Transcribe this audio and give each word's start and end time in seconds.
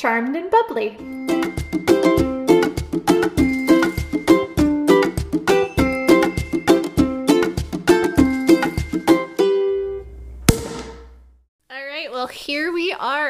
Charmed 0.00 0.34
and 0.34 0.50
Bubbly. 0.50 2.29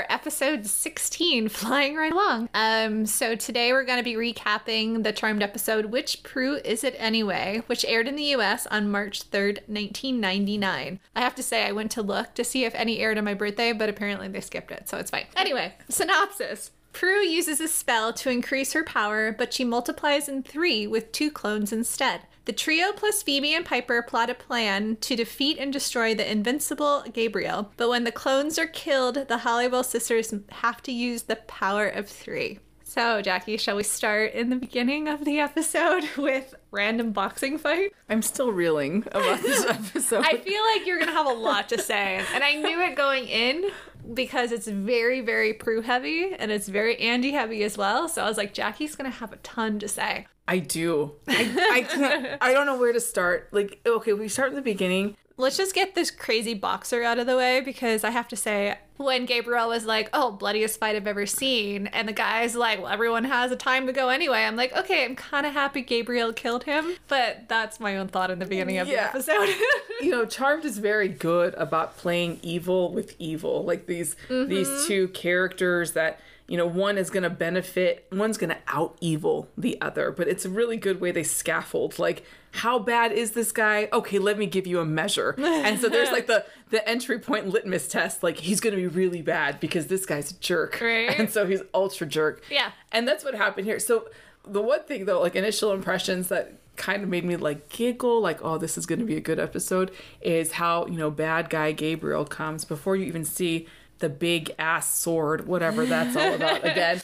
Episode 0.08 0.66
16, 0.66 1.48
flying 1.50 1.96
right 1.96 2.12
along. 2.12 2.48
Um, 2.54 3.06
so 3.06 3.34
today 3.34 3.72
we're 3.72 3.84
going 3.84 3.98
to 3.98 4.04
be 4.04 4.14
recapping 4.14 5.02
the 5.02 5.12
Charmed 5.12 5.42
episode, 5.42 5.86
Which 5.86 6.22
Prue 6.22 6.56
Is 6.64 6.84
It 6.84 6.94
Anyway, 6.98 7.62
which 7.66 7.84
aired 7.84 8.08
in 8.08 8.16
the 8.16 8.34
US 8.36 8.66
on 8.66 8.90
March 8.90 9.30
3rd, 9.30 9.58
1999. 9.68 11.00
I 11.14 11.20
have 11.20 11.34
to 11.34 11.42
say, 11.42 11.66
I 11.66 11.72
went 11.72 11.90
to 11.92 12.02
look 12.02 12.34
to 12.34 12.44
see 12.44 12.64
if 12.64 12.74
any 12.74 12.98
aired 12.98 13.18
on 13.18 13.24
my 13.24 13.34
birthday, 13.34 13.72
but 13.72 13.88
apparently 13.88 14.28
they 14.28 14.40
skipped 14.40 14.70
it, 14.70 14.88
so 14.88 14.98
it's 14.98 15.10
fine. 15.10 15.26
Anyway, 15.36 15.74
synopsis. 15.88 16.70
Prue 16.92 17.20
uses 17.20 17.60
a 17.60 17.68
spell 17.68 18.12
to 18.14 18.30
increase 18.30 18.72
her 18.72 18.82
power, 18.82 19.32
but 19.32 19.52
she 19.54 19.64
multiplies 19.64 20.28
in 20.28 20.42
three 20.42 20.86
with 20.86 21.12
two 21.12 21.30
clones 21.30 21.72
instead. 21.72 22.22
The 22.50 22.56
trio 22.56 22.90
plus 22.90 23.22
Phoebe 23.22 23.54
and 23.54 23.64
Piper 23.64 24.02
plot 24.02 24.28
a 24.28 24.34
plan 24.34 24.96
to 25.02 25.14
defeat 25.14 25.56
and 25.60 25.72
destroy 25.72 26.16
the 26.16 26.28
invincible 26.28 27.04
Gabriel, 27.12 27.70
but 27.76 27.88
when 27.88 28.02
the 28.02 28.10
clones 28.10 28.58
are 28.58 28.66
killed, 28.66 29.28
the 29.28 29.38
Halliwell 29.38 29.84
sisters 29.84 30.34
have 30.48 30.82
to 30.82 30.90
use 30.90 31.22
the 31.22 31.36
power 31.36 31.86
of 31.86 32.08
three. 32.08 32.58
So, 32.82 33.22
Jackie, 33.22 33.56
shall 33.56 33.76
we 33.76 33.84
start 33.84 34.32
in 34.32 34.50
the 34.50 34.56
beginning 34.56 35.06
of 35.06 35.24
the 35.24 35.38
episode 35.38 36.08
with 36.18 36.56
random 36.70 37.12
boxing 37.12 37.58
fight? 37.58 37.92
I'm 38.08 38.22
still 38.22 38.52
reeling 38.52 39.04
about 39.12 39.40
this 39.42 39.64
episode. 39.68 40.24
I 40.24 40.36
feel 40.36 40.62
like 40.74 40.86
you're 40.86 40.98
gonna 40.98 41.12
have 41.12 41.26
a 41.26 41.32
lot 41.32 41.68
to 41.70 41.78
say, 41.78 42.24
and 42.34 42.44
I 42.44 42.54
knew 42.54 42.80
it 42.80 42.96
going 42.96 43.26
in 43.28 43.70
because 44.14 44.52
it's 44.52 44.66
very, 44.66 45.20
very 45.20 45.52
Prue 45.52 45.82
heavy 45.82 46.32
and 46.34 46.50
it's 46.50 46.68
very 46.68 46.98
Andy 46.98 47.32
heavy 47.32 47.62
as 47.62 47.76
well. 47.76 48.08
So 48.08 48.22
I 48.22 48.28
was 48.28 48.36
like, 48.36 48.54
Jackie's 48.54 48.94
gonna 48.96 49.10
have 49.10 49.32
a 49.32 49.36
ton 49.36 49.78
to 49.80 49.88
say. 49.88 50.26
I 50.48 50.58
do. 50.58 51.12
I, 51.28 51.68
I 51.72 51.82
can't. 51.82 52.42
I 52.42 52.52
don't 52.52 52.66
know 52.66 52.76
where 52.76 52.92
to 52.92 52.98
start. 52.98 53.48
Like, 53.52 53.80
okay, 53.86 54.12
we 54.12 54.28
start 54.28 54.48
in 54.48 54.56
the 54.56 54.62
beginning. 54.62 55.16
Let's 55.40 55.56
just 55.56 55.74
get 55.74 55.94
this 55.94 56.10
crazy 56.10 56.54
boxer 56.54 57.02
out 57.02 57.18
of 57.18 57.26
the 57.26 57.36
way 57.36 57.60
because 57.60 58.04
I 58.04 58.10
have 58.10 58.28
to 58.28 58.36
say, 58.36 58.76
when 58.98 59.24
Gabriel 59.24 59.68
was 59.68 59.86
like, 59.86 60.10
"Oh, 60.12 60.30
bloodiest 60.30 60.78
fight 60.78 60.94
I've 60.94 61.06
ever 61.06 61.24
seen," 61.24 61.86
and 61.88 62.06
the 62.06 62.12
guy's 62.12 62.54
like, 62.54 62.80
"Well, 62.80 62.88
everyone 62.92 63.24
has 63.24 63.50
a 63.50 63.56
time 63.56 63.86
to 63.86 63.92
go 63.92 64.10
anyway," 64.10 64.44
I'm 64.44 64.56
like, 64.56 64.76
"Okay, 64.76 65.04
I'm 65.04 65.16
kind 65.16 65.46
of 65.46 65.54
happy 65.54 65.80
Gabriel 65.80 66.32
killed 66.32 66.64
him," 66.64 66.96
but 67.08 67.48
that's 67.48 67.80
my 67.80 67.96
own 67.96 68.08
thought 68.08 68.30
in 68.30 68.38
the 68.38 68.46
beginning 68.46 68.78
of 68.78 68.88
Yeah. 68.88 69.10
the 69.12 69.18
episode. 69.18 69.54
You 70.00 70.10
know, 70.10 70.24
Charmed 70.24 70.64
is 70.64 70.78
very 70.78 71.08
good 71.08 71.52
about 71.58 71.98
playing 71.98 72.40
evil 72.42 72.90
with 72.90 73.14
evil. 73.18 73.64
Like 73.64 73.84
these 73.86 74.16
these 74.30 74.66
mm-hmm. 74.66 74.86
two 74.86 75.08
characters 75.08 75.92
that 75.92 76.20
you 76.50 76.56
know, 76.56 76.66
one 76.66 76.98
is 76.98 77.10
going 77.10 77.22
to 77.22 77.30
benefit, 77.30 78.08
one's 78.10 78.36
going 78.36 78.50
to 78.50 78.58
out 78.66 78.98
evil 79.00 79.48
the 79.56 79.80
other. 79.80 80.10
But 80.10 80.26
it's 80.26 80.44
a 80.44 80.48
really 80.48 80.76
good 80.76 81.00
way 81.00 81.12
they 81.12 81.22
scaffold. 81.22 82.00
Like, 82.00 82.24
how 82.50 82.80
bad 82.80 83.12
is 83.12 83.30
this 83.30 83.52
guy? 83.52 83.88
Okay, 83.92 84.18
let 84.18 84.36
me 84.36 84.46
give 84.46 84.66
you 84.66 84.80
a 84.80 84.84
measure. 84.84 85.36
And 85.38 85.80
so 85.80 85.88
there's 85.88 86.10
like 86.10 86.26
the 86.26 86.44
the 86.70 86.86
entry 86.88 87.20
point 87.20 87.46
litmus 87.46 87.86
test. 87.86 88.24
Like, 88.24 88.38
he's 88.38 88.58
going 88.58 88.74
to 88.74 88.76
be 88.76 88.88
really 88.88 89.22
bad 89.22 89.60
because 89.60 89.86
this 89.86 90.04
guy's 90.04 90.32
a 90.32 90.34
jerk, 90.40 90.80
Right. 90.80 91.16
And 91.16 91.30
so 91.30 91.46
he's 91.46 91.62
ultra 91.72 92.08
jerk. 92.08 92.42
Yeah. 92.50 92.72
And 92.90 93.06
that's 93.06 93.22
what 93.22 93.36
happened 93.36 93.68
here. 93.68 93.78
So 93.78 94.08
the 94.44 94.60
one 94.60 94.82
thing 94.82 95.04
though, 95.04 95.20
like 95.20 95.36
initial 95.36 95.70
impressions 95.72 96.30
that 96.30 96.54
kind 96.74 97.04
of 97.04 97.08
made 97.08 97.24
me 97.24 97.36
like 97.36 97.68
giggle, 97.68 98.20
like, 98.20 98.42
oh, 98.42 98.58
this 98.58 98.76
is 98.76 98.86
gonna 98.86 99.04
be 99.04 99.16
a 99.16 99.20
good 99.20 99.38
episode, 99.38 99.92
is 100.20 100.50
how, 100.50 100.86
you 100.86 100.96
know, 100.96 101.12
bad 101.12 101.48
guy 101.48 101.70
Gabriel 101.70 102.24
comes 102.24 102.64
before 102.64 102.96
you 102.96 103.04
even 103.04 103.24
see 103.24 103.68
the 104.00 104.08
big 104.08 104.54
ass 104.58 104.92
sword, 104.92 105.46
whatever 105.46 105.86
that's 105.86 106.16
all 106.16 106.34
about 106.34 106.64
again. 106.64 107.00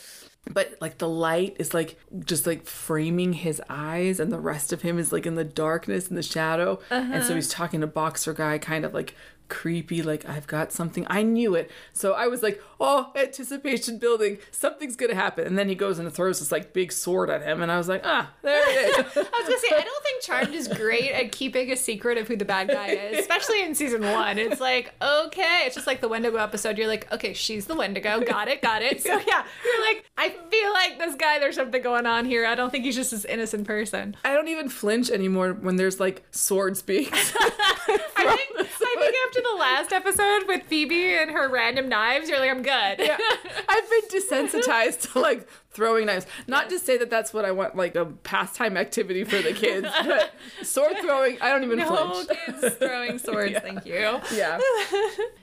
But 0.48 0.76
like 0.80 0.98
the 0.98 1.08
light 1.08 1.56
is 1.58 1.74
like 1.74 1.98
just 2.24 2.46
like 2.46 2.66
framing 2.66 3.32
his 3.32 3.60
eyes, 3.68 4.20
and 4.20 4.32
the 4.32 4.38
rest 4.38 4.72
of 4.72 4.82
him 4.82 4.98
is 4.98 5.12
like 5.12 5.26
in 5.26 5.34
the 5.34 5.44
darkness 5.44 6.08
and 6.08 6.16
the 6.16 6.22
shadow. 6.22 6.78
And 6.90 7.22
so 7.22 7.28
uh-huh. 7.28 7.34
he's 7.34 7.48
talking 7.48 7.80
to 7.80 7.86
boxer 7.86 8.32
guy, 8.32 8.58
kind 8.58 8.84
of 8.84 8.94
like 8.94 9.14
creepy, 9.48 10.02
like 10.02 10.28
I've 10.28 10.46
got 10.46 10.72
something. 10.72 11.06
I 11.08 11.22
knew 11.22 11.54
it. 11.54 11.70
So 11.92 12.12
I 12.12 12.26
was 12.26 12.42
like, 12.42 12.62
oh, 12.80 13.12
anticipation 13.14 13.98
building. 13.98 14.38
Something's 14.50 14.96
gonna 14.96 15.14
happen. 15.14 15.46
And 15.46 15.58
then 15.58 15.68
he 15.68 15.74
goes 15.74 15.98
and 15.98 16.12
throws 16.12 16.38
this 16.38 16.52
like 16.52 16.72
big 16.72 16.92
sword 16.92 17.30
at 17.30 17.42
him, 17.42 17.62
and 17.62 17.70
I 17.70 17.78
was 17.78 17.88
like, 17.88 18.02
ah, 18.04 18.30
there 18.42 18.62
it 18.68 18.90
is. 18.90 18.96
I 19.16 19.20
was 19.20 19.48
gonna 19.48 19.58
say, 19.58 19.76
I 19.76 19.82
don't 19.82 20.04
think 20.04 20.22
Charmed 20.22 20.54
is 20.54 20.68
great 20.68 21.12
at 21.12 21.32
keeping 21.32 21.70
a 21.70 21.76
secret 21.76 22.18
of 22.18 22.28
who 22.28 22.36
the 22.36 22.44
bad 22.44 22.68
guy 22.68 22.88
is, 22.88 23.18
especially 23.20 23.62
in 23.62 23.74
season 23.74 24.02
one. 24.02 24.38
It's 24.38 24.60
like, 24.60 24.94
okay, 25.00 25.62
it's 25.66 25.74
just 25.74 25.86
like 25.86 26.00
the 26.00 26.08
Wendigo 26.08 26.36
episode. 26.36 26.78
You're 26.78 26.88
like, 26.88 27.10
okay, 27.12 27.32
she's 27.32 27.66
the 27.66 27.74
Wendigo. 27.74 28.20
Got 28.20 28.48
it, 28.48 28.62
got 28.62 28.82
it. 28.82 28.96
So 29.06 29.12
yeah, 29.12 29.44
you're 29.64 29.86
like, 29.86 30.04
I 30.18 30.30
feel 30.30 30.72
like 30.72 30.98
this 30.98 31.14
guy, 31.14 31.38
there's 31.38 31.54
something 31.54 31.80
going 31.80 32.06
on 32.06 32.24
here. 32.24 32.44
I 32.44 32.56
don't 32.56 32.70
think 32.70 32.84
he's 32.84 32.96
just 32.96 33.12
this 33.12 33.24
innocent 33.24 33.64
person. 33.66 34.16
I 34.24 34.34
don't 34.34 34.48
even 34.48 34.68
flinch 34.68 35.10
anymore 35.10 35.52
when 35.52 35.76
there's 35.76 36.00
like 36.00 36.24
sword 36.32 36.76
speaks. 36.76 37.32
I 37.38 38.36
think, 38.36 38.58
I 38.58 38.96
think 38.98 39.16
after 39.28 39.35
the 39.42 39.58
last 39.58 39.92
episode 39.92 40.46
with 40.48 40.62
Phoebe 40.64 41.14
and 41.14 41.30
her 41.30 41.48
random 41.48 41.88
knives, 41.88 42.28
you're 42.28 42.38
like, 42.38 42.50
I'm 42.50 42.62
good. 42.62 43.06
Yeah. 43.06 43.18
I've 43.68 43.90
been 43.90 44.20
desensitized 44.20 45.12
to 45.12 45.18
like 45.20 45.48
throwing 45.70 46.06
knives. 46.06 46.26
Not 46.46 46.70
to 46.70 46.78
say 46.78 46.96
that 46.98 47.10
that's 47.10 47.32
what 47.34 47.44
I 47.44 47.50
want, 47.52 47.76
like 47.76 47.94
a 47.96 48.06
pastime 48.06 48.76
activity 48.76 49.24
for 49.24 49.40
the 49.42 49.52
kids, 49.52 49.88
but 50.04 50.32
sword 50.62 50.96
throwing, 51.00 51.40
I 51.40 51.50
don't 51.50 51.64
even 51.64 51.78
No 51.78 52.12
flinch. 52.24 52.28
kids 52.46 52.74
throwing 52.76 53.18
swords, 53.18 53.58
thank 53.62 53.84
you. 53.86 54.20
Yeah. 54.32 54.58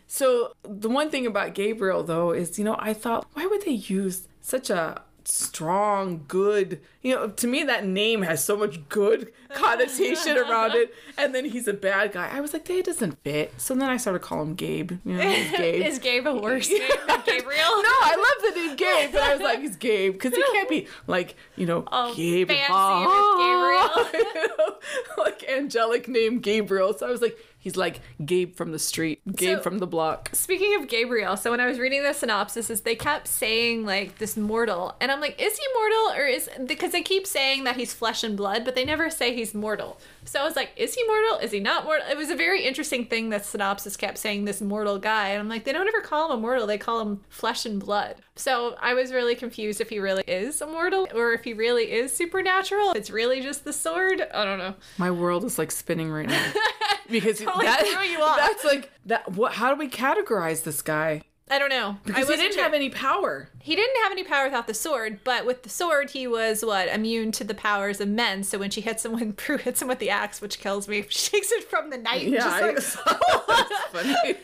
So 0.07 0.53
the 0.63 0.89
one 0.89 1.09
thing 1.09 1.25
about 1.25 1.53
Gabriel 1.53 2.03
though 2.03 2.31
is, 2.31 2.57
you 2.57 2.65
know, 2.65 2.75
I 2.79 2.93
thought, 2.93 3.27
why 3.33 3.45
would 3.45 3.63
they 3.63 3.71
use 3.71 4.27
such 4.41 4.69
a 4.69 5.01
strong, 5.27 6.25
good, 6.27 6.79
you 7.01 7.13
know, 7.15 7.29
to 7.29 7.47
me 7.47 7.63
that 7.63 7.85
name 7.85 8.21
has 8.23 8.43
so 8.43 8.55
much 8.57 8.87
good 8.89 9.31
connotation 9.53 10.37
around 10.37 10.73
it. 10.73 10.93
And 11.17 11.33
then 11.33 11.45
he's 11.45 11.67
a 11.67 11.73
bad 11.73 12.11
guy. 12.13 12.29
I 12.31 12.41
was 12.41 12.53
like, 12.53 12.65
that 12.65 12.85
doesn't 12.85 13.21
fit. 13.23 13.53
So 13.57 13.73
then 13.75 13.89
I 13.89 13.97
started 13.97 14.19
calling 14.19 14.49
him 14.49 14.55
Gabe. 14.55 14.91
You 15.05 15.13
know, 15.13 15.23
Gabe. 15.57 15.85
Is 15.85 15.99
Gabe 15.99 16.27
a 16.27 16.35
worse 16.35 16.69
name 16.71 16.81
than 17.07 17.21
Gabriel? 17.25 17.61
No, 17.61 17.93
I 18.01 18.15
love 18.43 18.53
the 18.53 18.59
name 18.59 18.75
Gabe, 18.75 19.11
but 19.11 19.21
I 19.21 19.33
was 19.33 19.41
like, 19.41 19.59
he's 19.59 19.75
Gabe 19.75 20.13
because 20.13 20.35
he 20.35 20.43
can't 20.53 20.69
be 20.69 20.87
like, 21.07 21.35
you 21.55 21.65
know, 21.65 21.83
Oh, 21.91 22.13
Gabe. 22.15 22.47
fancy 22.49 22.73
you 22.73 24.47
know, 24.57 24.75
like 25.17 25.43
angelic 25.49 26.07
name 26.07 26.39
Gabriel. 26.39 26.93
So 26.97 27.07
I 27.07 27.11
was 27.11 27.21
like, 27.21 27.37
he's 27.63 27.75
like 27.75 28.01
Gabe 28.23 28.55
from 28.55 28.71
the 28.71 28.79
street, 28.79 29.21
Gabe 29.35 29.57
So- 29.57 29.61
from 29.63 29.79
the 29.79 29.87
block. 29.87 30.29
Speaking 30.33 30.75
of 30.79 30.87
Gabriel, 30.87 31.35
so 31.37 31.49
when 31.51 31.59
I 31.59 31.65
was 31.65 31.79
reading 31.79 32.03
the 32.03 32.13
synopsis, 32.13 32.69
is 32.69 32.81
they 32.81 32.95
kept 32.95 33.27
saying 33.27 33.85
like 33.85 34.17
this 34.19 34.37
mortal, 34.37 34.95
and 35.01 35.11
I'm 35.11 35.21
like, 35.21 35.41
is 35.41 35.57
he 35.57 35.65
mortal 35.73 36.21
or 36.21 36.27
is 36.27 36.49
because 36.65 36.91
they 36.91 37.01
keep 37.01 37.25
saying 37.25 37.63
that 37.63 37.77
he's 37.77 37.93
flesh 37.93 38.23
and 38.23 38.35
blood, 38.37 38.65
but 38.65 38.75
they 38.75 38.85
never 38.85 39.09
say 39.09 39.33
he's 39.33 39.53
mortal. 39.53 39.97
So 40.25 40.39
I 40.39 40.43
was 40.43 40.55
like, 40.55 40.71
is 40.75 40.93
he 40.95 41.05
mortal? 41.05 41.37
Is 41.39 41.51
he 41.51 41.59
not 41.59 41.83
mortal? 41.85 42.05
It 42.09 42.17
was 42.17 42.29
a 42.29 42.35
very 42.35 42.63
interesting 42.63 43.05
thing 43.05 43.29
that 43.29 43.45
synopsis 43.45 43.97
kept 43.97 44.17
saying 44.17 44.45
this 44.45 44.61
mortal 44.61 44.97
guy, 44.99 45.29
and 45.29 45.39
I'm 45.39 45.49
like, 45.49 45.63
they 45.65 45.73
don't 45.73 45.87
ever 45.87 46.01
call 46.01 46.31
him 46.31 46.37
a 46.37 46.41
mortal; 46.41 46.65
they 46.67 46.77
call 46.77 47.01
him 47.01 47.21
flesh 47.29 47.65
and 47.65 47.79
blood. 47.79 48.15
So 48.35 48.75
I 48.81 48.93
was 48.93 49.11
really 49.11 49.35
confused 49.35 49.81
if 49.81 49.89
he 49.89 49.99
really 49.99 50.23
is 50.27 50.61
immortal 50.61 51.07
or 51.13 51.33
if 51.33 51.43
he 51.43 51.53
really 51.53 51.91
is 51.91 52.15
supernatural. 52.15 52.91
If 52.91 52.97
it's 52.97 53.09
really 53.09 53.41
just 53.41 53.63
the 53.65 53.73
sword. 53.73 54.21
I 54.33 54.43
don't 54.43 54.59
know. 54.59 54.75
My 54.97 55.11
world 55.11 55.43
is 55.43 55.57
like 55.59 55.71
spinning 55.71 56.09
right 56.11 56.27
now 56.27 56.53
because 57.09 57.39
Totally 57.39 57.65
that, 57.65 57.85
threw 57.85 58.03
you 58.03 58.21
off. 58.21 58.37
that's 58.37 58.63
like 58.65 58.91
that. 59.05 59.31
What? 59.33 59.53
How 59.53 59.73
do 59.73 59.79
we 59.79 59.89
categorize 59.89 60.63
this 60.63 60.81
guy? 60.81 61.23
I 61.53 61.59
don't 61.59 61.69
know. 61.69 61.89
I 61.89 62.07
Because 62.07 62.29
he 62.29 62.35
didn't 62.35 62.53
sure. 62.55 62.63
have 62.63 62.73
any 62.73 62.89
power. 62.89 63.47
He 63.61 63.75
didn't 63.75 64.01
have 64.01 64.11
any 64.11 64.23
power 64.23 64.45
without 64.45 64.65
the 64.65 64.73
sword, 64.73 65.19
but 65.23 65.45
with 65.45 65.61
the 65.61 65.69
sword, 65.69 66.09
he 66.09 66.25
was 66.25 66.65
what 66.65 66.87
immune 66.87 67.31
to 67.33 67.43
the 67.43 67.53
powers 67.53 68.01
of 68.01 68.07
men. 68.07 68.43
So 68.43 68.57
when 68.57 68.71
she 68.71 68.81
hits 68.81 69.05
him, 69.05 69.13
when 69.13 69.33
Prue 69.43 69.57
hits 69.57 69.79
him 69.79 69.87
with 69.87 69.99
the 69.99 70.09
axe, 70.09 70.41
which 70.41 70.57
kills 70.59 70.87
me, 70.87 71.05
she 71.09 71.29
takes 71.29 71.51
it 71.51 71.63
from 71.69 71.91
the 71.91 71.97
knight. 71.99 72.23
Yeah, 72.27 72.39
just 72.71 72.97
I 72.97 73.07
like, 73.07 73.69
funny. 73.91 74.35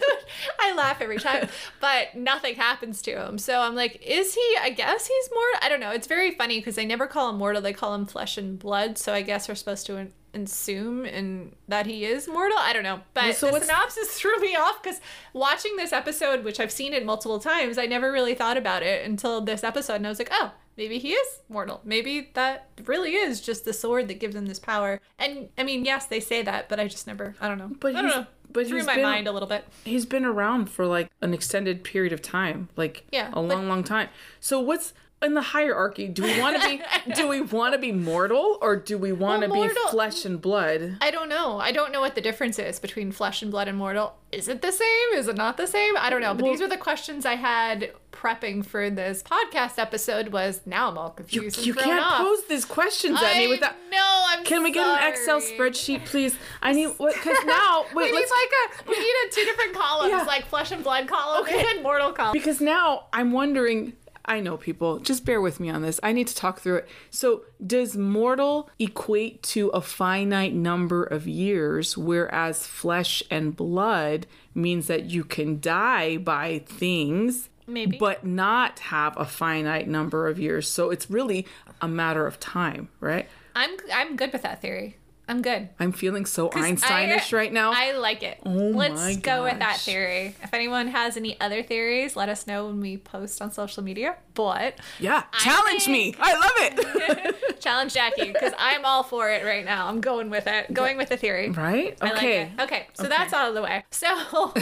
I 0.60 0.74
laugh 0.76 1.02
every 1.02 1.18
time, 1.18 1.50
but 1.82 2.14
nothing 2.14 2.54
happens 2.54 3.02
to 3.02 3.12
him. 3.26 3.40
So 3.40 3.60
I'm 3.60 3.74
like, 3.74 4.00
is 4.06 4.36
he? 4.36 4.58
I 4.62 4.70
guess 4.70 5.08
he's 5.08 5.30
mortal. 5.34 5.60
I 5.64 5.70
don't 5.70 5.80
know. 5.80 5.90
It's 5.92 6.06
very 6.08 6.30
funny 6.36 6.60
because 6.60 6.76
they 6.76 6.86
never 6.86 7.08
call 7.08 7.32
him 7.32 7.38
mortal; 7.38 7.62
they 7.64 7.74
call 7.74 7.96
him 7.96 8.06
flesh 8.06 8.38
and 8.38 8.60
blood. 8.60 9.00
So 9.00 9.14
I 9.16 9.24
guess 9.24 9.50
we're 9.50 9.56
supposed 9.56 9.88
to 9.88 9.98
assume 10.34 11.06
and 11.06 11.56
that 11.68 11.86
he 11.86 12.06
is 12.06 12.28
mortal. 12.28 12.58
I 12.60 12.74
don't 12.74 12.84
know, 12.84 13.02
but 13.14 13.36
so 13.36 13.52
the 13.52 13.62
synopsis 13.62 14.08
threw 14.20 14.38
me 14.40 14.56
off 14.56 14.82
because 14.82 15.00
watching 15.34 15.76
this 15.78 15.92
episode, 15.94 16.44
which 16.44 16.60
I've 16.60 16.72
seen 16.72 16.94
it 16.94 17.06
multiple 17.06 17.40
times, 17.40 17.78
I 17.78 17.86
never 17.86 18.12
really 18.12 18.36
thought 18.36 18.58
about 18.58 18.84
it 18.84 19.06
until 19.06 19.42
this 19.42 19.64
episode, 19.64 19.96
and 19.96 20.06
I 20.06 20.10
was 20.10 20.20
like, 20.20 20.30
oh. 20.32 20.52
Maybe 20.78 20.98
he 20.98 21.12
is 21.12 21.40
mortal. 21.50 21.82
Maybe 21.84 22.30
that 22.36 22.70
really 22.86 23.16
is 23.16 23.42
just 23.42 23.66
the 23.66 23.74
sword 23.74 24.08
that 24.08 24.22
gives 24.22 24.34
him 24.34 24.46
this 24.46 24.60
power. 24.60 25.02
And 25.18 25.50
I 25.58 25.64
mean, 25.64 25.84
yes, 25.84 26.06
they 26.06 26.22
say 26.22 26.42
that, 26.44 26.70
but 26.70 26.80
I 26.80 26.88
just 26.88 27.06
never. 27.06 27.36
I 27.42 27.50
don't 27.50 27.58
know. 27.58 27.72
But 27.82 27.98
I 27.98 28.02
don't 28.02 28.06
he's- 28.06 28.16
know. 28.22 28.28
but 28.54 28.66
threw 28.66 28.84
my 28.84 28.94
been- 28.96 29.04
mind 29.04 29.28
a 29.28 29.34
little 29.34 29.50
bit. 29.50 29.66
he's 29.84 30.06
been 30.06 30.24
around 30.24 30.68
for 30.70 30.86
like 30.86 31.10
an 31.20 31.34
extended 31.34 31.84
period 31.84 32.14
of 32.14 32.22
time, 32.22 32.70
like 32.78 33.04
Yeah, 33.12 33.28
a 33.28 33.32
but- 33.32 33.42
long, 33.42 33.68
long 33.68 33.84
time. 33.84 34.08
So 34.40 34.62
what's 34.62 34.94
in 35.22 35.34
the 35.34 35.42
hierarchy, 35.42 36.08
do 36.08 36.24
we 36.24 36.40
want 36.40 36.62
to 36.62 36.68
be 36.68 36.82
do 37.14 37.28
we 37.28 37.42
want 37.42 37.74
to 37.74 37.78
be 37.80 37.92
mortal 37.92 38.58
or 38.62 38.76
do 38.78 38.98
we 38.98 39.12
want 39.12 39.44
to 39.44 39.50
Well, 39.50 39.68
be 39.68 39.74
flesh 39.90 40.24
and 40.26 40.42
blood? 40.42 40.98
I 41.02 41.12
don't 41.12 41.30
know. 41.30 41.60
I 41.60 41.72
don't 41.72 41.92
know 41.92 42.00
what 42.02 42.16
the 42.16 42.22
difference 42.22 42.58
is 42.60 42.80
between 42.80 43.12
flesh 43.12 43.42
and 43.42 43.52
blood 43.52 43.68
and 43.68 43.78
mortal. 43.78 44.14
Is 44.32 44.48
it 44.48 44.62
the 44.62 44.72
same? 44.72 45.08
Is 45.16 45.28
it 45.28 45.36
not 45.36 45.58
the 45.58 45.66
same? 45.68 45.96
I 45.98 46.10
don't 46.10 46.22
know. 46.22 46.34
But 46.34 46.44
Well- 46.44 46.52
these 46.54 46.62
were 46.62 46.68
the 46.68 46.78
questions 46.78 47.26
I 47.26 47.36
had 47.36 47.92
prepping 48.12 48.66
for 48.66 48.90
this 48.90 49.24
podcast 49.24 49.78
episode. 49.80 50.30
Was 50.30 50.62
now 50.66 50.90
I'm 50.90 50.98
all 50.98 51.08
You, 51.30 51.42
confused. 51.42 51.58
and 51.58 51.68
you 51.68 51.74
can't 51.74 52.00
off. 52.00 52.22
pose 52.22 52.46
these 52.48 52.66
questions 52.66 53.22
at 53.22 53.38
me 53.38 53.48
without 53.48 53.76
no 53.92 54.24
I'm. 54.28 54.44
Can 54.44 54.62
we 54.64 54.72
get 54.72 54.86
an 54.86 55.08
Excel 55.12 55.40
spreadsheet, 55.42 56.06
please? 56.06 56.36
I 56.62 56.74
need 56.74 56.88
what 56.98 57.14
because 57.14 57.38
now 57.46 57.86
We 57.96 58.04
wait, 58.04 58.12
need 58.12 58.18
let's 58.20 58.32
like 58.32 58.86
a 58.86 58.90
we 58.90 59.00
need 59.00 59.14
a 59.28 59.32
two 59.32 59.46
different 59.46 59.74
columns, 59.74 60.12
Yeah. 60.12 60.24
like 60.24 60.46
flesh 60.46 60.72
and 60.72 60.84
blood 60.84 61.08
column 61.08 61.42
Okay. 61.44 61.64
and 61.74 61.82
mortal 61.84 62.12
column. 62.14 62.34
because 62.34 62.62
now 62.62 63.06
I'm 63.14 63.32
wondering. 63.32 63.94
I 64.30 64.42
know 64.42 64.58
people. 64.58 65.00
Just 65.00 65.26
bear 65.26 65.42
with 65.42 65.60
me 65.60 65.72
on 65.72 65.82
this. 65.82 66.00
I 66.04 66.12
need 66.12 66.28
to 66.28 66.36
talk 66.36 66.60
through 66.60 66.78
it. 66.78 66.90
So, 67.10 67.46
does 67.66 67.98
mortal 67.98 68.70
equate 68.78 69.42
to 69.44 69.70
a 69.70 69.82
finite 69.82 70.54
number 70.54 71.04
of 71.04 71.28
years, 71.28 71.98
whereas 71.98 72.68
flesh 72.68 73.24
and 73.32 73.56
blood 73.56 74.28
means 74.54 74.86
that 74.86 75.06
you 75.06 75.24
can 75.24 75.60
die 75.60 76.18
by 76.18 76.60
things, 76.68 77.50
Maybe. 77.66 77.98
but 77.98 78.24
not 78.24 78.78
have 78.80 79.18
a 79.18 79.26
finite 79.26 79.88
number 79.88 80.28
of 80.28 80.40
years? 80.40 80.68
So, 80.70 80.92
it's 80.92 81.10
really 81.10 81.48
a 81.82 81.88
matter 81.88 82.28
of 82.28 82.40
time, 82.40 82.90
right? 83.00 83.28
I'm 83.56 83.72
I'm 83.92 84.16
good 84.16 84.32
with 84.32 84.44
that 84.44 84.62
theory. 84.62 84.96
I'm 85.30 85.42
good. 85.42 85.70
I'm 85.80 85.92
feeling 85.92 86.26
so 86.26 86.50
Einsteinish 86.50 87.34
I- 87.34 87.38
right 87.38 87.54
now. 87.54 87.72
I 87.74 87.92
like 87.94 88.24
it. 88.24 88.40
Oh 88.46 88.50
Let's 88.50 89.18
go 89.18 89.44
with 89.44 89.60
that 89.60 89.78
theory. 89.78 90.36
If 90.44 90.54
anyone 90.54 90.88
has 90.88 91.16
any 91.18 91.40
other 91.40 91.62
theories, 91.64 92.16
let 92.16 92.30
us 92.30 92.48
know 92.48 92.66
when 92.66 92.82
we 92.82 92.98
post 92.98 93.42
on 93.42 93.52
social 93.52 93.84
media. 93.84 94.16
But 94.34 94.76
yeah, 95.00 95.24
challenge 95.40 95.88
me. 95.88 96.16
I 96.20 96.34
love 96.34 96.52
it. 96.58 97.60
challenge 97.62 97.94
Jackie 97.94 98.32
because 98.32 98.54
I'm 98.58 98.86
all 98.86 99.04
for 99.04 99.30
it 99.30 99.46
right 99.46 99.64
now. 99.66 99.88
I'm 99.88 100.02
going 100.02 100.30
with 100.30 100.48
it. 100.48 100.74
Going 100.74 100.98
with 100.98 101.10
the 101.10 101.18
theory. 101.18 101.50
right? 101.52 101.98
I 102.02 102.06
like 102.06 102.18
Okay. 102.18 102.42
it. 102.58 102.62
Okay, 102.62 102.88
so 102.94 103.04
that's 103.04 103.32
out 103.34 103.50
of 103.50 103.54
the 103.56 103.62
way. 103.62 103.84
So, 103.92 104.08
all 104.34 104.54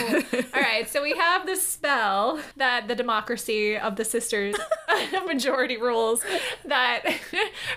right, 0.54 0.88
so 0.90 1.02
we 1.02 1.16
have 1.16 1.46
this 1.46 1.66
spell 1.66 2.42
that 2.58 2.88
the 2.88 2.96
democracy 2.96 3.78
of 3.78 3.96
the 3.96 4.04
sisters 4.06 4.56
majority 5.26 5.78
rules 5.78 6.24
that 6.66 7.04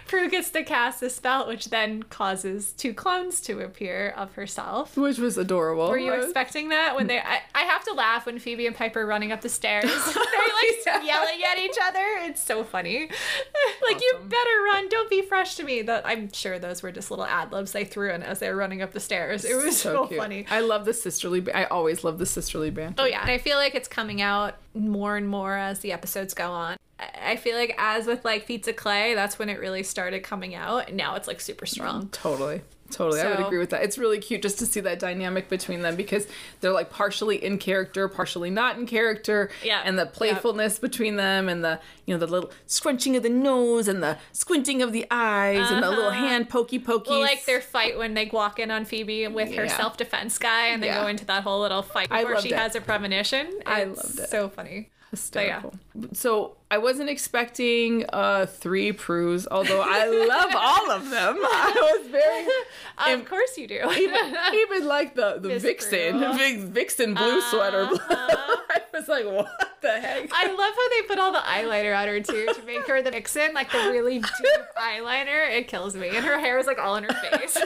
Prue 0.06 0.28
gets 0.28 0.50
to 0.50 0.62
cast 0.64 1.00
this 1.00 1.14
spell, 1.16 1.46
which 1.46 1.66
then 1.70 2.02
causes 2.04 2.72
two 2.80 2.94
clones 2.94 3.40
to 3.42 3.60
appear 3.60 4.14
of 4.16 4.32
herself. 4.34 4.96
Which 4.96 5.18
was 5.18 5.36
adorable. 5.36 5.88
Were 5.90 5.98
you 5.98 6.14
expecting 6.14 6.70
that 6.70 6.96
when 6.96 7.06
they? 7.06 7.18
I, 7.18 7.40
I 7.54 7.60
have 7.64 7.84
to 7.84 7.92
laugh 7.92 8.24
when 8.26 8.38
Phoebe 8.38 8.66
and 8.66 8.74
Piper 8.74 9.02
are 9.02 9.06
running 9.06 9.32
up 9.32 9.42
the 9.42 9.48
stairs. 9.50 9.84
They're 9.84 9.94
like 10.14 10.76
Yeah. 10.86 11.02
yelling 11.04 11.40
at 11.52 11.58
each 11.58 11.76
other. 11.82 12.04
It's 12.22 12.42
so 12.42 12.64
funny. 12.64 13.00
like 13.88 14.00
you 14.00 14.14
better 14.22 14.62
run. 14.64 14.88
Don't 14.88 15.10
be 15.10 15.20
fresh 15.22 15.56
to 15.56 15.64
me. 15.64 15.82
That 15.82 16.06
I'm 16.06 16.32
sure 16.32 16.58
those 16.58 16.82
were 16.82 16.90
just 16.90 17.10
little 17.10 17.26
ad 17.26 17.52
libs 17.52 17.72
they 17.72 17.84
threw 17.84 18.10
in 18.12 18.22
as 18.22 18.38
they 18.38 18.48
were 18.48 18.56
running 18.56 18.80
up 18.80 18.92
the 18.92 19.00
stairs. 19.00 19.44
It 19.44 19.54
was 19.62 19.78
so, 19.80 20.06
cute. 20.06 20.18
funny. 20.18 20.46
I 20.50 20.60
love 20.60 20.86
the 20.86 20.94
sisterly. 20.94 21.40
Ba- 21.40 21.56
I 21.56 21.64
always 21.64 22.02
love 22.02 22.18
the 22.18 22.26
sisterly 22.26 22.70
banter. 22.70 23.02
Oh 23.02 23.06
yeah, 23.06 23.20
and 23.20 23.30
I 23.30 23.38
feel 23.38 23.56
like 23.56 23.74
it's 23.74 23.88
coming 23.88 24.22
out 24.22 24.56
more 24.74 25.16
and 25.16 25.28
more 25.28 25.54
as 25.56 25.80
the 25.80 25.92
episodes 25.92 26.32
go 26.32 26.50
on. 26.50 26.76
I 27.00 27.32
I 27.32 27.36
feel 27.36 27.56
like 27.56 27.74
as 27.78 28.06
with 28.06 28.24
like 28.24 28.46
of 28.46 28.76
Clay, 28.76 29.14
that's 29.14 29.38
when 29.38 29.48
it 29.48 29.58
really 29.58 29.82
started 29.82 30.20
coming 30.22 30.54
out, 30.54 30.88
and 30.88 30.96
now 30.96 31.14
it's 31.14 31.26
like 31.28 31.40
super 31.40 31.66
strong. 31.66 32.08
Totally. 32.10 32.62
Totally. 32.90 33.20
I 33.20 33.30
would 33.30 33.46
agree 33.46 33.58
with 33.58 33.70
that. 33.70 33.84
It's 33.84 33.98
really 33.98 34.18
cute 34.18 34.42
just 34.42 34.58
to 34.58 34.66
see 34.66 34.80
that 34.80 34.98
dynamic 34.98 35.48
between 35.48 35.82
them 35.82 35.94
because 35.94 36.26
they're 36.60 36.72
like 36.72 36.90
partially 36.90 37.36
in 37.36 37.56
character, 37.58 38.08
partially 38.08 38.50
not 38.50 38.78
in 38.78 38.86
character. 38.86 39.48
Yeah. 39.62 39.80
And 39.84 39.96
the 39.96 40.06
playfulness 40.06 40.80
between 40.80 41.14
them 41.14 41.48
and 41.48 41.62
the, 41.64 41.78
you 42.04 42.12
know, 42.12 42.18
the 42.18 42.26
little 42.26 42.50
scrunching 42.66 43.14
of 43.14 43.22
the 43.22 43.28
nose 43.30 43.86
and 43.86 44.02
the 44.02 44.18
squinting 44.32 44.82
of 44.82 44.90
the 44.92 45.06
eyes 45.08 45.70
and 45.70 45.84
the 45.84 45.88
little 45.88 46.10
hand 46.10 46.48
pokey 46.50 46.80
pokey. 46.80 47.10
Uh-huh. 47.10 47.20
Well, 47.20 47.28
like 47.28 47.44
their 47.44 47.60
fight 47.60 47.96
when 47.96 48.14
they 48.14 48.26
walk 48.26 48.58
in 48.58 48.72
on 48.72 48.84
Phoebe 48.84 49.28
with 49.28 49.54
her 49.54 49.66
Yeah. 49.66 49.76
self 49.76 49.96
defense 49.96 50.36
guy, 50.36 50.66
and 50.66 50.82
they 50.82 50.88
Yeah. 50.88 51.02
go 51.02 51.06
into 51.06 51.24
that 51.26 51.44
whole 51.44 51.60
little 51.60 51.82
fight 51.82 52.08
I 52.10 52.24
where 52.24 52.40
she 52.40 52.50
it. 52.50 52.56
has 52.58 52.74
a 52.74 52.80
premonition. 52.80 53.60
I 53.66 53.82
It's 53.82 54.02
loved 54.02 54.18
it. 54.18 54.30
So 54.30 54.48
funny. 54.48 54.90
hysterical. 55.20 55.74
So 56.12 56.56
I 56.70 56.78
wasn't 56.78 57.10
expecting 57.10 58.04
uh 58.12 58.46
three 58.46 58.92
Prues, 58.92 59.46
although 59.50 59.82
I 59.84 60.06
love 60.28 60.54
all 60.54 60.90
of 60.92 61.10
them. 61.10 61.36
I 61.42 61.98
was 61.98 62.08
very 62.10 63.14
Of 63.14 63.24
course 63.28 63.58
you 63.58 63.66
do. 63.66 63.80
even, 63.96 64.36
even 64.54 64.86
like 64.86 65.14
the 65.14 65.38
the 65.40 65.48
Miss 65.48 65.62
vixen, 65.62 66.18
Prue. 66.20 66.66
Vixen 66.66 67.14
blue 67.14 67.40
sweater. 67.42 67.88
I 67.90 68.80
was 68.94 69.08
like, 69.08 69.24
what 69.24 69.78
the 69.80 70.00
heck? 70.00 70.30
I 70.32 70.46
love 70.46 70.74
how 70.74 70.88
they 70.90 71.02
put 71.08 71.18
all 71.18 71.32
the 71.32 71.38
eyeliner 71.38 71.96
on 71.96 72.06
her 72.08 72.20
too 72.20 72.46
to 72.54 72.62
make 72.66 72.86
her 72.86 73.02
the 73.02 73.10
vixen, 73.10 73.52
like 73.54 73.72
the 73.72 73.78
really 73.90 74.18
deep 74.20 74.66
eyeliner. 74.76 75.50
It 75.50 75.68
kills 75.68 75.96
me, 75.96 76.08
and 76.08 76.24
her 76.24 76.38
hair 76.38 76.58
is 76.58 76.66
like 76.66 76.78
all 76.78 76.96
in 76.96 77.04
her 77.04 77.14
face. 77.14 77.56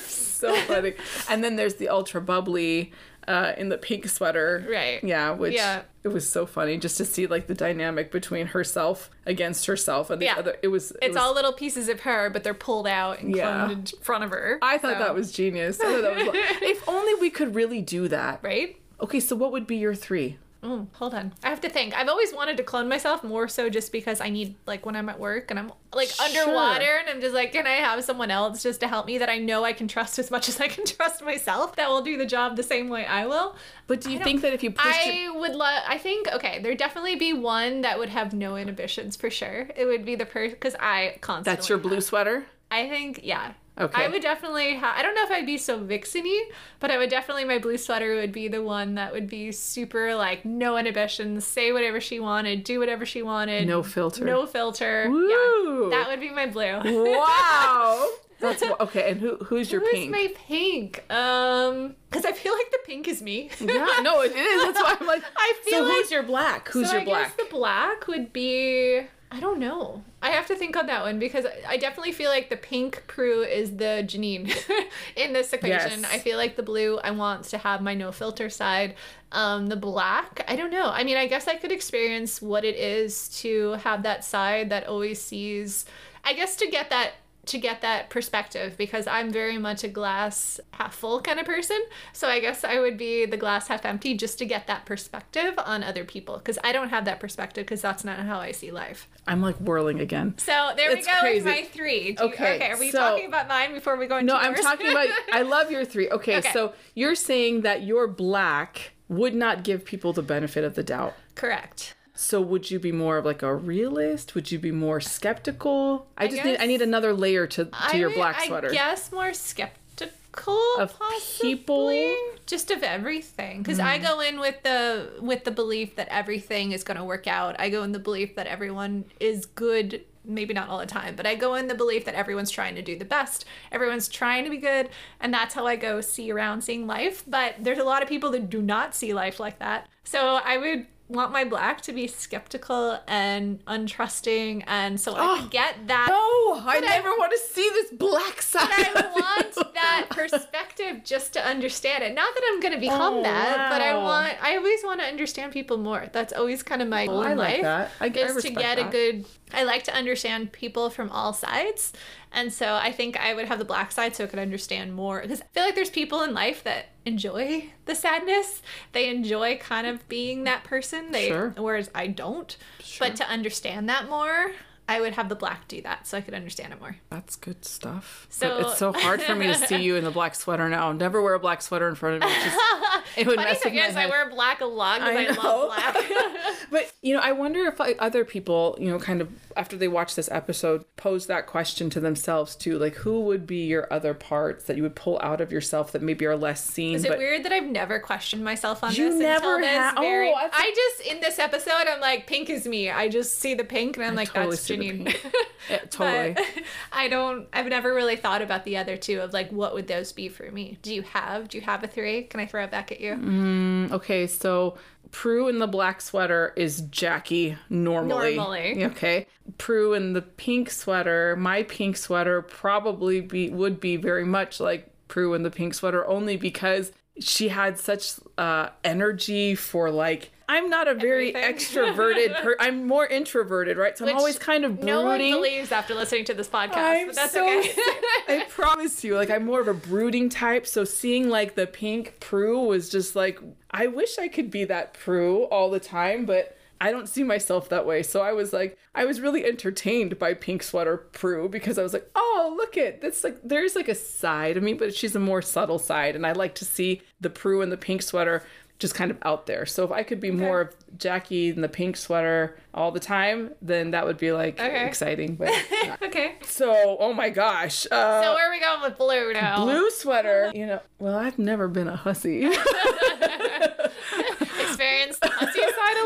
so 0.00 0.54
funny. 0.62 0.94
And 1.28 1.42
then 1.44 1.56
there's 1.56 1.74
the 1.74 1.88
ultra 1.88 2.20
bubbly 2.20 2.92
uh, 3.28 3.52
in 3.56 3.68
the 3.68 3.78
pink 3.78 4.08
sweater. 4.08 4.66
Right. 4.70 5.02
Yeah, 5.04 5.30
which 5.32 5.54
Yeah. 5.54 5.82
it 6.04 6.08
was 6.08 6.28
so 6.28 6.44
funny 6.46 6.76
just 6.78 6.96
to 6.98 7.04
see 7.04 7.26
like 7.26 7.46
the 7.46 7.54
dynamic 7.54 8.10
between 8.10 8.46
herself 8.48 9.10
against 9.26 9.66
herself 9.66 10.10
and 10.10 10.20
the 10.20 10.26
Yeah. 10.26 10.34
other. 10.38 10.56
It 10.62 10.68
was. 10.68 10.90
it 10.92 10.98
It's 11.02 11.08
was- 11.10 11.16
all 11.18 11.34
little 11.34 11.52
pieces 11.52 11.88
of 11.88 12.00
her, 12.00 12.30
but 12.30 12.42
they're 12.44 12.54
pulled 12.54 12.86
out 12.86 13.20
and 13.20 13.34
Yeah. 13.36 13.68
cloned 13.68 13.92
in 13.94 14.00
front 14.02 14.24
of 14.24 14.30
her. 14.30 14.58
I 14.62 14.78
thought 14.78 14.94
So- 14.94 14.98
that 15.00 15.14
was 15.14 15.30
genius. 15.32 15.80
I 15.80 15.84
thought 15.84 16.02
that 16.02 16.16
was, 16.16 16.28
if 16.62 16.88
only 16.88 17.14
we 17.20 17.30
could 17.30 17.54
really 17.54 17.80
do 17.80 18.08
that. 18.08 18.40
right. 18.42 18.76
Okay, 19.00 19.18
so 19.20 19.34
what 19.34 19.50
would 19.52 19.66
be 19.66 19.76
your 19.76 19.94
three? 19.94 20.38
Oh, 20.64 20.86
hold 20.92 21.12
on. 21.12 21.32
I 21.42 21.48
have 21.48 21.60
to 21.62 21.68
think. 21.68 21.92
I've 21.92 22.08
always 22.08 22.32
wanted 22.32 22.56
to 22.58 22.62
clone 22.62 22.88
myself 22.88 23.24
more 23.24 23.48
so 23.48 23.68
just 23.68 23.90
because 23.90 24.20
I 24.20 24.30
need 24.30 24.54
like 24.64 24.86
when 24.86 24.94
I'm 24.94 25.08
at 25.08 25.18
work 25.18 25.50
and 25.50 25.58
I'm 25.58 25.72
like 25.92 26.08
Sure. 26.08 26.24
underwater 26.24 26.98
and 27.00 27.08
I'm 27.08 27.20
just 27.20 27.34
like, 27.34 27.50
can 27.52 27.66
I 27.66 27.72
have 27.72 28.04
someone 28.04 28.30
else 28.30 28.62
just 28.62 28.78
to 28.80 28.86
help 28.86 29.06
me 29.06 29.18
that 29.18 29.28
I 29.28 29.38
know 29.38 29.64
I 29.64 29.72
can 29.72 29.88
trust 29.88 30.20
as 30.20 30.30
much 30.30 30.48
as 30.48 30.60
I 30.60 30.68
can 30.68 30.84
trust 30.86 31.24
myself 31.24 31.74
that 31.76 31.88
will 31.88 32.02
do 32.02 32.16
the 32.16 32.26
job 32.26 32.56
the 32.56 32.62
same 32.62 32.88
way 32.88 33.04
I 33.04 33.26
will? 33.26 33.56
But 33.88 34.02
do 34.02 34.12
you 34.12 34.20
think 34.20 34.42
that 34.42 34.52
if 34.52 34.62
you 34.62 34.70
pushed 34.70 34.86
I 35.08 35.10
your, 35.10 35.36
would 35.40 35.56
love. 35.56 35.82
I 35.86 35.98
think 35.98 36.28
okay, 36.28 36.60
there'd 36.62 36.78
definitely 36.78 37.16
be 37.16 37.32
one 37.32 37.80
that 37.80 37.98
would 37.98 38.10
have 38.10 38.32
no 38.32 38.56
inhibitions 38.56 39.16
for 39.16 39.30
sure. 39.30 39.68
It 39.74 39.86
would 39.86 40.04
be 40.04 40.14
the 40.14 40.26
person 40.26 40.50
because 40.52 40.76
I 40.78 41.16
constantly. 41.20 41.56
that's 41.56 41.68
your 41.68 41.78
blue 41.78 42.00
sweater? 42.00 42.46
I 42.70 42.88
think 42.88 43.20
yeah. 43.24 43.54
Okay. 43.78 44.04
I 44.04 44.08
would 44.08 44.20
definitely 44.20 44.74
have. 44.74 44.96
I 44.96 45.02
don't 45.02 45.14
know 45.14 45.22
if 45.22 45.30
I'd 45.30 45.46
be 45.46 45.56
so 45.56 45.80
vixeny, 45.80 46.40
but 46.78 46.90
I 46.90 46.98
would 46.98 47.08
definitely. 47.08 47.46
My 47.46 47.58
blue 47.58 47.78
sweater 47.78 48.14
would 48.16 48.30
be 48.32 48.46
the 48.48 48.62
one 48.62 48.96
that 48.96 49.12
would 49.12 49.28
be 49.28 49.50
super 49.50 50.14
like 50.14 50.44
no 50.44 50.76
inhibitions, 50.76 51.46
say 51.46 51.72
whatever 51.72 51.98
she 52.00 52.20
wanted, 52.20 52.64
do 52.64 52.78
whatever 52.78 53.06
she 53.06 53.22
wanted, 53.22 53.66
No 53.66 53.82
filter. 53.82 54.24
no 54.26 54.44
filter. 54.46 55.06
Woo. 55.08 55.90
Yeah, 55.90 55.96
that 55.98 56.08
would 56.08 56.20
be 56.20 56.30
my 56.30 56.46
blue. 56.46 56.80
Wow. 57.16 58.10
That's 58.40 58.62
okay. 58.62 59.12
And 59.12 59.20
who 59.20 59.36
who's 59.36 59.70
your 59.72 59.80
Who's 59.80 59.92
pink? 59.92 60.10
my 60.10 60.34
pink? 60.34 61.04
Um, 61.10 61.94
because 62.10 62.24
I 62.26 62.32
feel 62.32 62.52
like 62.52 62.70
the 62.72 62.80
pink 62.84 63.06
is 63.08 63.22
me. 63.22 63.48
Yeah, 63.60 63.86
no, 64.02 64.20
it 64.22 64.32
is. 64.36 64.64
That's 64.64 64.82
why 64.82 64.96
I'm 65.00 65.06
like. 65.06 65.22
I 65.36 65.54
feel 65.64 65.78
so 65.78 65.84
like 65.84 65.94
who's 65.96 66.10
your 66.10 66.22
black? 66.24 66.68
Who's 66.70 66.88
so 66.88 66.94
your 66.94 67.02
I 67.02 67.04
black? 67.04 67.36
the 67.38 67.46
black 67.50 68.06
would 68.08 68.32
be. 68.32 69.00
I 69.30 69.40
don't 69.40 69.60
know. 69.60 70.02
I 70.22 70.30
have 70.30 70.46
to 70.46 70.54
think 70.54 70.76
on 70.76 70.86
that 70.86 71.02
one 71.02 71.18
because 71.18 71.46
I 71.68 71.76
definitely 71.76 72.12
feel 72.12 72.30
like 72.30 72.48
the 72.48 72.56
pink 72.56 73.02
Prue 73.08 73.42
is 73.42 73.76
the 73.76 74.04
Janine 74.06 74.54
in 75.16 75.32
this 75.32 75.52
equation. 75.52 76.02
Yes. 76.02 76.10
I 76.12 76.18
feel 76.18 76.38
like 76.38 76.54
the 76.54 76.62
blue 76.62 76.98
I 77.00 77.10
want 77.10 77.44
to 77.46 77.58
have 77.58 77.82
my 77.82 77.94
no 77.94 78.12
filter 78.12 78.48
side. 78.48 78.94
Um, 79.32 79.66
the 79.66 79.76
black, 79.76 80.44
I 80.46 80.54
don't 80.54 80.70
know. 80.70 80.90
I 80.90 81.02
mean, 81.02 81.16
I 81.16 81.26
guess 81.26 81.48
I 81.48 81.56
could 81.56 81.72
experience 81.72 82.40
what 82.40 82.64
it 82.64 82.76
is 82.76 83.28
to 83.40 83.72
have 83.72 84.04
that 84.04 84.24
side 84.24 84.70
that 84.70 84.86
always 84.86 85.20
sees. 85.20 85.86
I 86.22 86.34
guess 86.34 86.54
to 86.56 86.68
get 86.68 86.90
that 86.90 87.14
to 87.44 87.58
get 87.58 87.80
that 87.80 88.08
perspective 88.08 88.76
because 88.78 89.06
I'm 89.08 89.32
very 89.32 89.58
much 89.58 89.82
a 89.82 89.88
glass 89.88 90.60
half 90.70 90.94
full 90.94 91.20
kind 91.20 91.40
of 91.40 91.46
person. 91.46 91.80
So 92.12 92.28
I 92.28 92.38
guess 92.38 92.62
I 92.62 92.78
would 92.78 92.96
be 92.96 93.26
the 93.26 93.36
glass 93.36 93.66
half 93.66 93.84
empty 93.84 94.14
just 94.16 94.38
to 94.38 94.44
get 94.44 94.68
that 94.68 94.86
perspective 94.86 95.54
on 95.58 95.82
other 95.82 96.04
people 96.04 96.36
because 96.38 96.56
I 96.62 96.70
don't 96.70 96.90
have 96.90 97.04
that 97.06 97.18
perspective 97.18 97.64
because 97.64 97.82
that's 97.82 98.04
not 98.04 98.20
how 98.20 98.38
I 98.38 98.52
see 98.52 98.70
life. 98.70 99.08
I'm 99.26 99.42
like 99.42 99.56
whirling 99.56 99.98
again. 99.98 100.34
So 100.38 100.70
there 100.76 100.92
It's 100.96 101.04
we 101.06 101.12
go 101.12 101.18
crazy. 101.18 101.44
with 101.44 101.44
my 101.46 101.62
three. 101.64 102.12
Do 102.12 102.24
you- 102.24 102.30
Okay, 102.30 102.54
okay. 102.56 102.70
Are 102.70 102.78
we 102.78 102.90
so- 102.92 102.98
talking 102.98 103.26
about 103.26 103.48
mine 103.48 103.72
before 103.74 103.96
we 103.96 104.06
go 104.06 104.18
into 104.18 104.32
No, 104.32 104.38
I'm 104.38 104.54
talking 104.54 104.90
about. 104.90 105.08
I 105.32 105.42
love 105.56 105.70
your 105.72 105.84
three. 105.84 106.08
Okay, 106.10 106.36
Okay. 106.38 106.52
so 106.52 106.74
you're 106.94 107.16
saying 107.16 107.62
that 107.62 107.82
your 107.82 108.06
black 108.06 108.92
would 109.08 109.34
not 109.34 109.64
give 109.64 109.84
people 109.84 110.12
the 110.12 110.22
benefit 110.22 110.62
of 110.62 110.76
the 110.76 110.82
doubt. 110.84 111.14
Correct. 111.34 111.94
So 112.14 112.40
would 112.40 112.70
you 112.70 112.78
be 112.78 112.92
more 112.92 113.16
of 113.18 113.24
like 113.24 113.42
a 113.42 113.54
realist? 113.54 114.34
Would 114.34 114.52
you 114.52 114.58
be 114.58 114.70
more 114.70 115.00
skeptical? 115.00 116.06
I, 116.16 116.28
just 116.28 116.44
need 116.44 116.58
I 116.60 116.66
need 116.66 116.82
another 116.82 117.12
layer 117.14 117.46
to 117.48 117.64
to 117.66 117.70
I 117.72 117.96
your 117.96 118.10
black 118.10 118.40
sweater. 118.42 118.68
I 118.68 118.72
guess 118.72 119.10
more 119.12 119.32
skeptical 119.32 120.58
Of 120.78 120.98
possibly. 120.98 121.50
people? 121.50 122.16
just 122.46 122.70
of 122.70 122.82
everything 122.82 123.62
because 123.62 123.78
I 123.78 123.98
Hmm. 123.98 124.04
go 124.04 124.20
in 124.20 124.40
with 124.40 124.62
the 124.62 125.10
with 125.20 125.44
the 125.44 125.50
belief 125.50 125.96
that 125.96 126.08
everything 126.10 126.72
is 126.72 126.84
going 126.84 126.96
to 126.98 127.04
work 127.04 127.26
out. 127.26 127.56
I 127.58 127.70
go 127.70 127.82
in 127.82 127.92
the 127.92 127.98
belief 127.98 128.34
that 128.34 128.46
everyone 128.46 129.04
is 129.20 129.46
good 129.46 130.04
maybe 130.24 130.54
not 130.54 130.68
all 130.68 130.78
the 130.78 130.86
time, 130.86 131.16
but 131.16 131.26
I 131.26 131.34
go 131.34 131.54
in 131.56 131.66
the 131.66 131.74
belief 131.74 132.04
that 132.04 132.14
everyone's 132.14 132.50
trying 132.50 132.76
to 132.76 132.82
do 132.82 132.96
the 132.96 133.04
best. 133.04 133.44
Everyone's 133.72 134.06
trying 134.08 134.44
to 134.44 134.50
be 134.50 134.56
good, 134.58 134.88
and 135.18 135.34
that's 135.34 135.52
how 135.52 135.66
I 135.66 135.74
go 135.74 136.00
see 136.00 136.30
around 136.30 136.62
seeing 136.62 136.86
life. 136.86 137.24
But 137.26 137.56
there's 137.58 137.78
a 137.78 137.84
lot 137.84 138.02
of 138.04 138.08
people 138.08 138.30
that 138.30 138.48
do 138.48 138.62
not 138.62 138.94
see 138.94 139.12
life 139.12 139.40
like 139.40 139.58
that. 139.58 139.88
So 140.04 140.38
I 140.44 140.58
would 140.58 140.86
want 141.12 141.32
my 141.32 141.44
black 141.44 141.80
to 141.82 141.92
be 141.92 142.06
skeptical 142.06 142.98
and 143.06 143.64
untrusting, 143.66 144.64
and 144.66 145.00
so 145.00 145.14
I 145.14 145.18
Oh, 145.20 145.42
could 145.42 145.50
get 145.50 145.86
that. 145.88 146.06
No, 146.08 146.60
I 146.60 146.80
But 146.80 146.88
I- 146.88 146.96
never 146.96 147.10
want 147.10 147.32
to 147.32 147.38
see 147.38 147.68
this 147.70 147.90
black 147.92 148.42
side. 148.42 148.68
But 148.94 149.04
I 149.06 149.12
want 149.12 149.54
that 149.74 150.06
perspective 150.10 151.02
just 151.04 151.32
to 151.34 151.44
understand 151.46 152.02
it. 152.04 152.14
Not 152.14 152.34
that 152.34 152.42
I'm 152.52 152.60
going 152.60 152.74
to 152.74 152.80
become 152.80 153.14
Oh, 153.14 153.22
that, 153.22 153.70
but 153.70 153.80
I 153.80 153.96
want. 153.96 154.34
I 154.42 154.56
always 154.56 154.82
want 154.84 155.00
to 155.00 155.06
understand 155.06 155.52
people 155.52 155.78
more. 155.78 156.06
That's 156.12 156.32
always 156.32 156.62
kind 156.62 156.82
of 156.82 156.88
my 156.88 157.04
oh, 157.04 157.08
goal 157.08 157.18
Oh, 157.18 157.22
I 157.22 157.34
like 157.34 157.52
life. 157.54 157.62
that. 157.62 157.90
I- 158.00 158.04
I 158.06 158.08
to 158.08 158.50
get 158.50 158.78
a 158.78 158.84
good. 158.84 159.24
I 159.52 159.64
like 159.64 159.82
to 159.84 159.94
understand 159.94 160.52
people 160.52 160.90
from 160.90 161.10
all 161.10 161.32
sides, 161.32 161.92
and 162.32 162.52
so 162.52 162.74
I 162.74 162.92
think 162.92 163.18
I 163.18 163.34
would 163.34 163.46
have 163.46 163.58
the 163.58 163.64
black 163.64 163.92
side 163.92 164.16
so 164.16 164.24
I 164.24 164.26
could 164.26 164.38
understand 164.38 164.94
more. 164.94 165.20
Because 165.20 165.40
I 165.40 165.44
feel 165.52 165.64
like 165.64 165.74
there's 165.74 165.90
people 165.90 166.22
in 166.22 166.32
life 166.34 166.64
that 166.64 166.86
enjoy 167.04 167.70
the 167.84 167.94
sadness. 167.94 168.62
They 168.92 169.08
enjoy 169.08 169.58
kind 169.58 169.86
of 169.86 170.08
being 170.08 170.44
that 170.44 170.64
person. 170.64 171.12
They 171.12 171.28
Sure. 171.28 171.54
whereas 171.56 171.90
I 171.94 172.06
don't. 172.06 172.56
Sure. 172.82 173.08
But 173.08 173.16
to 173.16 173.28
understand 173.28 173.88
that 173.88 174.08
more. 174.08 174.52
I 174.92 175.00
would 175.00 175.14
have 175.14 175.30
the 175.30 175.34
black 175.34 175.68
do 175.68 175.80
that 175.82 176.06
so 176.06 176.18
I 176.18 176.20
could 176.20 176.34
understand 176.34 176.72
it 176.74 176.80
more. 176.80 176.96
That's 177.08 177.36
good 177.36 177.64
stuff. 177.64 178.26
So- 178.28 178.48
but 178.48 178.60
it's 178.66 178.78
so 178.78 178.92
hard 178.92 179.22
for 179.22 179.34
me 179.34 179.46
to 179.46 179.54
see 179.54 179.76
you 179.82 179.96
in 179.96 180.04
the 180.04 180.10
black 180.10 180.34
sweater 180.34 180.68
now. 180.68 180.92
Never 180.92 181.22
wear 181.22 181.32
a 181.34 181.38
black 181.38 181.62
sweater 181.62 181.88
in 181.88 181.94
front 181.94 182.16
of 182.22 182.28
me. 182.28 182.34
It, 182.36 182.44
just, 182.44 182.58
it 183.16 183.26
would 183.26 183.36
Funny 183.36 183.48
mess 183.48 183.64
with 183.64 183.74
my 183.74 183.86
is, 183.86 183.96
I 183.96 184.06
wear 184.06 184.28
black 184.28 184.60
a 184.60 184.66
lot 184.66 185.00
because 185.00 185.16
I 185.16 185.40
I, 185.40 185.42
love 185.42 185.68
black. 185.68 185.96
But 186.70 186.90
you 187.02 187.14
know, 187.14 187.20
I 187.20 187.32
wonder 187.32 187.66
if 187.66 187.78
like, 187.78 187.96
other 187.98 188.24
people, 188.24 188.76
you 188.80 188.90
know, 188.90 188.98
kind 188.98 189.20
of 189.20 189.28
after 189.56 189.76
they 189.76 189.88
watch 189.88 190.14
this 190.14 190.30
episode, 190.32 190.84
pose 190.96 191.26
that 191.26 191.46
question 191.46 191.90
to 191.90 192.00
themselves 192.00 192.56
too. 192.56 192.78
Like, 192.78 192.94
who 192.94 193.20
would 193.22 193.46
be 193.46 193.66
your 193.66 193.92
other 193.92 194.14
parts 194.14 194.64
that 194.64 194.76
you 194.76 194.82
would 194.82 194.96
pull 194.96 195.18
out 195.22 195.40
of 195.40 195.52
yourself 195.52 195.92
that 195.92 196.00
maybe 196.02 196.24
are 196.24 196.36
less 196.36 196.64
seen? 196.64 196.94
Is 196.94 197.04
it 197.04 197.18
weird 197.18 197.44
that 197.44 197.52
I've 197.52 197.66
never 197.66 197.98
questioned 197.98 198.42
myself 198.42 198.82
on 198.82 198.94
You 198.94 199.10
this 199.10 199.20
never 199.20 199.56
until 199.56 199.68
this 199.68 199.94
very? 200.00 200.30
Oh, 200.30 200.48
I 200.52 200.72
just 200.74 201.12
in 201.12 201.20
this 201.20 201.38
episode, 201.38 201.86
I'm 201.88 202.00
like, 202.00 202.26
pink 202.26 202.48
is 202.48 202.66
me. 202.66 202.90
I 202.90 203.08
just 203.08 203.38
see 203.38 203.54
the 203.54 203.64
pink 203.64 203.96
and 203.96 204.06
I'm 204.06 204.14
like, 204.14 204.28
totally 204.32 204.52
that's 204.52 204.62
Yeah, 205.70 205.78
totally. 205.90 206.36
I 206.92 207.08
don't. 207.08 207.48
I've 207.52 207.66
never 207.66 207.94
really 207.94 208.16
thought 208.16 208.42
about 208.42 208.64
the 208.64 208.76
other 208.76 208.96
two 208.96 209.20
of 209.20 209.32
like, 209.32 209.50
what 209.50 209.74
would 209.74 209.86
those 209.86 210.12
be 210.12 210.28
for 210.28 210.50
me? 210.50 210.78
Do 210.82 210.92
you 210.94 211.02
have? 211.02 211.48
Do 211.48 211.58
you 211.58 211.62
have 211.62 211.84
a 211.84 211.86
three? 211.86 212.24
Can 212.24 212.40
I 212.40 212.46
throw 212.46 212.64
it 212.64 212.70
back 212.70 212.90
at 212.90 213.00
you? 213.00 213.12
Mm-hmm. 213.12 213.94
Okay, 213.94 214.26
so 214.26 214.76
Prue 215.12 215.48
in 215.48 215.58
the 215.58 215.66
black 215.66 216.00
sweater 216.00 216.52
is 216.56 216.80
Jackie 216.82 217.56
normally. 217.68 218.34
Normally. 218.34 218.84
Okay. 218.86 219.26
Prue 219.58 219.92
in 219.92 220.14
the 220.14 220.22
pink 220.22 220.70
sweater, 220.70 221.36
my 221.36 221.62
pink 221.64 221.96
sweater 221.96 222.42
probably 222.42 223.20
be 223.20 223.50
would 223.50 223.78
be 223.78 223.96
very 223.96 224.24
much 224.24 224.58
like 224.58 224.88
Prue 225.08 225.34
in 225.34 225.42
the 225.42 225.50
pink 225.50 225.74
sweater 225.74 226.06
only 226.06 226.36
because 226.36 226.92
she 227.20 227.48
had 227.48 227.78
such 227.78 228.14
uh 228.38 228.70
energy 228.82 229.54
for 229.54 229.90
like 229.90 230.31
I'm 230.48 230.68
not 230.68 230.88
a 230.88 230.94
very 230.94 231.34
Everything. 231.34 231.84
extroverted 231.84 232.40
per- 232.42 232.56
I'm 232.60 232.86
more 232.86 233.06
introverted, 233.06 233.76
right? 233.76 233.96
So 233.96 234.06
I'm 234.06 234.16
always 234.16 234.38
kind 234.38 234.64
of 234.64 234.72
brooding. 234.76 234.86
No 234.86 235.02
one 235.04 235.18
believes 235.18 235.72
after 235.72 235.94
listening 235.94 236.24
to 236.26 236.34
this 236.34 236.48
podcast, 236.48 236.76
I'm 236.76 237.06
but 237.06 237.14
that's 237.16 237.32
so 237.32 237.44
okay. 237.44 237.72
I 238.28 238.46
promise 238.48 239.04
you, 239.04 239.16
like 239.16 239.30
I'm 239.30 239.44
more 239.44 239.60
of 239.60 239.68
a 239.68 239.74
brooding 239.74 240.28
type. 240.28 240.66
So 240.66 240.84
seeing 240.84 241.28
like 241.28 241.54
the 241.54 241.66
pink 241.66 242.20
Prue 242.20 242.60
was 242.64 242.88
just 242.88 243.16
like, 243.16 243.38
I 243.70 243.86
wish 243.86 244.18
I 244.18 244.28
could 244.28 244.50
be 244.50 244.64
that 244.64 244.94
Prue 244.94 245.44
all 245.44 245.70
the 245.70 245.80
time, 245.80 246.24
but 246.26 246.56
I 246.80 246.90
don't 246.90 247.08
see 247.08 247.22
myself 247.22 247.68
that 247.68 247.86
way. 247.86 248.02
So 248.02 248.22
I 248.22 248.32
was 248.32 248.52
like, 248.52 248.76
I 248.92 249.04
was 249.04 249.20
really 249.20 249.44
entertained 249.44 250.18
by 250.18 250.34
Pink 250.34 250.64
Sweater 250.64 250.96
Prue 250.96 251.48
because 251.48 251.78
I 251.78 251.82
was 251.84 251.92
like, 251.92 252.10
oh, 252.16 252.54
look 252.56 252.76
it, 252.76 253.00
that's 253.00 253.22
like 253.22 253.38
there's 253.44 253.76
like 253.76 253.86
a 253.88 253.94
side 253.94 254.56
of 254.56 254.64
me, 254.64 254.72
but 254.72 254.92
she's 254.92 255.14
a 255.14 255.20
more 255.20 255.42
subtle 255.42 255.78
side, 255.78 256.16
and 256.16 256.26
I 256.26 256.32
like 256.32 256.56
to 256.56 256.64
see 256.64 257.02
the 257.20 257.30
Prue 257.30 257.62
in 257.62 257.70
the 257.70 257.76
pink 257.76 258.02
sweater 258.02 258.42
just 258.82 258.94
kind 258.94 259.10
of 259.10 259.16
out 259.22 259.46
there. 259.46 259.64
So 259.64 259.84
if 259.84 259.90
I 259.92 260.02
could 260.02 260.20
be 260.20 260.30
more 260.30 260.60
of 260.60 260.74
Jackie 260.98 261.48
in 261.50 261.60
the 261.62 261.68
pink 261.68 261.96
sweater 261.96 262.58
all 262.74 262.90
the 262.90 263.00
time, 263.00 263.52
then 263.62 263.92
that 263.92 264.04
would 264.04 264.18
be 264.18 264.32
like 264.32 264.60
Okay. 264.60 264.86
exciting. 264.86 265.36
But 265.36 265.50
okay. 266.02 266.34
so, 266.44 266.96
oh 267.00 267.12
my 267.14 267.30
gosh. 267.30 267.86
Uh, 267.90 268.22
So 268.22 268.34
where 268.34 268.48
are 268.48 268.50
we 268.50 268.60
going 268.60 268.82
with 268.82 268.98
blue 268.98 269.32
now? 269.32 269.64
blue 269.64 269.88
sweater. 269.90 270.50
You 270.62 270.66
know, 270.66 270.80
well, 270.98 271.16
I've 271.16 271.38
never 271.38 271.66
been 271.68 271.88
a 271.88 271.96
hussy, 271.96 272.44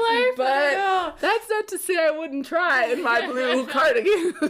life. 0.03 0.37
But 0.37 1.21
that's 1.21 1.49
not 1.49 1.69
to 1.69 1.79
say 1.79 1.97
I 1.99 2.11
wouldn't 2.11 2.47
try 2.47 2.87
in 2.93 3.03
my 3.03 3.27
blue 3.27 3.67
cardigan. 3.69 4.35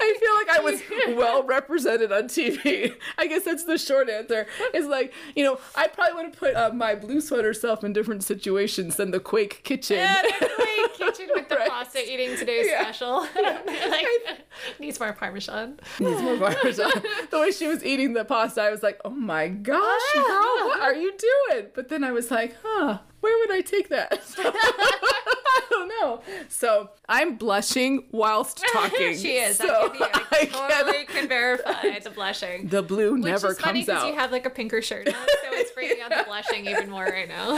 I 0.00 0.16
feel 0.20 0.34
like 0.34 0.48
I 0.50 0.60
was 0.62 0.82
well 1.16 1.42
represented 1.42 2.12
on 2.12 2.24
TV. 2.24 2.94
I 3.18 3.26
guess 3.26 3.44
that's 3.44 3.64
the 3.64 3.78
short 3.78 4.08
answer. 4.08 4.46
It's 4.74 4.86
like, 4.86 5.12
you 5.34 5.44
know, 5.44 5.58
I 5.74 5.88
probably 5.88 6.14
would 6.14 6.24
have 6.26 6.36
put 6.36 6.54
uh, 6.54 6.70
my 6.74 6.94
blue 6.94 7.20
sweater 7.20 7.54
self 7.54 7.84
in 7.84 7.92
different 7.92 8.24
situations 8.24 8.96
than 8.96 9.10
the 9.10 9.20
Quake 9.20 9.62
kitchen. 9.64 9.96
Yeah, 9.98 10.22
definitely 10.22 10.66
kitchen 10.96 11.28
with 11.34 11.48
the 11.48 11.56
Right. 11.56 11.68
pasta 11.68 12.10
eating 12.10 12.36
today's 12.36 12.66
Yeah. 12.68 12.82
special. 12.82 13.20
like 13.36 14.06
needs 14.78 14.98
more 15.00 15.12
parmesan. 15.12 15.78
Needs 15.98 16.22
more 16.22 16.36
parmesan. 16.38 16.90
the 17.30 17.38
way 17.38 17.50
she 17.50 17.66
was 17.66 17.84
eating 17.84 18.14
the 18.14 18.24
pasta, 18.24 18.62
I 18.62 18.70
was 18.70 18.82
like, 18.82 19.00
oh 19.04 19.10
my 19.10 19.48
gosh, 19.48 20.12
girl, 20.14 20.24
what 20.68 20.80
are 20.80 20.94
you 20.94 21.12
doing? 21.50 21.66
But 21.74 21.88
then 21.88 22.04
I 22.04 22.12
was 22.12 22.30
like, 22.30 22.56
huh, 22.62 22.98
where 23.20 23.38
would 23.40 23.50
I 23.56 23.60
take 23.60 23.88
that? 23.90 24.20
I 24.38 25.62
don't 25.70 25.88
know. 25.88 26.20
So 26.48 26.90
I'm 27.08 27.36
blushing 27.36 28.04
whilst 28.12 28.62
talking. 28.72 29.16
she 29.16 29.36
is. 29.36 29.56
So 29.56 29.66
I, 29.68 30.22
I 30.32 30.44
totally 30.46 31.04
can 31.06 31.28
verify 31.28 31.98
the 31.98 32.10
blushing. 32.10 32.68
the 32.68 32.82
blue 32.82 33.14
Which 33.14 33.24
never 33.24 33.48
is 33.52 33.58
funny 33.58 33.80
comes 33.80 33.86
because 33.86 34.02
out. 34.04 34.08
you 34.08 34.14
have 34.18 34.32
like 34.32 34.46
a 34.46 34.50
pinker 34.50 34.80
shirt 34.82 35.08
on, 35.08 35.14
so 35.14 35.48
it's 35.52 35.70
bringing 35.72 36.00
out 36.02 36.10
the 36.10 36.24
blushing 36.26 36.66
even 36.66 36.90
more 36.90 37.04
right 37.04 37.28
now. 37.28 37.54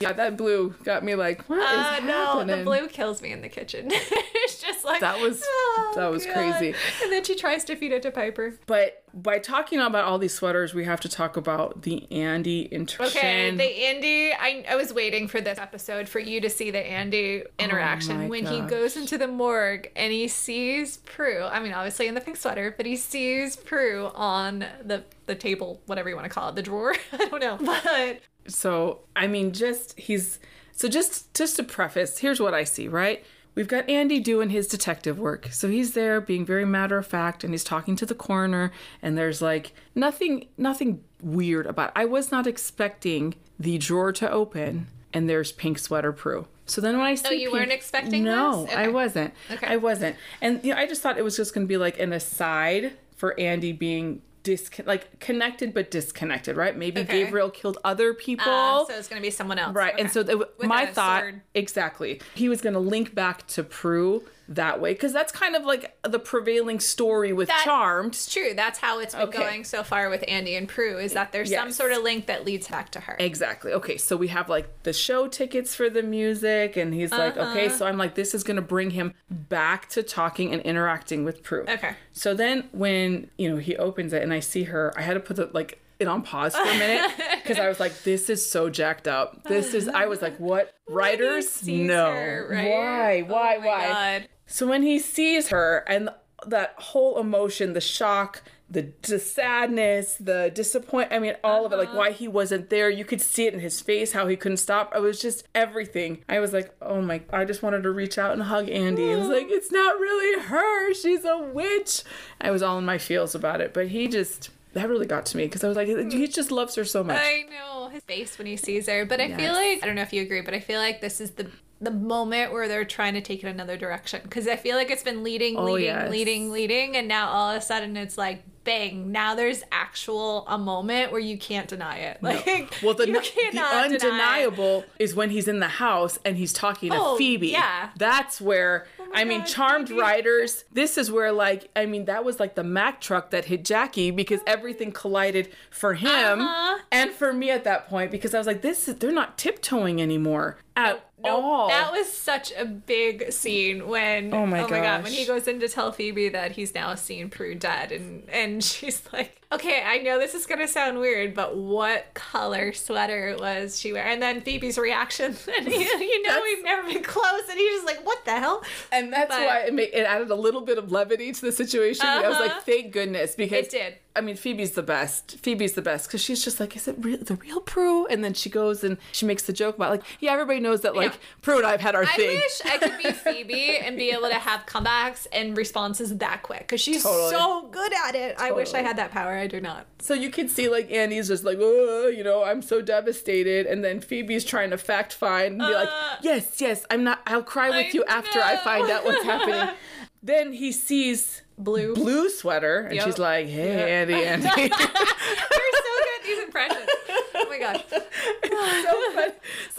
Yeah, 0.00 0.12
that 0.12 0.36
blue 0.36 0.74
got 0.84 1.04
me 1.04 1.14
like, 1.14 1.42
what 1.48 1.58
is 1.58 1.64
Uh, 1.64 2.00
no, 2.06 2.44
the 2.44 2.62
blue 2.64 2.88
kills 2.88 3.22
me 3.22 3.32
in 3.32 3.40
the 3.42 3.48
kitchen. 3.48 3.88
it's 3.90 4.60
just 4.60 4.84
like 4.84 5.00
That 5.00 5.20
was- 5.20 5.42
"Oh, 5.44 5.92
that 5.96 6.10
was 6.10 6.24
God." 6.26 6.34
crazy. 6.34 6.74
And 7.02 7.12
then 7.12 7.24
she 7.24 7.34
tries 7.34 7.64
to 7.64 7.76
feed 7.76 7.92
it 7.92 8.02
to 8.02 8.10
Piper. 8.10 8.54
But 8.66 9.01
by 9.14 9.38
talking 9.38 9.78
about 9.78 10.04
all 10.04 10.18
these 10.18 10.34
sweaters, 10.34 10.72
we 10.72 10.84
have 10.84 11.00
to 11.00 11.08
talk 11.08 11.36
about 11.36 11.82
the 11.82 12.10
Andy 12.10 12.62
interaction. 12.62 13.20
Okay, 13.20 13.50
the 13.56 13.84
Andy. 13.86 14.32
I, 14.32 14.64
I 14.68 14.76
was 14.76 14.92
waiting 14.92 15.28
for 15.28 15.40
this 15.40 15.58
episode 15.58 16.08
for 16.08 16.18
you 16.18 16.40
to 16.40 16.48
see 16.48 16.70
the 16.70 16.78
Andy 16.78 17.42
oh 17.44 17.46
interaction 17.58 18.22
Oh 18.22 18.28
when 18.28 18.46
he 18.46 18.60
goes 18.62 18.96
into 18.96 19.18
the 19.18 19.26
morgue 19.26 19.90
and 19.96 20.12
he 20.12 20.28
sees 20.28 20.98
Prue. 20.98 21.42
I 21.42 21.60
mean, 21.60 21.72
obviously 21.72 22.06
in 22.06 22.14
the 22.14 22.20
pink 22.20 22.36
sweater, 22.36 22.74
but 22.76 22.86
he 22.86 22.96
sees 22.96 23.56
Prue 23.56 24.10
on 24.14 24.64
the 24.82 25.04
the 25.26 25.34
table, 25.34 25.80
whatever 25.86 26.08
you 26.08 26.16
want 26.16 26.26
to 26.26 26.30
call 26.30 26.48
it, 26.48 26.54
the 26.54 26.62
drawer. 26.62 26.94
I 27.12 27.28
don't 27.28 27.40
know, 27.40 27.58
but 27.60 28.20
So, 28.46 29.00
I 29.14 29.26
mean, 29.26 29.52
just 29.52 29.98
he's 29.98 30.38
so 30.72 30.88
just 30.88 31.32
just 31.34 31.56
to 31.56 31.62
preface, 31.62 32.18
here's 32.18 32.40
what 32.40 32.54
I 32.54 32.64
see, 32.64 32.88
right? 32.88 33.24
We've 33.54 33.68
got 33.68 33.88
Andy 33.88 34.18
doing 34.18 34.48
his 34.50 34.66
detective 34.66 35.18
work. 35.18 35.48
So 35.52 35.68
he's 35.68 35.92
there 35.92 36.20
being 36.20 36.46
very 36.46 36.64
matter 36.64 36.96
of 36.96 37.06
fact 37.06 37.44
and 37.44 37.52
he's 37.52 37.64
talking 37.64 37.96
to 37.96 38.06
the 38.06 38.14
coroner 38.14 38.72
and 39.02 39.16
there's 39.18 39.42
like 39.42 39.72
nothing 39.94 40.46
nothing 40.56 41.02
weird 41.20 41.66
about 41.66 41.88
it. 41.88 41.92
I 41.96 42.04
was 42.06 42.30
not 42.30 42.46
expecting 42.46 43.34
the 43.60 43.76
drawer 43.78 44.10
to 44.12 44.30
open 44.30 44.86
and 45.12 45.28
there's 45.28 45.52
pink 45.52 45.78
sweater 45.78 46.12
Prue. 46.12 46.46
So 46.64 46.80
then 46.80 46.96
when 46.96 47.06
I 47.06 47.14
see 47.16 47.28
Oh, 47.28 47.32
you 47.32 47.48
pink- 47.48 47.52
weren't 47.52 47.72
expecting 47.72 48.24
No, 48.24 48.64
this? 48.64 48.74
I 48.74 48.82
Okay. 48.84 48.92
wasn't. 48.92 49.34
Okay. 49.50 49.66
I 49.66 49.76
wasn't. 49.76 50.16
And 50.40 50.64
you 50.64 50.72
know, 50.72 50.80
I 50.80 50.86
just 50.86 51.02
thought 51.02 51.18
it 51.18 51.24
was 51.24 51.36
just 51.36 51.52
going 51.54 51.66
to 51.66 51.68
be 51.68 51.76
like 51.76 51.98
an 52.00 52.12
aside 52.14 52.92
for 53.16 53.38
Andy 53.38 53.72
being 53.72 54.22
discon- 54.44 54.86
like 54.86 55.18
connected 55.20 55.72
but 55.74 55.90
disconnected, 55.90 56.56
right? 56.56 56.76
Maybe 56.76 57.00
Okay. 57.02 57.24
Gabriel 57.24 57.50
killed 57.50 57.78
other 57.84 58.12
people. 58.14 58.50
uh, 58.50 58.84
so 58.86 58.94
it's 58.94 59.08
gonna 59.08 59.20
be 59.20 59.30
someone 59.30 59.58
else, 59.58 59.74
Right. 59.74 59.94
And 59.98 60.10
so 60.10 60.22
th- 60.22 60.38
my 60.60 60.86
thought 60.86 61.22
sword. 61.22 61.40
exactly. 61.54 62.20
He 62.34 62.48
was 62.48 62.60
going 62.60 62.74
to 62.74 62.80
link 62.80 63.14
back 63.14 63.46
to 63.48 63.62
Prue 63.62 64.24
that 64.54 64.80
way 64.80 64.94
cuz 64.94 65.12
that's 65.12 65.32
kind 65.32 65.54
of 65.56 65.64
like 65.64 65.96
the 66.02 66.18
prevailing 66.18 66.80
story 66.80 67.32
with 67.32 67.48
That- 67.48 67.62
Charmed. 67.64 68.14
It's 68.14 68.32
true. 68.32 68.52
That's 68.54 68.78
how 68.78 68.98
it's 68.98 69.14
been 69.14 69.28
Okay. 69.28 69.38
going 69.38 69.64
so 69.64 69.82
far 69.82 70.08
with 70.08 70.24
Andy 70.28 70.54
and 70.56 70.68
Prue. 70.68 70.98
Is 70.98 71.12
that 71.12 71.32
there's 71.32 71.50
some 71.52 71.70
sort 71.72 71.92
of 71.92 72.02
link 72.02 72.26
that 72.26 72.44
leads 72.44 72.68
back 72.68 72.90
to 72.92 73.00
her. 73.00 73.16
Exactly. 73.18 73.72
Okay, 73.72 73.96
so 73.96 74.16
we 74.16 74.28
have 74.28 74.48
like 74.48 74.82
the 74.82 74.92
show 74.92 75.28
tickets 75.28 75.74
for 75.74 75.88
the 75.90 76.02
music 76.02 76.76
and 76.76 76.92
he's 76.94 77.10
like, 77.10 77.36
Uh-huh. 77.36 77.50
"Okay, 77.52 77.68
so 77.68 77.86
I'm 77.86 77.98
like 77.98 78.14
this 78.14 78.34
is 78.34 78.42
going 78.44 78.56
to 78.56 78.62
bring 78.62 78.90
him 78.90 79.14
back 79.30 79.88
to 79.90 80.02
talking 80.02 80.52
and 80.52 80.62
interacting 80.62 81.24
with 81.24 81.42
Prue." 81.42 81.64
Okay. 81.68 81.94
So 82.12 82.34
then 82.34 82.68
when, 82.72 83.30
you 83.38 83.50
know, 83.50 83.56
he 83.56 83.76
opens 83.76 84.12
it 84.12 84.22
and 84.22 84.32
I 84.32 84.40
see 84.40 84.64
her, 84.64 84.92
I 84.96 85.02
had 85.02 85.14
to 85.14 85.20
put 85.20 85.36
the 85.36 85.50
like 85.52 85.78
it 86.02 86.08
on 86.08 86.22
pause 86.22 86.54
for 86.54 86.62
a 86.62 86.78
minute 86.78 87.10
because 87.42 87.58
I 87.58 87.68
was 87.68 87.80
like, 87.80 88.02
this 88.02 88.28
is 88.28 88.48
so 88.48 88.68
jacked 88.68 89.08
up. 89.08 89.44
This 89.44 89.72
is 89.74 89.88
I 89.88 90.06
was 90.06 90.20
like, 90.20 90.36
what? 90.38 90.74
Writers? 90.88 91.66
No. 91.66 92.06
her, 92.12 92.48
right? 92.50 92.68
Why? 92.68 93.22
Why? 93.22 93.56
Oh 93.56 93.66
why? 93.66 93.88
God. 94.20 94.28
So 94.46 94.66
when 94.66 94.82
he 94.82 94.98
sees 94.98 95.48
her 95.48 95.84
and 95.88 96.10
that 96.46 96.74
whole 96.76 97.18
emotion, 97.18 97.72
the 97.72 97.80
shock, 97.80 98.42
the, 98.68 98.92
the 99.02 99.18
sadness, 99.18 100.16
the 100.18 100.50
disappointment, 100.54 101.12
I 101.12 101.18
mean, 101.20 101.36
all 101.44 101.64
of 101.66 101.72
it, 101.72 101.76
Uh-huh. 101.78 101.84
like 101.84 101.94
why 101.96 102.10
he 102.12 102.26
wasn't 102.26 102.68
there, 102.70 102.90
you 102.90 103.04
could 103.04 103.20
see 103.20 103.46
it 103.46 103.54
in 103.54 103.60
his 103.60 103.80
face, 103.80 104.12
how 104.12 104.26
he 104.26 104.34
couldn't 104.36 104.56
stop. 104.58 104.92
It 104.94 105.00
was 105.00 105.20
just 105.20 105.46
everything. 105.54 106.24
I 106.28 106.40
was 106.40 106.52
like, 106.52 106.74
oh 106.82 107.00
my, 107.00 107.22
I 107.32 107.44
just 107.44 107.62
wanted 107.62 107.82
to 107.84 107.90
reach 107.90 108.18
out 108.18 108.32
and 108.32 108.42
hug 108.42 108.68
Andy. 108.68 109.12
I 109.12 109.16
was 109.16 109.28
like, 109.28 109.46
it's 109.48 109.70
not 109.70 109.98
really 110.00 110.42
her. 110.42 110.94
She's 110.94 111.24
a 111.24 111.38
witch. 111.38 112.02
I 112.40 112.50
was 112.50 112.62
all 112.62 112.78
in 112.78 112.84
my 112.84 112.98
feels 112.98 113.34
about 113.34 113.60
it, 113.60 113.72
but 113.72 113.88
he 113.88 114.08
just, 114.08 114.50
that 114.72 114.88
really 114.88 115.06
got 115.06 115.26
to 115.26 115.36
me 115.36 115.44
because 115.44 115.64
I 115.64 115.68
was 115.68 115.76
like, 115.76 115.88
he 115.88 115.94
mm. 115.94 116.34
just 116.34 116.50
loves 116.50 116.74
her 116.76 116.84
so 116.84 117.04
much. 117.04 117.18
I 117.18 117.44
know 117.50 117.88
his 117.88 118.02
face 118.04 118.38
when 118.38 118.46
he 118.46 118.56
sees 118.56 118.88
her, 118.88 119.04
but 119.04 119.20
I 119.20 119.34
feel 119.34 119.52
like 119.52 119.82
I 119.82 119.86
don't 119.86 119.96
know 119.96 120.02
if 120.02 120.12
you 120.12 120.22
agree, 120.22 120.40
but 120.40 120.54
I 120.54 120.60
feel 120.60 120.80
like 120.80 121.00
this 121.00 121.20
is 121.20 121.32
the 121.32 121.50
the 121.80 121.90
moment 121.90 122.52
where 122.52 122.68
they're 122.68 122.84
trying 122.84 123.14
to 123.14 123.20
take 123.20 123.42
it 123.42 123.48
another 123.48 123.76
direction 123.76 124.20
because 124.22 124.46
I 124.46 124.54
feel 124.54 124.76
like 124.76 124.90
it's 124.90 125.02
been 125.02 125.24
leading, 125.24 125.56
Oh, 125.56 125.64
leading, 125.64 125.86
yes. 125.86 126.10
leading, 126.10 126.52
leading, 126.52 126.96
and 126.96 127.08
now 127.08 127.28
all 127.28 127.50
of 127.50 127.56
a 127.56 127.60
sudden 127.60 127.96
it's 127.96 128.16
like 128.16 128.44
bang! 128.64 129.10
Now 129.10 129.34
there's 129.34 129.64
actual 129.72 130.46
a 130.46 130.56
moment 130.56 131.10
where 131.10 131.20
you 131.20 131.36
can't 131.36 131.68
deny 131.68 131.96
it. 131.98 132.22
Like 132.22 132.72
Well, 132.82 132.94
the, 132.94 133.06
you 133.08 133.14
the 133.14 133.20
cannot 133.20 133.90
deny 133.90 134.44
undeniable 134.44 134.84
is 134.98 135.14
when 135.14 135.30
he's 135.30 135.48
in 135.48 135.58
the 135.58 135.68
house 135.68 136.18
and 136.24 136.36
he's 136.36 136.52
talking 136.52 136.92
to 136.92 136.96
Oh, 136.98 137.16
Phoebe. 137.16 137.48
yeah. 137.48 137.90
That's 137.96 138.40
where, 138.40 138.86
I 139.14 139.24
mean, 139.24 139.40
God, 139.40 139.46
Charmed. 139.48 139.90
Riders, 139.90 140.64
this 140.72 140.96
is 140.98 141.10
where, 141.10 141.32
like, 141.32 141.70
I 141.76 141.86
mean, 141.86 142.06
that 142.06 142.24
was 142.24 142.40
like 142.40 142.54
the 142.54 142.64
Mack 142.64 143.00
truck 143.00 143.30
that 143.30 143.46
hit 143.46 143.64
Jackie 143.64 144.10
because 144.10 144.40
everything 144.46 144.92
collided 144.92 145.50
for 145.70 145.94
him 145.94 146.40
Uh-huh. 146.40 146.78
and 146.90 147.10
for 147.10 147.32
me 147.32 147.50
at 147.50 147.64
that 147.64 147.88
point 147.88 148.10
because 148.10 148.34
I 148.34 148.38
was 148.38 148.46
like, 148.46 148.62
this 148.62 148.88
is, 148.88 148.96
they're 148.96 149.12
not 149.12 149.36
tiptoeing 149.38 150.00
anymore 150.00 150.58
at 150.76 151.04
all. 151.24 151.68
That 151.68 151.92
was 151.92 152.10
such 152.12 152.52
a 152.56 152.64
big 152.64 153.30
scene 153.32 153.86
when 153.88 154.32
Oh 154.32 154.46
my 154.46 154.66
god 154.68 155.04
when 155.04 155.12
he 155.12 155.24
goes 155.26 155.46
in 155.46 155.60
to 155.60 155.68
tell 155.68 155.92
Phoebe 155.92 156.30
that 156.30 156.52
he's 156.52 156.74
now 156.74 156.94
seen 156.94 157.28
Prue 157.30 157.54
dead 157.54 157.92
and 157.92 158.28
and 158.30 158.64
she's 158.72 159.02
like 159.12 159.41
okay 159.52 159.82
I 159.84 159.98
know 159.98 160.18
this 160.18 160.34
is 160.34 160.46
gonna 160.46 160.66
sound 160.68 160.98
weird 160.98 161.34
but 161.34 161.56
what 161.56 162.12
color 162.14 162.72
sweater 162.72 163.36
was 163.38 163.78
she 163.78 163.92
wearing 163.92 164.12
and 164.14 164.22
then 164.22 164.40
Phoebe's 164.40 164.78
reaction 164.78 165.36
and 165.58 165.68
he, 165.68 165.82
you 165.82 166.22
know 166.22 166.40
we've 166.42 166.64
never 166.64 166.88
been 166.88 167.02
close 167.02 167.42
and 167.50 167.58
he's 167.58 167.72
just 167.82 167.86
like 167.86 168.04
what 168.06 168.24
the 168.24 168.32
hell 168.32 168.62
and 168.90 169.12
that's 169.12 169.28
but- 169.28 169.46
why 169.46 169.58
it, 169.66 169.74
made, 169.74 169.90
it 169.92 170.02
added 170.06 170.30
a 170.30 170.34
little 170.34 170.62
bit 170.62 170.78
of 170.78 170.90
levity 170.90 171.32
to 171.32 171.40
the 171.40 171.52
situation. 171.52 172.06
I 172.06 172.26
was 172.28 172.36
Uh-huh. 172.36 172.44
like, 172.44 172.62
thank 172.64 172.92
goodness 172.92 173.34
because 173.34 173.66
It 173.66 173.70
did. 173.70 173.94
I 174.14 174.20
mean, 174.20 174.36
Phoebe's 174.36 174.72
the 174.72 174.82
best. 174.82 175.38
Phoebe's 175.42 175.72
the 175.72 175.80
best 175.82 176.06
because 176.06 176.20
she's 176.22 176.44
just 176.44 176.60
like, 176.60 176.76
is 176.76 176.86
it 176.86 176.96
re- 176.98 177.16
the 177.16 177.36
real 177.36 177.60
Prue? 177.60 178.06
And 178.06 178.22
then 178.22 178.34
she 178.34 178.50
goes 178.50 178.84
and 178.84 178.98
she 179.12 179.24
makes 179.24 179.44
the 179.44 179.52
joke 179.54 179.76
about 179.76 179.90
like, 179.90 180.02
yeah, 180.20 180.32
everybody 180.32 180.60
knows 180.60 180.82
that 180.82 180.94
like 180.94 181.12
Yeah. 181.12 181.18
Prue 181.40 181.56
and 181.58 181.66
I've 181.66 181.80
had 181.80 181.94
our 181.94 182.02
I 182.04 182.06
thing. 182.16 182.28
I 182.28 182.34
wish 182.34 182.60
I 182.66 182.78
could 182.78 182.98
be 182.98 183.10
Phoebe 183.10 183.78
and 183.78 183.96
be 183.96 184.10
able 184.10 184.28
to 184.28 184.34
have 184.34 184.66
comebacks 184.66 185.26
and 185.32 185.56
responses 185.56 186.14
that 186.18 186.42
quick 186.42 186.60
because 186.60 186.80
she's 186.80 187.02
Totally. 187.02 187.30
so 187.30 187.68
good 187.70 187.92
at 188.06 188.14
it 188.14 188.36
I 188.38 188.52
wish 188.52 188.74
I 188.74 188.82
had 188.82 188.98
that 188.98 189.12
power 189.12 189.32
I 189.32 189.46
do 189.46 189.60
not 189.60 189.86
So 190.00 190.12
you 190.14 190.28
can 190.30 190.48
see 190.48 190.68
like 190.68 190.90
Andy's 190.90 191.28
just 191.28 191.44
like, 191.44 191.58
oh, 191.60 192.08
you 192.08 192.22
know, 192.22 192.44
I'm 192.44 192.60
so 192.60 192.82
devastated, 192.82 193.66
and 193.66 193.82
then 193.82 194.00
Phoebe's 194.00 194.44
trying 194.44 194.70
to 194.70 194.78
fact 194.78 195.12
find 195.14 195.52
and 195.52 195.58
be 195.58 195.74
like, 195.74 195.88
Uh, 195.90 196.16
yes, 196.22 196.60
yes, 196.60 196.84
I'm 196.90 197.02
not. 197.04 197.20
I'll 197.26 197.42
cry 197.42 197.70
with 197.70 197.86
I 197.86 197.90
you 197.92 198.04
after 198.04 198.40
I 198.40 198.56
find 198.58 198.90
out 198.90 199.04
what's 199.04 199.24
happening. 199.24 199.74
then 200.22 200.52
he 200.52 200.72
sees 200.72 201.42
blue 201.58 201.94
blue 201.94 202.28
sweater, 202.30 202.80
and 202.80 202.94
Yep. 202.96 203.04
she's 203.04 203.18
like, 203.18 203.46
hey, 203.46 203.76
Yeah. 203.76 204.00
Andy, 204.00 204.14
Andy. 204.24 204.46
You're 204.46 204.68
so 204.68 205.92
good 205.98 206.08
at 206.18 206.24
these 206.24 206.42
impressions. 206.44 206.88
Oh 207.34 207.46
my 207.48 207.58
god. 207.58 207.84
so, 207.90 209.32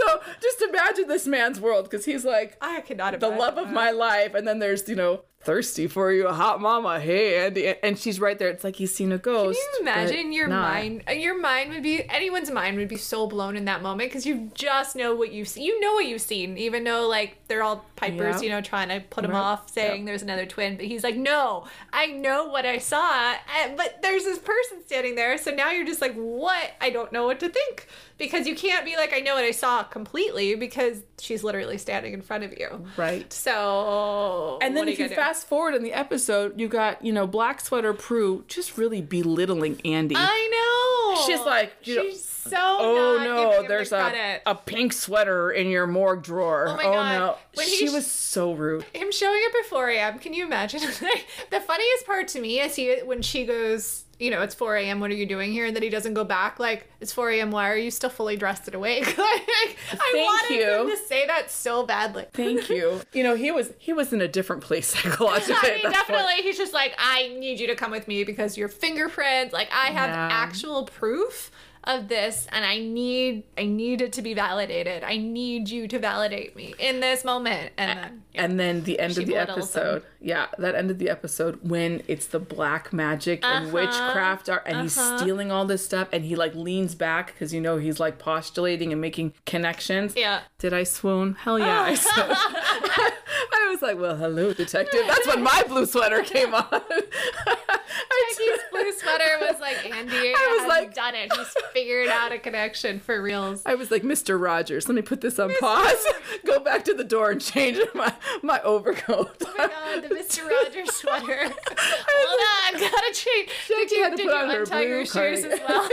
so 0.05 0.21
just 0.41 0.61
imagine 0.61 1.07
this 1.07 1.27
man's 1.27 1.59
world 1.59 1.89
because 1.89 2.05
he's 2.05 2.25
like 2.25 2.57
I 2.61 2.81
cannot 2.81 3.13
imagine 3.13 3.29
the 3.31 3.35
love 3.37 3.57
of 3.57 3.69
my 3.71 3.91
life, 3.91 4.33
and 4.33 4.47
then 4.47 4.59
there's 4.59 4.87
you 4.87 4.95
know 4.95 5.23
thirsty 5.45 5.87
for 5.87 6.11
you, 6.11 6.27
hot 6.29 6.61
mama. 6.61 6.99
Hey, 6.99 7.45
Andy, 7.45 7.67
and 7.83 7.97
she's 7.97 8.19
right 8.19 8.37
there. 8.37 8.49
It's 8.49 8.63
like 8.63 8.75
he's 8.75 8.93
seen 8.93 9.11
a 9.11 9.17
ghost. 9.17 9.59
Can 9.59 9.69
you 9.73 9.81
imagine 9.91 10.27
but 10.29 10.35
your 10.35 10.47
not. 10.47 10.61
mind? 10.73 11.03
uh, 11.07 11.11
Your 11.11 11.39
mind 11.39 11.71
would 11.71 11.83
be 11.83 12.07
anyone's 12.09 12.49
mind 12.51 12.77
would 12.77 12.87
be 12.87 12.97
so 12.97 13.27
blown 13.27 13.55
in 13.57 13.65
that 13.65 13.81
moment 13.81 14.09
because 14.09 14.25
you 14.25 14.51
just 14.53 14.95
know 14.95 15.15
what 15.15 15.31
you've 15.31 15.47
seen. 15.47 15.63
You 15.65 15.79
know 15.79 15.93
what 15.93 16.05
you've 16.05 16.21
seen, 16.21 16.57
even 16.57 16.83
though 16.83 17.07
like 17.07 17.37
they're 17.47 17.63
all 17.63 17.85
pipers, 17.95 18.37
Yeah. 18.37 18.41
you 18.41 18.49
know, 18.49 18.61
trying 18.61 18.89
to 18.89 18.99
put 19.09 19.23
him 19.25 19.31
Right. 19.31 19.39
off, 19.39 19.69
saying 19.71 20.05
there's 20.05 20.21
another 20.21 20.45
twin. 20.45 20.75
But 20.77 20.85
he's 20.85 21.03
like, 21.03 21.15
no, 21.15 21.65
I 21.91 22.07
know 22.07 22.45
what 22.47 22.65
I 22.65 22.77
saw, 22.77 23.33
but 23.77 23.99
there's 24.01 24.23
this 24.23 24.39
person 24.39 24.83
standing 24.85 25.15
there. 25.15 25.37
So 25.37 25.51
now 25.51 25.71
you're 25.71 25.85
just 25.85 26.01
like, 26.01 26.13
what? 26.15 26.71
I 26.81 26.89
don't 26.89 27.11
know 27.11 27.25
what 27.25 27.39
to 27.41 27.49
think 27.49 27.87
because 28.17 28.47
you 28.47 28.55
can't 28.55 28.85
be 28.85 28.95
like, 28.95 29.13
I 29.13 29.19
know 29.19 29.35
what 29.35 29.43
I 29.43 29.51
saw 29.51 29.83
completely 29.83 30.55
because 30.55 31.01
she's 31.19 31.43
literally 31.43 31.77
standing 31.77 32.13
in 32.13 32.21
front 32.21 32.43
of 32.43 32.57
you. 32.57 32.85
Right. 32.97 33.31
So 33.31 34.57
And 34.61 34.75
then 34.75 34.81
what 34.81 34.87
are 34.87 34.91
if 34.91 34.99
you 34.99 35.05
gonna 35.05 35.15
do? 35.15 35.21
Fast 35.33 35.47
forward 35.47 35.73
in 35.73 35.83
the 35.83 35.93
episode, 35.93 36.59
you 36.59 36.67
got, 36.67 37.03
you 37.03 37.11
know, 37.11 37.25
Black 37.25 37.59
Sweater 37.59 37.93
Prue 37.93 38.43
just 38.47 38.77
really 38.77 39.01
belittling 39.01 39.81
Andy. 39.83 40.15
I 40.15 41.15
know. 41.15 41.25
She's 41.25 41.43
like, 41.43 41.73
you 41.83 41.95
know, 41.95 42.03
she's 42.03 42.23
so 42.23 42.57
oh 42.57 43.21
no, 43.23 43.67
there's 43.67 43.91
the 43.91 43.97
a, 43.97 44.41
a 44.45 44.55
pink 44.55 44.91
sweater 44.91 45.51
in 45.51 45.69
your 45.69 45.87
morgue 45.87 46.23
drawer. 46.23 46.67
Oh 46.67 46.75
my 46.75 46.83
oh 46.83 46.91
God. 46.91 47.19
no. 47.19 47.37
When 47.55 47.67
she 47.67 47.89
was 47.89 48.05
so 48.05 48.53
rude. 48.53 48.83
him 48.93 49.11
showing 49.11 49.41
up 49.47 49.53
at 49.59 49.69
4 49.69 49.89
a.m. 49.89 50.19
Can 50.19 50.33
you 50.33 50.45
imagine? 50.45 50.81
the 51.49 51.61
funniest 51.61 52.05
part 52.05 52.27
to 52.29 52.41
me 52.41 52.59
is 52.59 52.75
he 52.75 52.97
when 53.05 53.21
she 53.21 53.45
goes, 53.45 54.02
you 54.19 54.29
know, 54.31 54.41
it's 54.41 54.55
4 54.55 54.77
a.m. 54.77 54.99
What 54.99 55.11
are 55.11 55.15
you 55.15 55.25
doing 55.25 55.51
here? 55.51 55.65
And 55.65 55.75
then 55.75 55.83
he 55.83 55.89
doesn't 55.89 56.13
go 56.13 56.23
back. 56.23 56.59
Like 56.59 56.89
it's 57.01 57.11
4 57.11 57.31
a.m. 57.31 57.51
Why 57.51 57.69
are 57.69 57.77
you 57.77 57.91
still 57.91 58.09
fully 58.09 58.35
dressed 58.37 58.67
and 58.67 58.75
awake? 58.75 59.05
like, 59.07 59.17
I 59.17 59.97
Thank 60.11 60.15
wanted 60.27 60.55
you. 60.55 60.81
him 60.81 60.89
to 60.89 60.97
say 60.97 61.25
that 61.27 61.49
so 61.51 61.83
badly. 61.85 62.25
Thank 62.33 62.69
you. 62.69 63.01
you 63.13 63.23
know, 63.23 63.35
he 63.35 63.51
was 63.51 63.71
he 63.79 63.91
was 63.93 64.13
in 64.13 64.21
a 64.21 64.27
different 64.27 64.61
place 64.63 64.87
psychologically. 64.95 65.55
I 65.55 65.73
mean, 65.75 65.83
that 65.83 65.83
point. 65.83 65.93
definitely, 65.93 66.43
he's 66.43 66.57
just 66.57 66.73
like, 66.73 66.93
I 66.97 67.29
need 67.39 67.59
you 67.59 67.67
to 67.67 67.75
come 67.75 67.91
with 67.91 68.07
me 68.07 68.23
because 68.23 68.57
your 68.57 68.67
fingerprints, 68.69 69.53
like, 69.53 69.69
I 69.73 69.87
have 69.87 70.09
Yeah. 70.09 70.29
actual 70.31 70.85
proof 70.85 71.51
of 71.85 72.07
this, 72.07 72.47
and 72.51 72.63
I 72.65 72.79
need, 72.79 73.43
I 73.57 73.65
need 73.65 74.01
it 74.01 74.13
to 74.13 74.21
be 74.21 74.33
validated. 74.33 75.03
I 75.03 75.17
need 75.17 75.69
you 75.69 75.87
to 75.89 75.99
validate 75.99 76.55
me 76.55 76.73
in 76.79 76.99
this 76.99 77.25
moment, 77.25 77.71
and 77.77 77.99
then, 77.99 78.23
yeah. 78.33 78.43
And 78.45 78.59
then 78.59 78.83
the 78.83 78.99
end 78.99 79.17
of 79.17 79.25
the 79.25 79.33
him. 79.35 79.49
episode, 79.49 80.03
yeah, 80.21 80.47
that 80.57 80.75
end 80.75 80.89
of 80.91 80.97
the 80.97 81.09
episode 81.09 81.59
when 81.61 82.01
it's 82.07 82.25
the 82.27 82.39
black 82.39 82.91
magic 82.93 83.43
and 83.43 83.65
Uh-huh. 83.67 83.73
witchcraft 83.73 84.49
are 84.49 84.63
and 84.65 84.81
he's 84.81 84.97
Uh-huh. 84.97 85.17
stealing 85.17 85.51
all 85.51 85.65
this 85.65 85.83
stuff, 85.85 86.07
and 86.11 86.23
he 86.25 86.35
like 86.35 86.55
leans 86.55 86.95
back 86.95 87.27
because 87.33 87.53
you 87.53 87.61
know 87.61 87.77
he's 87.77 87.99
like 87.99 88.17
postulating 88.19 88.91
and 88.91 88.99
making 89.01 89.33
connections. 89.45 90.13
yeah. 90.15 90.41
Did 90.59 90.73
I 90.73 90.83
swoon? 90.83 91.33
Hell 91.39 91.59
yeah, 91.59 91.81
I 91.81 91.95
swooned. 91.95 92.37
I 93.53 93.67
was 93.71 93.81
like, 93.81 93.97
well, 93.99 94.15
hello, 94.15 94.53
detective. 94.53 95.01
That's 95.07 95.27
when 95.27 95.43
my 95.43 95.63
blue 95.67 95.85
sweater 95.85 96.21
came 96.23 96.53
on. 96.53 96.65
Becky's 96.69 98.59
blue 98.71 98.91
sweater 98.93 99.37
was 99.41 99.59
like 99.59 99.89
Andy 99.89 100.33
I 100.35 100.57
was 100.59 100.67
like- 100.67 100.93
done 100.93 101.15
it. 101.15 101.31
He's 101.33 101.53
figured 101.73 102.07
out 102.09 102.31
a 102.31 102.39
connection 102.39 102.99
for 102.99 103.21
reals. 103.21 103.61
I 103.65 103.75
was 103.75 103.91
like, 103.91 104.03
Mr. 104.03 104.39
Rogers, 104.41 104.87
let 104.87 104.95
me 104.95 105.01
put 105.01 105.21
this 105.21 105.39
on 105.39 105.51
pause, 105.59 106.05
go 106.45 106.59
back 106.59 106.83
to 106.85 106.93
the 106.93 107.03
door 107.03 107.31
and 107.31 107.41
change 107.41 107.79
my, 107.93 108.13
my 108.41 108.61
overcoat. 108.61 109.31
Oh 109.45 109.53
my 109.57 109.67
god, 109.67 110.03
the 110.03 110.15
Mr. 110.15 110.47
Rogers 110.49 110.93
sweater. 110.95 111.37
Hold 111.49 112.73
on, 112.73 112.79
gotta 112.79 113.13
change. 113.13 113.49
Did 113.67 113.91
you, 113.91 114.03
had 114.03 114.09
to 114.11 114.17
did 114.17 114.25
put 114.27 114.33
you 114.33 114.39
on 114.39 114.49
her 114.49 114.59
untie 114.61 114.81
your 114.81 114.97
blue 114.99 115.05
shoes 115.05 115.45
as 115.45 115.59
well? 115.67 115.87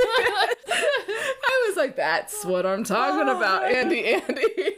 I 0.68 1.66
was 1.68 1.76
like, 1.76 1.96
that's 1.96 2.44
what 2.44 2.66
I'm 2.66 2.85
talking 2.85 3.29
Oh, 3.29 3.37
about, 3.37 3.64
Andy, 3.64 4.14
Andy. 4.14 4.74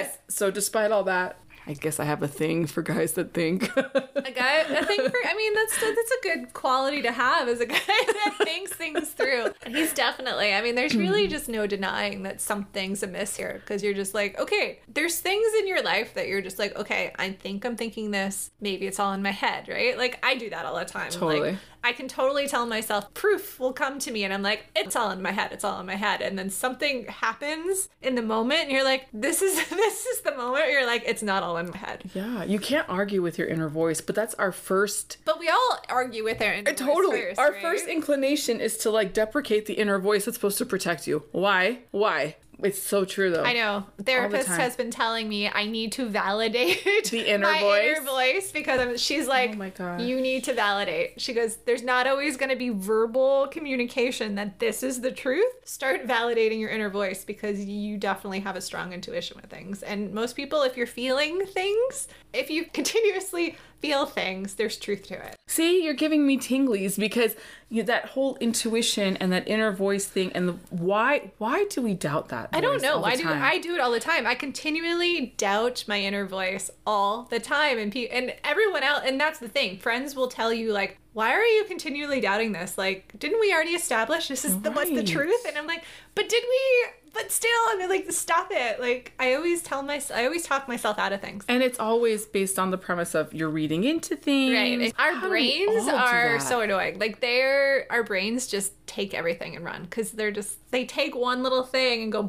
Yes, 0.00 0.18
so 0.28 0.50
despite 0.50 0.92
all 0.92 1.04
that, 1.04 1.38
I 1.68 1.72
guess 1.72 1.98
I 1.98 2.04
have 2.04 2.22
a 2.22 2.28
thing 2.28 2.66
for 2.66 2.80
guys 2.80 3.14
that 3.14 3.34
think. 3.34 3.64
A 3.76 4.32
guy, 4.32 4.60
I 4.60 4.84
think 4.84 5.02
for, 5.02 5.16
I 5.26 5.34
mean, 5.34 5.52
that's 5.54 5.80
that's 5.80 6.10
a 6.12 6.22
good 6.22 6.52
quality 6.52 7.02
to 7.02 7.10
have 7.10 7.48
as 7.48 7.60
a 7.60 7.66
guy 7.66 7.76
that 7.86 8.36
thinks 8.38 8.72
things 8.72 9.08
through. 9.10 9.48
And 9.64 9.74
he's 9.74 9.92
definitely, 9.92 10.54
I 10.54 10.62
mean, 10.62 10.76
there's 10.76 10.94
really 10.94 11.24
mm-hmm. 11.24 11.32
just 11.32 11.48
no 11.48 11.66
denying 11.66 12.22
that 12.22 12.40
something's 12.40 13.02
amiss 13.02 13.36
here 13.36 13.60
because 13.60 13.82
you're 13.82 13.94
just 13.94 14.14
like, 14.14 14.38
okay, 14.38 14.78
there's 14.86 15.18
things 15.18 15.46
in 15.58 15.66
your 15.66 15.82
life 15.82 16.14
that 16.14 16.28
you're 16.28 16.40
just 16.40 16.58
like, 16.58 16.76
okay, 16.76 17.12
I 17.18 17.32
think 17.32 17.64
I'm 17.64 17.76
thinking 17.76 18.12
this. 18.12 18.52
Maybe 18.60 18.86
it's 18.86 19.00
all 19.00 19.12
in 19.12 19.22
my 19.22 19.32
head, 19.32 19.68
right? 19.68 19.98
Like 19.98 20.24
I 20.24 20.36
do 20.36 20.48
that 20.50 20.66
all 20.66 20.76
the 20.76 20.84
time. 20.84 21.10
Totally. 21.10 21.40
Like, 21.40 21.58
I 21.86 21.92
can 21.92 22.08
totally 22.08 22.48
tell 22.48 22.66
myself 22.66 23.14
proof 23.14 23.60
will 23.60 23.72
come 23.72 24.00
to 24.00 24.10
me 24.10 24.24
and 24.24 24.34
I'm 24.34 24.42
like, 24.42 24.66
it's 24.74 24.96
all 24.96 25.12
in 25.12 25.22
my 25.22 25.30
head, 25.30 25.52
it's 25.52 25.62
all 25.62 25.78
in 25.78 25.86
my 25.86 25.94
head. 25.94 26.20
And 26.20 26.36
then 26.36 26.50
something 26.50 27.06
happens 27.06 27.88
in 28.02 28.16
the 28.16 28.22
moment 28.22 28.62
and 28.62 28.72
you're 28.72 28.82
like, 28.82 29.06
this 29.12 29.40
is 29.40 29.54
this 29.70 30.04
is 30.04 30.22
the 30.22 30.34
moment 30.34 30.68
you're 30.68 30.84
like, 30.84 31.04
it's 31.06 31.22
not 31.22 31.44
all 31.44 31.56
in 31.58 31.70
my 31.70 31.76
head. 31.76 32.10
yeah, 32.12 32.42
you 32.42 32.58
can't 32.58 32.88
argue 32.88 33.22
with 33.22 33.38
your 33.38 33.46
inner 33.46 33.68
voice, 33.68 34.00
but 34.00 34.16
that's 34.16 34.34
our 34.34 34.50
first. 34.50 35.18
But 35.24 35.38
we 35.38 35.48
all 35.48 35.78
argue 35.88 36.24
with 36.24 36.42
our 36.42 36.52
inner 36.54 36.70
uh, 36.72 36.74
voice 36.74 36.78
Totally. 36.88 37.20
first, 37.20 37.38
our 37.38 37.52
right? 37.52 37.62
first 37.62 37.86
inclination 37.86 38.60
is 38.60 38.76
to 38.78 38.90
like 38.90 39.12
deprecate 39.12 39.66
the 39.66 39.74
inner 39.74 40.00
voice 40.00 40.24
that's 40.24 40.36
supposed 40.36 40.58
to 40.58 40.66
protect 40.66 41.06
you. 41.06 41.22
Why? 41.30 41.82
Why? 41.92 42.34
It's 42.62 42.82
so 42.82 43.04
true 43.04 43.30
though. 43.30 43.42
I 43.44 43.52
know. 43.52 43.84
Therapist 44.02 44.46
time. 44.48 44.60
has 44.60 44.76
been 44.76 44.90
telling 44.90 45.28
me 45.28 45.48
I 45.48 45.66
need 45.66 45.92
to 45.92 46.06
validate 46.06 46.82
The 47.10 47.28
inner 47.28 47.46
my 47.46 47.60
voice? 47.60 47.84
inner 47.98 48.06
voice 48.06 48.52
because 48.52 48.80
I'm, 48.80 48.96
she's 48.96 49.26
oh 49.26 49.30
like, 49.30 49.50
Oh 49.52 49.56
my 49.56 49.70
gosh. 49.70 50.00
you 50.00 50.20
need 50.20 50.44
to 50.44 50.54
validate. 50.54 51.20
She 51.20 51.34
goes, 51.34 51.56
there's 51.66 51.82
not 51.82 52.06
always 52.06 52.36
going 52.36 52.48
to 52.50 52.56
be 52.56 52.70
verbal 52.70 53.48
communication 53.50 54.34
that 54.36 54.58
this 54.58 54.82
is 54.82 55.00
the 55.02 55.12
truth. 55.12 55.44
Start 55.64 56.06
validating 56.06 56.58
your 56.58 56.70
inner 56.70 56.88
voice 56.90 57.24
because 57.24 57.62
you 57.64 57.98
definitely 57.98 58.40
have 58.40 58.56
a 58.56 58.60
strong 58.60 58.92
intuition 58.92 59.36
with 59.40 59.50
things. 59.50 59.82
And 59.82 60.12
most 60.14 60.34
people, 60.34 60.62
if 60.62 60.76
you're 60.76 60.86
feeling 60.86 61.44
things, 61.46 62.08
if 62.32 62.50
you 62.50 62.64
continuously 62.72 63.56
feel 63.86 64.06
things, 64.06 64.54
there's 64.54 64.76
truth 64.76 65.04
to 65.04 65.14
it. 65.14 65.36
See, 65.46 65.84
you're 65.84 65.94
giving 65.94 66.26
me 66.26 66.38
tinglies 66.38 66.98
because 66.98 67.36
you, 67.68 67.82
that 67.84 68.06
whole 68.06 68.36
intuition 68.36 69.16
and 69.16 69.32
that 69.32 69.46
inner 69.46 69.70
voice 69.72 70.06
thing 70.06 70.32
and 70.32 70.48
the 70.48 70.52
why 70.70 71.30
why 71.38 71.64
do 71.70 71.82
we 71.82 71.94
doubt 71.94 72.28
that? 72.28 72.48
I 72.52 72.60
don't 72.60 72.82
know. 72.82 73.04
I 73.04 73.16
do. 73.16 73.28
I 73.28 73.58
do 73.58 73.74
it 73.74 73.80
all 73.80 73.90
the 73.90 74.00
time. 74.00 74.26
I 74.26 74.34
continually 74.34 75.34
doubt 75.36 75.84
my 75.86 76.00
inner 76.00 76.26
voice 76.26 76.70
all 76.86 77.22
the 77.30 77.40
time, 77.40 77.78
and 77.78 77.92
pe- 77.92 78.08
and 78.08 78.34
everyone 78.44 78.82
else. 78.82 79.02
And 79.06 79.20
that's 79.20 79.38
the 79.38 79.48
thing. 79.48 79.78
Friends 79.78 80.14
will 80.14 80.28
tell 80.28 80.52
you 80.52 80.72
like, 80.72 80.98
"Why 81.12 81.32
are 81.32 81.44
you 81.44 81.64
continually 81.64 82.20
doubting 82.20 82.52
this? 82.52 82.76
Like, 82.76 83.12
didn't 83.18 83.40
we 83.40 83.52
already 83.52 83.70
establish 83.70 84.28
this 84.28 84.44
is 84.44 84.60
the 84.60 84.70
what's 84.70 84.90
the 84.90 85.04
truth?" 85.04 85.44
And 85.46 85.56
I'm 85.56 85.66
like, 85.66 85.84
"But 86.14 86.28
did 86.28 86.42
we? 86.48 87.05
But 87.16 87.32
still, 87.32 87.50
I 87.68 87.76
mean, 87.78 87.88
like, 87.88 88.12
stop 88.12 88.48
it. 88.50 88.78
Like, 88.78 89.12
I 89.18 89.34
always 89.34 89.62
tell 89.62 89.82
myself, 89.82 90.20
I 90.20 90.26
always 90.26 90.44
talk 90.44 90.68
myself 90.68 90.98
out 90.98 91.12
of 91.12 91.20
things." 91.22 91.44
And 91.48 91.62
it's 91.62 91.78
always 91.78 92.26
based 92.26 92.58
on 92.58 92.70
the 92.70 92.78
premise 92.78 93.14
of 93.14 93.32
you're 93.32 93.48
reading 93.48 93.84
into 93.84 94.16
things. 94.16 94.52
Right. 94.52 94.94
Our 94.98 95.14
How 95.14 95.28
brains 95.28 95.88
are 95.88 96.38
so 96.40 96.60
annoying. 96.60 96.98
Like 96.98 97.20
they're 97.20 97.86
our 97.90 98.02
brains 98.02 98.46
just 98.46 98.72
take 98.86 99.14
everything 99.14 99.56
and 99.56 99.64
run 99.64 99.84
because 99.84 100.12
they're 100.12 100.30
just 100.30 100.58
they 100.76 100.84
take 100.84 101.16
one 101.16 101.42
little 101.42 101.62
thing 101.62 102.02
and 102.02 102.12
go 102.12 102.22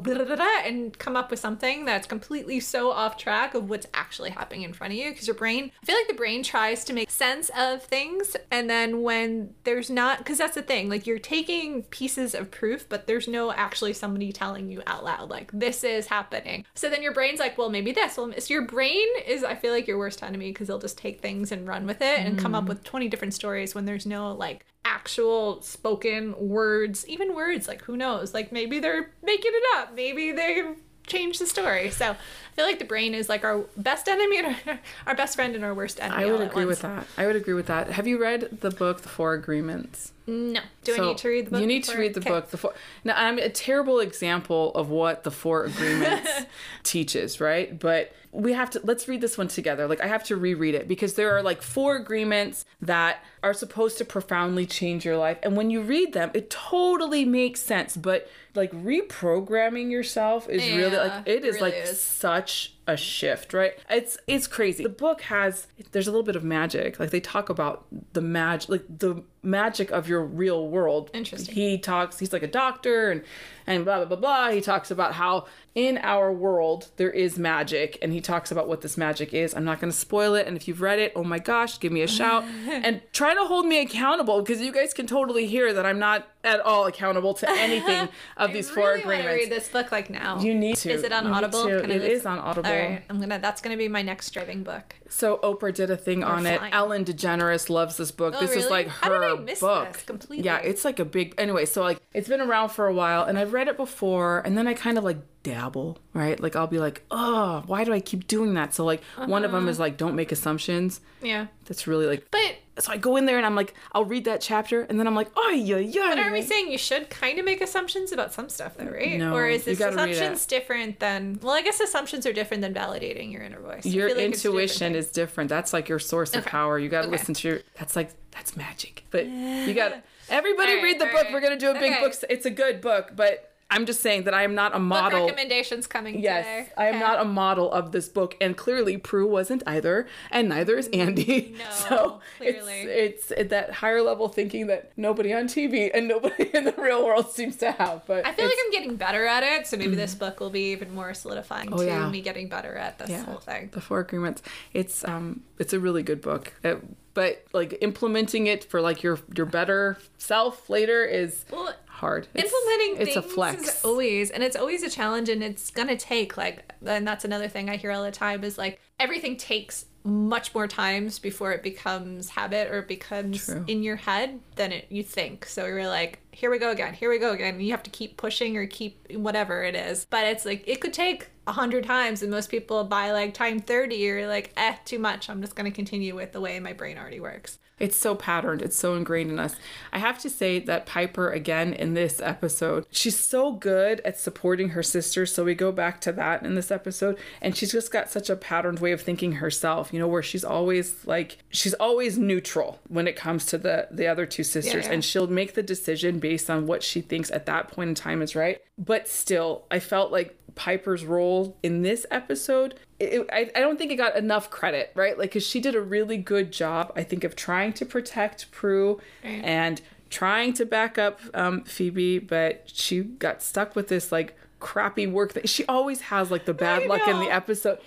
and 0.64 0.98
come 0.98 1.16
up 1.16 1.30
with 1.30 1.38
something 1.38 1.84
that's 1.84 2.06
completely 2.06 2.60
so 2.60 2.90
off 2.90 3.18
track 3.18 3.52
of 3.52 3.68
what's 3.68 3.86
actually 3.92 4.30
happening 4.30 4.62
in 4.62 4.72
front 4.72 4.94
of 4.94 4.98
you 4.98 5.10
because 5.10 5.26
your 5.26 5.36
brain 5.36 5.70
I 5.82 5.84
feel 5.84 5.96
like 5.96 6.08
the 6.08 6.14
brain 6.14 6.42
tries 6.42 6.82
to 6.84 6.94
make 6.94 7.10
sense 7.10 7.50
of 7.54 7.82
things 7.82 8.36
and 8.50 8.70
then 8.70 9.02
when 9.02 9.54
there's 9.64 9.90
not 9.90 10.16
because 10.16 10.38
that's 10.38 10.54
the 10.54 10.62
thing 10.62 10.88
like 10.88 11.06
you're 11.06 11.18
taking 11.18 11.82
pieces 11.84 12.34
of 12.34 12.50
proof 12.50 12.88
but 12.88 13.06
there's 13.06 13.28
no 13.28 13.52
actually 13.52 13.92
somebody 13.92 14.32
telling 14.32 14.70
you 14.70 14.82
out 14.86 15.04
loud 15.04 15.28
like 15.28 15.50
this 15.52 15.84
is 15.84 16.06
happening 16.06 16.64
so 16.74 16.88
then 16.88 17.02
your 17.02 17.12
brain's 17.12 17.40
like 17.40 17.58
well 17.58 17.68
maybe 17.68 17.92
this 17.92 18.16
well 18.16 18.32
so 18.38 18.54
your 18.54 18.64
brain 18.64 19.06
is 19.26 19.44
I 19.44 19.56
feel 19.56 19.74
like 19.74 19.86
your 19.86 19.98
worst 19.98 20.22
enemy 20.22 20.52
because 20.52 20.68
they'll 20.68 20.78
just 20.78 20.96
take 20.96 21.20
things 21.20 21.52
and 21.52 21.68
run 21.68 21.86
with 21.86 22.00
it 22.00 22.20
and 22.20 22.38
come 22.38 22.54
up 22.54 22.64
with 22.64 22.82
20 22.82 23.08
different 23.08 23.34
stories 23.34 23.74
when 23.74 23.84
there's 23.84 24.06
no 24.06 24.32
like 24.32 24.64
actual 24.88 25.60
spoken 25.60 26.34
words 26.48 27.06
even 27.08 27.34
words 27.34 27.68
like 27.68 27.82
who 27.82 27.96
knows 27.96 28.32
like 28.32 28.50
maybe 28.52 28.78
they're 28.78 29.10
making 29.22 29.52
it 29.54 29.62
up 29.76 29.94
maybe 29.94 30.32
they 30.32 30.62
changed 31.06 31.40
the 31.40 31.46
story 31.46 31.90
so 31.90 32.10
i 32.12 32.16
feel 32.56 32.64
like 32.64 32.78
the 32.78 32.84
brain 32.84 33.14
is 33.14 33.28
like 33.28 33.44
our 33.44 33.64
best 33.76 34.08
enemy 34.08 34.38
and 34.38 34.56
our, 34.66 34.80
our 35.08 35.14
best 35.14 35.34
friend 35.36 35.54
and 35.54 35.64
our 35.64 35.74
worst 35.74 36.00
enemy 36.00 36.24
I 36.24 36.30
would 36.30 36.40
agree 36.40 36.64
with 36.64 36.82
that. 36.82 37.06
I 37.16 37.26
would 37.26 37.36
agree 37.36 37.54
with 37.54 37.66
that. 37.66 37.90
Have 37.92 38.06
you 38.06 38.20
read 38.20 38.60
the 38.60 38.70
book 38.70 39.02
The 39.02 39.08
Four 39.08 39.34
Agreements? 39.34 40.12
No 40.28 40.60
do 40.84 40.94
i 40.94 40.98
need 41.06 41.18
to 41.18 41.28
read 41.28 41.46
the 41.46 41.50
book 41.50 41.60
You 41.60 41.66
need 41.66 41.84
to 41.84 41.98
read 41.98 42.14
the 42.14 42.20
Okay. 42.20 42.30
book. 42.30 42.50
The 42.50 42.56
four. 42.58 42.74
Now 43.02 43.14
I'm 43.16 43.38
a 43.38 43.48
terrible 43.48 43.98
example 44.00 44.72
of 44.74 44.90
what 44.90 45.24
the 45.24 45.30
Four 45.30 45.64
Agreements 45.64 46.30
teaches, 46.82 47.40
right? 47.40 47.78
But 47.78 48.12
we 48.30 48.52
have 48.52 48.70
to 48.70 48.80
let's 48.84 49.08
read 49.08 49.20
this 49.22 49.36
one 49.38 49.48
together. 49.48 49.88
Like 49.88 50.00
I 50.02 50.06
have 50.06 50.22
to 50.24 50.36
reread 50.36 50.74
it 50.74 50.86
because 50.86 51.14
there 51.14 51.34
are 51.36 51.42
like 51.42 51.62
four 51.62 51.96
agreements 51.96 52.64
that 52.82 53.24
are 53.42 53.54
supposed 53.54 53.96
to 53.98 54.04
profoundly 54.04 54.66
change 54.66 55.04
your 55.04 55.16
life. 55.16 55.38
And 55.42 55.56
when 55.56 55.70
you 55.70 55.80
read 55.82 56.12
them, 56.12 56.30
it 56.34 56.50
totally 56.50 57.24
makes 57.24 57.60
sense. 57.60 57.96
But 57.96 58.28
like 58.54 58.70
reprogramming 58.72 59.90
yourself 59.90 60.48
is 60.48 60.62
really 60.76 60.96
like 60.96 61.26
it 61.26 61.44
is 61.44 61.56
really 61.56 61.60
like 61.72 61.74
is. 61.74 62.00
such 62.00 62.74
a 62.88 62.96
shift, 62.96 63.52
right? 63.52 63.74
It's 63.90 64.16
it's 64.26 64.46
crazy. 64.46 64.82
The 64.82 64.88
book 64.88 65.20
has 65.22 65.68
there's 65.92 66.08
a 66.08 66.10
little 66.10 66.24
bit 66.24 66.34
of 66.34 66.42
magic. 66.42 66.98
Like 66.98 67.10
they 67.10 67.20
talk 67.20 67.50
about 67.50 67.86
the 68.14 68.22
magic, 68.22 68.68
like 68.70 68.98
the 68.98 69.22
magic 69.42 69.90
of 69.90 70.08
your 70.08 70.24
real 70.24 70.68
world. 70.68 71.10
Interesting. 71.12 71.54
He 71.54 71.78
talks. 71.78 72.18
He's 72.18 72.32
like 72.32 72.42
a 72.42 72.48
doctor, 72.48 73.10
and 73.10 73.22
and 73.68 73.84
blah 73.84 73.98
blah 73.98 74.06
blah 74.06 74.16
blah. 74.16 74.50
He 74.50 74.60
talks 74.60 74.90
about 74.90 75.12
how 75.14 75.46
in 75.74 75.98
our 75.98 76.32
world 76.32 76.90
there 76.96 77.10
is 77.10 77.38
magic, 77.38 77.98
and 78.02 78.12
he 78.12 78.20
talks 78.20 78.50
about 78.50 78.66
what 78.66 78.80
this 78.80 78.96
magic 78.96 79.32
is. 79.32 79.54
I'm 79.54 79.64
not 79.64 79.80
going 79.80 79.92
to 79.92 79.96
spoil 79.98 80.34
it. 80.34 80.46
And 80.48 80.56
if 80.56 80.66
you've 80.66 80.80
read 80.80 80.98
it, 80.98 81.12
oh 81.14 81.22
my 81.22 81.38
gosh, 81.38 81.78
give 81.78 81.92
me 81.92 82.02
a 82.02 82.08
shout 82.08 82.42
and 82.68 83.00
try 83.12 83.34
to 83.34 83.44
hold 83.44 83.66
me 83.66 83.80
accountable 83.80 84.40
because 84.42 84.60
you 84.60 84.72
guys 84.72 84.92
can 84.92 85.06
totally 85.06 85.46
hear 85.46 85.72
that 85.72 85.86
I'm 85.86 85.98
not 86.00 86.26
at 86.44 86.60
all 86.60 86.86
accountable 86.86 87.34
to 87.34 87.50
anything 87.50 88.08
of 88.36 88.52
these 88.52 88.70
I 88.70 88.74
four 88.74 88.92
really 88.94 89.04
wanna 89.04 89.26
read 89.28 89.50
this 89.50 89.68
book 89.68 89.92
like 89.92 90.08
now 90.08 90.40
You 90.40 90.54
need 90.54 90.76
to. 90.76 90.90
is 90.90 91.02
it 91.02 91.12
on 91.12 91.26
audible 91.26 91.64
I 91.66 91.70
It 91.72 91.90
is 92.02 92.24
on 92.24 92.38
Audible. 92.38 92.70
all 92.70 92.76
right 92.76 93.02
i'm 93.10 93.18
gonna 93.20 93.40
that's 93.40 93.60
gonna 93.60 93.76
be 93.76 93.88
my 93.88 94.02
next 94.02 94.30
driving 94.30 94.62
book 94.62 94.94
So 95.08 95.38
Oprah 95.38 95.72
did 95.74 95.90
a 95.90 95.96
thing 95.96 96.22
on 96.22 96.46
it. 96.46 96.60
Ellen 96.72 97.04
DeGeneres 97.04 97.70
loves 97.70 97.96
this 97.96 98.10
book. 98.10 98.34
Oh, 98.36 98.40
this 98.40 98.50
is 98.50 98.56
really? 98.64 98.70
like 98.70 98.88
How 98.88 99.08
did 99.08 99.16
her 99.16 99.36
I 99.36 99.40
miss 99.40 99.60
book. 99.60 99.92
this 99.94 100.02
completely? 100.02 100.44
Yeah, 100.44 100.58
it's 100.58 100.84
like 100.84 100.98
a 100.98 101.04
big 101.04 101.34
anyway, 101.38 101.64
so 101.64 101.82
like 101.82 101.98
it's 102.14 102.28
been 102.28 102.40
around 102.40 102.70
for 102.70 102.86
a 102.86 102.94
while 102.94 103.24
and 103.24 103.38
I've 103.38 103.52
read 103.52 103.68
it 103.68 103.76
before 103.76 104.40
and 104.40 104.56
then 104.56 104.66
I 104.66 104.74
kind 104.74 104.98
of 104.98 105.04
like 105.04 105.18
dabble, 105.42 105.98
right? 106.14 106.38
Like 106.38 106.56
I'll 106.56 106.66
be 106.66 106.78
like, 106.78 107.04
"Oh, 107.10 107.62
why 107.66 107.84
do 107.84 107.92
I 107.92 108.00
keep 108.00 108.26
doing 108.26 108.54
that?" 108.54 108.74
So 108.74 108.84
like 108.84 109.02
one 109.16 109.44
of 109.44 109.50
Uh-huh. 109.50 109.60
them 109.60 109.68
is 109.68 109.78
like 109.78 109.96
don't 109.96 110.14
make 110.14 110.30
assumptions. 110.32 111.00
yeah 111.22 111.46
That's 111.66 111.86
really 111.86 112.06
like 112.06 112.26
but 112.30 112.56
so 112.78 112.92
I 112.92 112.96
go 112.96 113.16
in 113.16 113.26
there 113.26 113.36
and 113.36 113.44
I'm 113.46 113.54
like 113.54 113.74
I'll 113.92 114.04
read 114.04 114.24
that 114.26 114.40
chapter 114.40 114.82
and 114.82 114.98
then 114.98 115.06
I'm 115.06 115.14
like, 115.14 115.30
"Oh, 115.36 115.50
yeah, 115.50 115.76
yeah." 115.78 116.08
But 116.10 116.18
are 116.18 116.32
we 116.32 116.42
saying 116.42 116.70
you 116.70 116.78
should 116.78 117.10
kind 117.10 117.38
of 117.38 117.44
make 117.44 117.60
assumptions 117.60 118.12
about 118.12 118.32
some 118.32 118.48
stuff, 118.48 118.76
though, 118.76 118.86
right? 118.86 119.18
No, 119.18 119.34
or 119.34 119.46
is 119.46 119.64
this 119.64 119.78
gotta 119.78 119.94
assumptions 119.94 120.46
different 120.46 121.00
than? 121.00 121.38
Well, 121.42 121.52
I 121.54 121.62
guess 121.62 121.80
assumptions 121.80 122.26
are 122.26 122.32
different 122.32 122.60
than 122.62 122.74
validating 122.74 123.32
your 123.32 123.42
inner 123.42 123.60
voice. 123.60 123.84
Your 123.86 124.06
like 124.08 124.14
two 124.16 124.20
different 124.20 124.34
intuition 124.34 124.94
is 124.94 125.10
different. 125.10 125.48
That's 125.50 125.72
like 125.72 125.88
your 125.88 125.98
source 125.98 126.34
of 126.34 126.44
power. 126.44 126.78
You 126.78 126.88
got 126.88 127.02
to 127.02 127.08
Okay. 127.08 127.16
listen 127.16 127.34
to 127.34 127.48
your. 127.48 127.60
That's 127.78 127.96
like 127.96 128.10
that's 128.30 128.56
magic. 128.56 129.04
But 129.10 129.26
you 129.26 129.74
got 129.74 129.88
to 129.90 130.02
everybody 130.28 130.74
right, 130.74 130.82
read 130.82 131.00
the 131.00 131.06
book. 131.06 131.14
right. 131.24 131.32
We're 131.32 131.40
gonna 131.40 131.56
do 131.58 131.70
a 131.70 131.74
big 131.74 131.92
Okay. 131.92 132.00
book. 132.00 132.14
It's 132.30 132.46
a 132.46 132.50
good 132.50 132.80
book, 132.80 133.12
but 133.16 133.52
I'm 133.70 133.84
just 133.84 134.00
saying 134.00 134.24
that 134.24 134.32
I 134.32 134.44
am 134.44 134.54
not 134.54 134.72
a 134.72 134.78
Book 134.78 134.82
model. 134.88 135.24
recommendations 135.26 135.86
coming 135.86 136.20
Yes, 136.20 136.46
today. 136.46 136.72
I 136.78 136.86
am 136.86 136.94
Okay. 136.94 137.04
not 137.04 137.20
a 137.20 137.24
model 137.26 137.70
of 137.70 137.92
this 137.92 138.08
book, 138.08 138.34
and 138.40 138.56
clearly 138.56 138.96
Prue 138.96 139.26
wasn't 139.26 139.62
either, 139.66 140.06
and 140.30 140.48
neither 140.48 140.78
is 140.78 140.88
Andy. 140.88 141.54
No, 141.58 141.64
so 141.70 142.20
clearly. 142.38 142.80
it's 142.84 143.30
it's 143.30 143.50
that 143.50 143.70
higher 143.74 144.00
level 144.00 144.28
thinking 144.28 144.68
that 144.68 144.92
nobody 144.96 145.34
on 145.34 145.48
TV 145.48 145.90
and 145.92 146.08
nobody 146.08 146.44
in 146.54 146.64
the 146.64 146.72
real 146.78 147.04
world 147.04 147.28
seems 147.30 147.56
to 147.56 147.72
have. 147.72 148.06
But 148.06 148.24
I 148.26 148.32
feel 148.32 148.46
like 148.46 148.56
I'm 148.64 148.72
getting 148.72 148.96
better 148.96 149.26
at 149.26 149.42
it, 149.42 149.66
so 149.66 149.76
maybe 149.76 149.96
this 149.96 150.14
book 150.14 150.40
will 150.40 150.48
be 150.50 150.72
even 150.72 150.94
more 150.94 151.12
solidifying 151.12 151.68
to 151.68 151.74
Mm. 151.76 151.78
Oh, 151.80 151.82
yeah. 151.82 152.08
me 152.08 152.22
getting 152.22 152.48
better 152.48 152.74
at 152.74 152.98
this 152.98 153.10
Yeah. 153.10 153.24
whole 153.24 153.36
thing. 153.38 153.68
the 153.72 153.80
four 153.82 154.00
agreements 154.00 154.42
it's 154.72 155.04
um 155.04 155.42
it's 155.58 155.72
a 155.74 155.78
really 155.80 156.02
good 156.02 156.20
book 156.22 156.54
It- 156.64 156.82
but 157.14 157.44
like 157.52 157.76
implementing 157.80 158.46
it 158.46 158.64
for 158.64 158.80
like 158.80 159.02
your 159.02 159.18
your 159.36 159.44
better 159.46 159.98
self 160.18 160.70
later 160.70 161.04
is 161.04 161.44
Well, 161.50 161.74
hard. 161.98 162.26
It's- 162.34 162.50
implementing 162.52 163.02
it's 163.02 163.14
things 163.14 163.24
a 163.24 163.28
flex. 163.34 163.62
is 163.62 163.84
always 163.84 164.30
and 164.30 164.42
it's 164.42 164.56
always 164.56 164.82
a 164.82 164.90
challenge 164.90 165.28
and 165.28 165.42
it's 165.42 165.70
gonna 165.70 165.96
take 165.96 166.36
like 166.36 166.72
and 166.84 167.06
that's 167.06 167.24
another 167.24 167.48
thing 167.48 167.68
i 167.68 167.76
hear 167.76 167.90
all 167.92 168.02
the 168.04 168.10
time 168.10 168.42
is 168.44 168.56
like 168.56 168.80
everything 168.98 169.36
takes 169.36 169.84
much 170.04 170.54
more 170.54 170.66
times 170.66 171.18
before 171.18 171.52
it 171.52 171.62
becomes 171.62 172.30
habit 172.30 172.70
or 172.70 172.78
it 172.78 172.88
becomes 172.88 173.44
True. 173.44 173.64
in 173.66 173.82
your 173.82 173.96
head 173.96 174.40
than 174.56 174.72
it 174.72 174.86
you 174.88 175.02
think. 175.02 175.44
So 175.44 175.66
you're 175.66 175.86
like 175.86 176.20
here 176.32 176.50
we 176.50 176.58
go 176.58 176.70
again 176.70 176.94
here 176.94 177.10
we 177.10 177.18
go 177.18 177.32
again. 177.32 177.60
You 177.60 177.72
have 177.72 177.82
to 177.82 177.90
keep 177.90 178.16
pushing 178.16 178.56
or 178.56 178.66
keep 178.66 179.12
whatever 179.12 179.62
it 179.64 179.74
is. 179.74 180.06
But 180.08 180.24
it's 180.26 180.46
like 180.46 180.64
it 180.66 180.80
could 180.80 180.94
take 180.94 181.28
a 181.46 181.52
hundred 181.52 181.84
times 181.84 182.22
and 182.22 182.30
most 182.30 182.48
people 182.50 182.84
by 182.84 183.10
like 183.12 183.34
time 183.34 183.58
30 183.58 183.96
you're 183.96 184.28
like 184.28 184.52
eh 184.56 184.76
too 184.84 184.98
much. 184.98 185.28
I'm 185.28 185.42
just 185.42 185.56
to 185.56 185.70
continue 185.70 186.14
with 186.14 186.32
the 186.32 186.40
way 186.40 186.58
my 186.60 186.72
brain 186.72 186.96
already 186.96 187.20
works 187.20 187.58
It's 187.78 187.96
so 187.96 188.14
patterned. 188.14 188.62
It's 188.62 188.76
so 188.76 188.94
ingrained 188.94 189.30
in 189.30 189.38
us. 189.38 189.56
I 189.92 189.98
have 189.98 190.18
to 190.20 190.30
say 190.30 190.58
that 190.60 190.86
Piper, 190.86 191.30
again, 191.30 191.72
in 191.72 191.94
this 191.94 192.20
episode, 192.20 192.86
she's 192.90 193.18
so 193.18 193.52
good 193.52 194.00
at 194.00 194.18
supporting 194.18 194.70
her 194.70 194.82
sister. 194.82 195.26
So 195.26 195.44
we 195.44 195.54
go 195.54 195.72
back 195.72 196.00
to 196.02 196.12
that 196.12 196.42
in 196.42 196.54
this 196.54 196.70
episode. 196.70 197.18
And 197.40 197.56
she's 197.56 197.72
just 197.72 197.92
got 197.92 198.10
such 198.10 198.28
a 198.30 198.36
patterned 198.36 198.80
way 198.80 198.92
of 198.92 199.00
thinking 199.00 199.32
herself, 199.32 199.92
you 199.92 199.98
know, 199.98 200.08
where 200.08 200.22
she's 200.22 200.44
always 200.44 201.06
like, 201.06 201.38
she's 201.50 201.74
always 201.74 202.18
neutral 202.18 202.80
when 202.88 203.06
it 203.06 203.16
comes 203.16 203.46
to 203.46 203.58
the, 203.58 203.88
the 203.90 204.06
other 204.06 204.26
two 204.26 204.44
sisters. 204.44 204.86
yeah. 204.86 204.92
And 204.92 205.04
she'll 205.04 205.26
make 205.26 205.54
the 205.54 205.62
decision 205.62 206.18
based 206.18 206.50
on 206.50 206.66
what 206.66 206.82
she 206.82 207.00
thinks 207.00 207.30
at 207.30 207.46
that 207.46 207.68
point 207.68 207.88
in 207.88 207.94
time 207.94 208.22
is 208.22 208.34
right. 208.34 208.60
But 208.76 209.08
still, 209.08 209.64
I 209.70 209.80
felt 209.80 210.12
like 210.12 210.36
Piper's 210.54 211.04
role 211.04 211.56
in 211.62 211.82
this 211.82 212.06
episode, 212.10 212.74
it, 213.00 213.28
I, 213.32 213.50
I 213.54 213.60
don't 213.60 213.78
think 213.78 213.92
it 213.92 213.96
got 213.96 214.16
enough 214.16 214.50
credit, 214.50 214.90
right? 214.94 215.16
Like, 215.18 215.30
because 215.30 215.46
she 215.46 215.60
did 215.60 215.74
a 215.74 215.80
really 215.80 216.16
good 216.16 216.52
job, 216.52 216.92
I 216.96 217.02
think, 217.04 217.24
of 217.24 217.36
trying 217.36 217.72
to 217.74 217.86
protect 217.86 218.50
Prue 218.50 219.00
Right. 219.24 219.40
and 219.44 219.80
trying 220.10 220.52
to 220.54 220.64
back 220.64 220.98
up 220.98 221.20
um, 221.34 221.62
Phoebe, 221.64 222.18
but 222.18 222.62
she 222.66 223.02
got 223.02 223.42
stuck 223.42 223.76
with 223.76 223.88
this 223.88 224.10
like 224.10 224.36
crappy 224.58 225.06
work 225.06 225.34
that 225.34 225.48
she 225.48 225.64
always 225.66 226.00
has, 226.02 226.30
like 226.30 226.44
the 226.44 226.54
bad 226.54 226.84
I 226.84 226.86
luck 226.86 227.06
in 227.06 227.18
the 227.20 227.30
episode. 227.30 227.78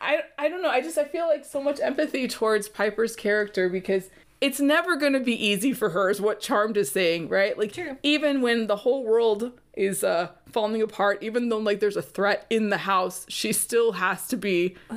I, 0.00 0.20
I 0.38 0.48
don't 0.48 0.62
know. 0.62 0.70
I 0.70 0.80
just 0.80 0.98
I 0.98 1.04
feel 1.04 1.26
like 1.26 1.44
so 1.44 1.62
much 1.62 1.80
empathy 1.80 2.28
towards 2.28 2.68
Piper's 2.68 3.16
character 3.16 3.68
because 3.68 4.10
it's 4.40 4.60
never 4.60 4.94
going 4.96 5.14
to 5.14 5.20
be 5.20 5.34
easy 5.34 5.72
for 5.72 5.90
her 5.90 6.10
is 6.10 6.20
what 6.20 6.40
Charmed 6.40 6.76
is 6.76 6.90
saying, 6.92 7.28
right? 7.28 7.58
Like 7.58 7.72
True. 7.72 7.96
even 8.02 8.40
when 8.40 8.66
the 8.68 8.76
whole 8.76 9.02
world 9.04 9.52
is 9.78 10.02
uh 10.04 10.28
falling 10.50 10.80
apart, 10.82 11.22
even 11.22 11.48
though 11.48 11.58
like 11.58 11.80
there's 11.80 11.96
a 11.96 12.02
threat 12.02 12.46
in 12.50 12.70
the 12.70 12.78
house, 12.78 13.26
she 13.28 13.52
still 13.52 13.92
has 13.92 14.26
to 14.28 14.36
be 14.36 14.74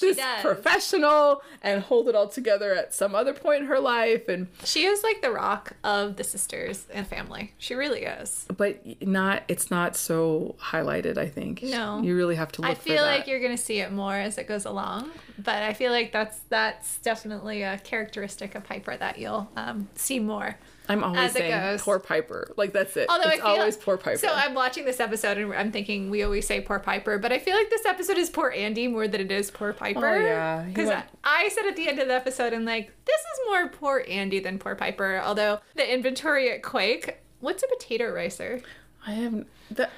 this 0.00 0.16
does. 0.16 0.40
professional 0.42 1.42
and 1.62 1.82
hold 1.82 2.08
it 2.08 2.14
all 2.14 2.28
together 2.28 2.74
at 2.74 2.94
some 2.94 3.14
other 3.14 3.32
point 3.32 3.62
in 3.62 3.66
her 3.66 3.78
life 3.78 4.28
and 4.28 4.48
she 4.64 4.84
is 4.84 5.02
like 5.02 5.20
the 5.20 5.30
rock 5.30 5.74
of 5.84 6.16
the 6.16 6.24
sisters 6.24 6.86
and 6.92 7.06
family 7.06 7.52
she 7.58 7.74
really 7.74 8.02
is 8.02 8.46
but 8.56 8.80
not 9.02 9.42
it's 9.48 9.70
not 9.70 9.96
so 9.96 10.54
highlighted, 10.60 11.18
I 11.18 11.28
think. 11.28 11.62
No. 11.62 12.00
You 12.02 12.16
really 12.16 12.36
have 12.36 12.52
to 12.52 12.62
look 12.62 12.70
I 12.70 12.74
feel 12.74 13.02
like 13.02 13.26
you're 13.26 13.40
gonna 13.40 13.56
see 13.56 13.80
it 13.80 13.92
more 13.92 14.14
as 14.14 14.38
it 14.38 14.46
goes 14.48 14.64
along, 14.64 15.10
but 15.38 15.62
I 15.62 15.74
feel 15.74 15.92
like 15.92 16.12
that's 16.12 16.40
that's 16.48 16.98
definitely 16.98 17.62
a 17.62 17.78
characteristic 17.78 18.54
of 18.54 18.64
Piper 18.64 18.96
that 18.96 19.18
you'll 19.18 19.48
um, 19.56 19.88
see 19.94 20.18
more. 20.20 20.56
I'm 20.90 21.04
always 21.04 21.32
saying 21.32 21.50
goes. 21.52 21.82
poor 21.82 22.00
Piper. 22.00 22.52
Like 22.56 22.72
that's 22.72 22.96
it. 22.96 23.08
Although 23.08 23.30
it's 23.30 23.40
I 23.40 23.44
feel 23.44 23.60
always 23.60 23.76
poor 23.76 23.96
Piper. 23.96 24.18
So 24.18 24.28
I'm 24.28 24.54
watching 24.54 24.84
this 24.84 24.98
episode 24.98 25.38
and 25.38 25.54
I'm 25.54 25.70
thinking 25.70 26.10
we 26.10 26.22
always 26.22 26.46
say 26.46 26.60
poor 26.60 26.80
Piper, 26.80 27.18
but 27.18 27.32
I 27.32 27.38
feel 27.38 27.54
like 27.54 27.70
this 27.70 27.86
episode 27.86 28.18
is 28.18 28.28
poor 28.28 28.50
Andy 28.50 28.88
more 28.88 29.06
than 29.06 29.20
it 29.20 29.30
is 29.30 29.50
poor 29.50 29.70
oh, 29.70 29.72
Piper. 29.72 30.08
Oh, 30.08 30.20
yeah. 30.20 30.64
Because 30.64 30.88
went- 30.88 31.06
I 31.22 31.48
said 31.50 31.66
at 31.66 31.76
the 31.76 31.88
end 31.88 32.00
of 32.00 32.08
the 32.08 32.14
episode, 32.14 32.52
I'm 32.52 32.64
like, 32.64 32.90
this 33.04 33.20
is 33.20 33.40
more 33.46 33.68
poor 33.68 34.04
Andy 34.08 34.40
than 34.40 34.58
poor 34.58 34.74
Piper. 34.74 35.20
Although 35.24 35.60
the 35.76 35.92
inventory 35.92 36.50
at 36.50 36.62
Quake, 36.62 37.18
what's 37.38 37.62
a 37.62 37.68
potato 37.68 38.12
ricer? 38.12 38.60
I 39.06 39.12
haven't. 39.12 39.46
That, 39.70 39.90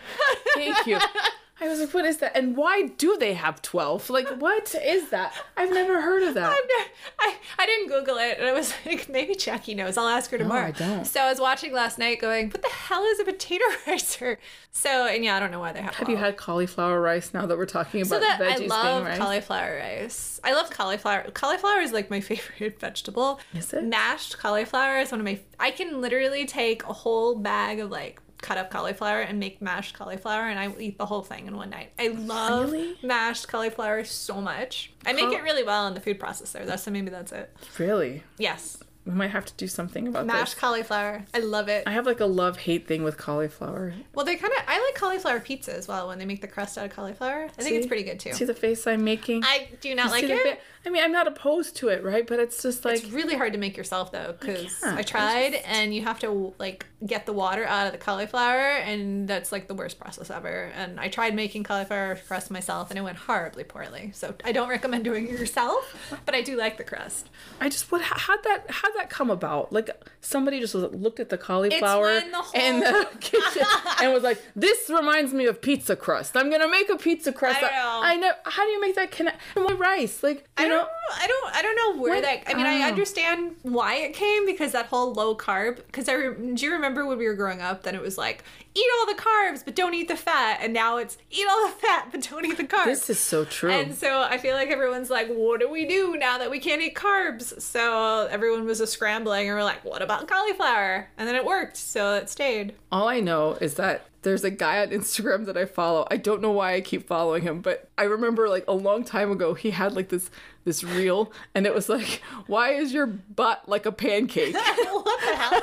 thank 0.55 0.87
you. 0.87 0.99
I 1.63 1.69
was 1.69 1.79
like, 1.81 1.95
what 1.95 2.05
is 2.05 2.17
that? 2.19 2.37
And 2.37 2.57
why 2.57 2.89
do 2.99 3.17
they 3.17 3.35
have 3.35 3.63
12? 3.63 4.11
Like, 4.11 4.29
what 4.41 4.75
is 4.75 5.11
that? 5.11 5.33
I've 5.57 5.71
never 5.73 6.01
heard 6.01 6.23
of 6.25 6.35
that. 6.35 6.51
Never, 6.51 6.91
I, 7.21 7.35
I 7.59 7.67
didn't 7.67 7.89
Google 7.89 8.17
it, 8.19 8.39
and 8.39 8.47
I 8.49 8.53
was 8.53 8.75
like, 8.87 9.09
maybe 9.09 9.35
Jackie 9.35 9.75
knows. 9.75 9.97
I'll 9.97 10.09
ask 10.09 10.31
her 10.31 10.39
tomorrow. 10.39 10.67
I 10.69 10.71
don't. 10.73 11.07
So 11.07 11.21
I 11.21 11.29
was 11.29 11.39
watching 11.41 11.73
last 11.73 11.99
night, 11.99 12.21
going, 12.21 12.51
"What 12.51 12.63
the 12.63 12.69
hell 12.69 13.05
is 13.05 13.21
a 13.21 13.25
potato 13.25 13.65
ricer?" 13.87 14.39
So, 14.71 15.07
and 15.07 15.25
yeah, 15.25 15.37
I 15.37 15.41
don't 15.41 15.51
know 15.51 15.61
why 15.61 15.73
they 15.73 15.83
have. 15.83 15.95
Have 15.97 16.09
you 16.09 16.17
had 16.17 16.37
cauliflower 16.37 17.01
rice 17.01 17.35
now 17.35 17.47
that 17.47 17.59
we're 17.59 17.67
talking 17.67 18.01
about 18.03 18.09
So 18.09 18.21
that 18.21 18.41
I 18.41 18.57
love 18.67 19.03
being 19.03 19.05
rice? 19.05 19.19
cauliflower 19.19 19.77
rice. 19.77 20.41
I 20.43 20.55
love 20.55 20.71
cauliflower. 20.71 21.31
Cauliflower 21.35 21.81
is 21.81 21.93
like 21.93 22.09
my 22.11 22.21
favorite 22.21 22.81
vegetable. 22.81 23.39
Is 23.55 23.73
it? 23.73 23.85
Mashed 23.85 24.39
cauliflower 24.39 24.99
is 24.99 25.11
one 25.11 25.21
of 25.21 25.25
my. 25.27 25.39
I 25.61 25.71
can 25.71 26.01
literally 26.01 26.47
take 26.47 26.85
a 26.85 26.93
whole 26.93 27.37
bag 27.37 27.81
of 27.81 27.91
like 27.91 28.21
cut 28.43 28.59
up 28.59 28.71
cauliflower 28.71 29.21
and 29.21 29.41
make 29.41 29.63
mashed 29.63 29.95
cauliflower, 29.95 30.49
and 30.49 30.59
I 30.59 30.69
will 30.69 30.81
eat 30.81 30.99
the 30.99 31.07
whole 31.07 31.23
thing 31.23 31.47
in 31.47 31.57
one 31.57 31.71
night. 31.71 31.93
I 31.99 32.09
love 32.09 32.71
Really? 32.73 32.97
mashed 33.03 33.49
cauliflower 33.49 34.05
so 34.05 34.41
much. 34.41 34.93
I 35.07 35.15
make 35.15 35.33
it 35.33 35.43
really 35.43 35.63
well 35.65 35.87
in 35.87 35.95
the 35.95 36.01
food 36.01 36.21
processor. 36.21 36.67
That's 36.67 36.83
so 36.83 36.91
maybe 36.91 37.09
that's 37.11 37.33
it. 37.33 37.51
Really? 37.79 38.23
Yes, 38.39 38.79
We 39.05 39.13
might 39.15 39.31
have 39.31 39.45
to 39.47 39.53
do 39.55 39.67
something 39.67 40.07
about 40.07 40.27
mashed 40.27 40.55
this. 40.55 40.61
cauliflower. 40.61 41.25
I 41.35 41.39
love 41.39 41.69
it. 41.69 41.85
I 41.87 41.93
have 41.93 42.07
like 42.07 42.21
a 42.21 42.27
love 42.27 42.57
hate 42.59 42.87
thing 42.87 43.03
with 43.03 43.17
cauliflower. 43.19 43.95
Well, 44.15 44.25
they 44.25 44.37
kind 44.37 44.53
of. 44.57 44.63
I 44.69 44.81
like 44.81 44.95
cauliflower 44.95 45.41
pizza 45.41 45.75
as 45.77 45.89
well 45.89 46.07
when 46.09 46.19
they 46.19 46.25
make 46.25 46.41
the 46.41 46.47
crust 46.49 46.77
out 46.79 46.85
of 46.87 46.93
cauliflower. 46.95 47.49
I 47.59 47.63
think 47.63 47.77
it's 47.77 47.87
pretty 47.87 48.05
good 48.05 48.21
too. 48.21 48.33
See 48.33 48.45
the 48.45 48.55
face 48.55 48.87
I'm 48.87 49.03
making? 49.05 49.43
I 49.45 49.69
do 49.81 49.95
not 49.95 50.07
You 50.07 50.11
like 50.13 50.25
it. 50.25 50.43
fa- 50.43 50.59
I 50.85 50.91
mean, 50.91 51.03
I'm 51.03 51.13
not 51.13 51.27
opposed 51.27 51.77
to 51.77 51.89
it, 51.89 52.03
right? 52.03 52.27
But 52.27 52.41
it's 52.41 52.63
just 52.63 52.85
like 52.85 53.03
It's 53.03 53.13
really 53.13 53.37
hard 53.37 53.53
to 53.53 53.59
make 53.59 53.77
yourself 53.77 54.13
though, 54.13 54.35
because. 54.39 54.83
I, 54.83 54.99
I 54.99 55.03
tried, 55.03 55.55
and 55.67 55.95
you 55.95 56.03
have 56.03 56.19
to 56.21 56.55
like 56.59 56.87
get 57.05 57.27
the 57.27 57.33
water 57.33 57.65
out 57.65 57.87
of 57.87 57.93
the 57.93 57.99
cauliflower, 57.99 58.59
and 58.59 59.27
that's 59.29 59.53
like 59.53 59.69
the 59.69 59.75
worst 59.75 59.99
process 59.99 60.31
ever. 60.31 60.73
And 60.75 60.99
I 61.01 61.09
tried 61.09 61.35
making 61.35 61.65
cauliflower 61.65 62.19
crust 62.27 62.51
myself, 62.51 62.91
and 62.91 62.99
it 62.99 63.03
went 63.03 63.19
horribly 63.19 63.65
poorly. 63.65 64.11
So 64.15 64.35
I 64.45 64.53
don't 64.53 64.69
recommend 64.69 65.05
doing 65.05 65.29
it 65.29 65.39
yourself, 65.39 65.97
but 66.25 66.35
I 66.35 66.43
do 66.43 66.57
like 66.57 66.79
the 66.79 66.85
crust. 66.85 67.29
I 67.61 67.69
just 67.69 67.91
what 67.91 68.03
how'd 68.03 68.43
that 68.45 68.67
how'd 68.69 68.95
that 68.97 69.11
come 69.11 69.31
about? 69.31 69.73
Like 69.73 69.91
somebody 70.21 70.61
just 70.61 70.75
was, 70.75 70.93
looked 70.95 71.21
at 71.21 71.29
the 71.29 71.39
cauliflower 71.39 72.21
the 72.21 72.51
in 72.55 72.81
the 72.81 73.09
kitchen 73.21 73.67
and 74.01 74.13
was 74.13 74.23
like, 74.23 74.43
"This 74.55 74.89
reminds 74.89 75.33
me 75.33 75.47
of 75.47 75.61
pizza 75.61 75.97
crust. 75.97 76.37
I'm 76.37 76.51
gonna 76.51 76.69
make 76.69 76.89
a 76.89 76.97
pizza 76.97 77.33
crust." 77.33 77.59
I 77.63 77.71
know. 77.71 78.01
I 78.03 78.17
know. 78.17 78.33
How 78.45 78.65
do 78.65 78.71
you 78.71 78.81
make 78.81 78.95
that 78.97 79.11
connect? 79.11 79.41
And 79.57 79.65
why 79.65 79.73
rice? 79.75 80.23
Like 80.23 80.49
I. 80.57 80.72
don't, 80.73 80.89
I 81.21 81.27
don't, 81.27 81.57
I 81.57 81.63
don't 81.63 81.77
know 81.77 82.03
where 82.03 82.15
What? 82.17 82.23
that. 82.23 82.43
I 82.47 82.55
mean, 82.55 82.67
I 82.67 82.83
Oh. 82.83 82.89
understand 82.89 83.57
why 83.63 83.95
it 83.97 84.15
came 84.15 84.45
because 84.47 84.73
that 84.73 84.87
whole 84.87 85.13
low 85.13 85.37
carb. 85.37 85.77
Because 85.87 86.09
I 86.09 86.15
re- 86.15 86.55
do 86.55 86.65
you 86.67 86.73
remember 86.73 87.07
when 87.07 87.19
we 87.19 87.27
were 87.27 87.35
growing 87.35 87.61
up? 87.61 87.83
Then 87.85 87.95
it 87.95 88.03
was 88.03 88.19
like 88.19 88.43
eat 88.75 88.87
all 88.99 89.07
the 89.15 89.21
carbs 89.21 89.63
but 89.65 89.75
don't 89.75 89.93
eat 89.95 90.09
the 90.09 90.17
fat, 90.17 90.59
and 90.63 90.73
now 90.73 90.97
it's 90.97 91.19
eat 91.31 91.47
all 91.51 91.67
the 91.67 91.75
fat 91.75 92.09
but 92.11 92.27
don't 92.31 92.45
eat 92.47 92.57
the 92.57 92.65
carbs. 92.65 92.87
This 92.87 93.11
is 93.11 93.19
so 93.21 93.45
true. 93.45 93.71
And 93.71 93.95
so 93.95 94.23
I 94.23 94.39
feel 94.39 94.55
like 94.55 94.71
everyone's 94.71 95.11
like, 95.11 95.29
what 95.29 95.61
do 95.61 95.71
we 95.71 95.85
do 95.87 96.17
now 96.17 96.39
that 96.39 96.51
we 96.51 96.59
can't 96.59 96.81
eat 96.83 96.95
carbs? 96.95 97.61
So 97.61 98.27
everyone 98.31 98.65
was 98.65 98.79
just 98.79 98.95
scrambling 98.95 99.49
and 99.49 99.57
we're 99.57 99.65
like, 99.65 99.85
what 99.85 100.01
about 100.03 100.27
cauliflower? 100.27 101.09
And 101.19 101.29
then 101.29 101.35
it 101.37 101.45
worked, 101.45 101.77
so 101.77 102.15
it 102.15 102.29
stayed. 102.31 102.75
All 102.91 103.09
I 103.09 103.21
know 103.21 103.53
is 103.61 103.75
that 103.75 104.07
there's 104.23 104.45
a 104.45 104.51
guy 104.51 104.81
on 104.81 104.89
Instagram 104.91 105.47
that 105.47 105.57
I 105.57 105.65
follow. 105.65 106.07
I 106.11 106.17
don't 106.17 106.41
know 106.41 106.53
why 106.53 106.75
I 106.75 106.81
keep 106.81 107.07
following 107.07 107.43
him, 107.43 107.61
but 107.61 107.91
I 107.99 108.05
remember 108.05 108.49
like 108.49 108.65
a 108.69 108.73
long 108.73 109.05
time 109.05 109.31
ago 109.33 109.53
he 109.55 109.73
had 109.73 109.95
like 109.95 110.09
this 110.11 110.31
this 110.65 110.85
reel 110.85 111.33
and 111.55 111.67
it 111.67 111.75
was 111.75 111.89
like, 111.89 112.23
"Why 112.47 112.73
is 112.73 112.93
your 112.93 113.07
butt 113.07 113.69
like 113.69 113.87
a 113.87 113.93
pancake?" 113.93 114.55
what 114.55 115.21
the 115.21 115.37
hell? 115.37 115.61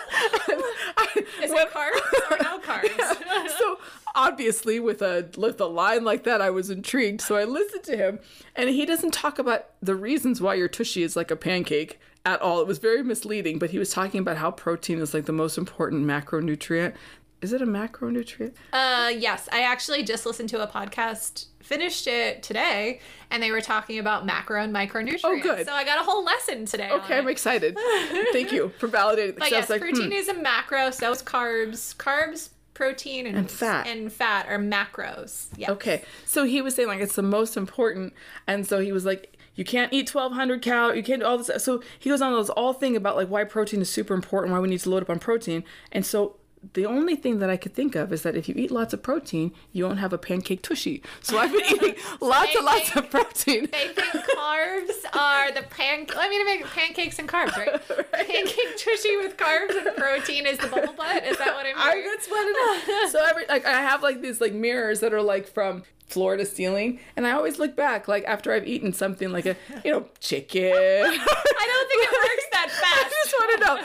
Is 1.44 1.52
it 1.52 1.72
carbs 1.72 2.32
or 2.32 2.44
no 2.44 2.60
carbs? 2.66 3.50
so 3.58 3.78
obviously 4.16 4.80
with 4.80 5.02
a 5.02 5.30
with 5.38 5.60
a 5.62 5.66
line 5.66 6.04
like 6.04 6.24
that 6.24 6.42
I 6.42 6.50
was 6.50 6.70
intrigued. 6.70 7.22
So 7.22 7.36
I 7.36 7.46
listened 7.46 7.84
to 7.86 7.98
him 7.98 8.20
and 8.56 8.70
he 8.70 8.86
doesn't 8.86 9.12
talk 9.14 9.40
about 9.40 9.68
the 9.82 9.96
reasons 9.96 10.42
why 10.42 10.56
your 10.56 10.68
tushy 10.68 11.04
is 11.04 11.16
like 11.16 11.32
a 11.32 11.36
pancake 11.36 12.00
at 12.26 12.42
all. 12.42 12.62
It 12.62 12.68
was 12.68 12.80
very 12.80 13.04
misleading, 13.04 13.60
but 13.60 13.70
he 13.70 13.80
was 13.80 13.92
talking 13.92 14.20
about 14.20 14.38
how 14.38 14.52
protein 14.52 15.00
is 15.00 15.14
like 15.14 15.26
the 15.26 15.32
most 15.32 15.58
important 15.58 16.06
macronutrient. 16.06 16.94
Is 17.42 17.54
it 17.54 17.62
a 17.62 17.66
macronutrient? 17.66 18.54
Uh, 18.74 19.12
yes, 19.16 19.48
I 19.52 19.62
actually 19.62 20.04
just 20.04 20.26
listened 20.26 20.50
to 20.50 20.62
a 20.62 20.68
podcast, 20.68 21.46
finished 21.62 22.06
it 22.06 22.44
today, 22.44 23.00
and 23.32 23.42
they 23.42 23.52
were 23.52 23.62
talking 23.62 23.98
about 23.98 24.26
macro 24.26 24.62
and 24.62 24.76
micronutrients. 24.76 25.22
Oh, 25.24 25.40
good. 25.40 25.66
So 25.66 25.72
I 25.72 25.86
got 25.86 26.02
a 26.02 26.04
whole 26.04 26.24
lesson 26.26 26.66
today. 26.66 26.90
Okay. 26.92 27.18
I'm 27.18 27.30
excited. 27.30 27.78
Thank 28.34 28.52
you 28.52 28.74
for 28.78 28.90
validating. 28.90 29.38
But 29.40 29.52
yes, 29.52 29.70
like, 29.70 29.80
protein 29.80 30.08
hmm. 30.08 30.12
is 30.12 30.28
a 30.28 30.34
macro, 30.34 30.92
so 30.92 31.12
is 31.12 31.24
carbs. 31.24 31.96
Carbs, 31.96 32.50
protein, 32.74 33.26
and, 33.26 33.38
And 33.38 33.52
fat. 33.52 33.88
and 33.88 34.12
fat 34.12 34.48
are 34.50 34.60
macros. 34.60 35.48
Yeah. 35.56 35.72
Okay, 35.72 36.04
so 36.26 36.44
he 36.44 36.62
was 36.62 36.76
saying 36.76 36.88
like 36.88 37.00
it's 37.00 37.16
the 37.16 37.22
most 37.22 37.56
important, 37.56 38.14
and 38.48 38.68
so 38.68 38.80
he 38.80 38.92
was 38.92 39.06
like, 39.06 39.38
you 39.56 39.66
can't 39.66 39.92
eat 39.92 40.14
1,200 40.14 40.62
cal, 40.62 40.96
you 40.96 41.04
can't 41.04 41.22
do 41.22 41.26
all 41.26 41.38
this. 41.38 41.64
So 41.64 41.84
he 42.00 42.10
goes 42.10 42.22
on 42.22 42.34
this 42.34 42.50
all 42.50 42.74
thing 42.74 42.96
about 42.96 43.16
like 43.16 43.28
why 43.28 43.44
protein 43.44 43.82
is 43.82 43.90
super 43.90 44.14
important, 44.14 44.54
why 44.54 44.60
we 44.60 44.70
need 44.70 44.80
to 44.80 44.90
load 44.90 45.04
up 45.04 45.10
on 45.10 45.20
protein, 45.20 45.64
and 45.92 46.06
so. 46.06 46.36
The 46.74 46.86
only 46.86 47.16
thing 47.16 47.40
that 47.40 47.50
I 47.50 47.56
could 47.56 47.74
think 47.74 47.96
of 47.96 48.12
is 48.12 48.24
that 48.24 48.36
if 48.36 48.50
you 48.50 48.56
eat 48.58 48.70
lots 48.70 48.94
of 48.94 49.02
protein, 49.02 49.54
you 49.72 49.86
won't 49.86 50.00
have 50.00 50.12
a 50.12 50.18
pancake 50.18 50.62
tushy. 50.62 51.02
So 51.22 51.38
I've 51.38 51.52
been 51.52 51.66
eating 51.66 51.96
lots 52.22 52.54
and 52.54 52.66
lots 52.66 52.96
of 52.96 53.10
protein. 53.10 53.70
They 53.72 53.88
think 53.88 54.26
carbs 54.36 55.06
are 55.14 55.52
the 55.54 55.62
pan. 55.64 56.08
I 56.18 56.30
mean, 56.30 56.42
I 56.42 56.44
make 56.44 56.66
pancakes 56.66 57.18
and 57.18 57.30
carbs, 57.30 57.56
right? 57.58 57.82
Pancake 58.12 58.78
tushy 58.78 59.16
with 59.18 59.38
carbs 59.38 59.76
and 59.78 59.96
protein 59.96 60.46
is 60.46 60.58
the 60.58 60.68
bubble 60.68 60.94
butt. 60.94 61.24
Is 61.24 61.38
that 61.38 61.54
what 61.56 61.66
I'm 61.66 61.76
I, 61.78 62.04
that's 62.06 62.28
what 62.28 62.46
it 62.46 62.90
is. 62.90 63.12
So 63.12 63.24
every 63.24 63.46
like 63.48 63.66
I 63.66 63.82
have 63.82 64.04
like 64.04 64.22
these 64.22 64.42
like 64.42 64.54
mirrors 64.54 65.00
that 65.00 65.14
are 65.14 65.22
like 65.22 65.48
from 65.48 65.84
floor 66.08 66.36
to 66.36 66.46
ceiling, 66.46 67.00
and 67.16 67.26
I 67.26 67.32
always 67.32 67.60
look 67.60 67.76
back 67.76 68.08
like 68.08 68.26
after 68.26 68.52
I've 68.52 68.68
eaten 68.68 68.94
something 68.94 69.32
like 69.32 69.46
a 69.46 69.56
you 69.86 69.92
know 69.92 70.06
chicken. 70.20 70.62
I 70.74 71.08
don't 71.08 71.88
think 71.88 72.04
it 72.04 72.12
works 72.12 72.46
that 72.52 72.70
fast 72.72 73.06
I 73.06 73.10
just 73.10 73.34
want 73.40 73.52
to 73.54 73.66
know. 73.66 73.76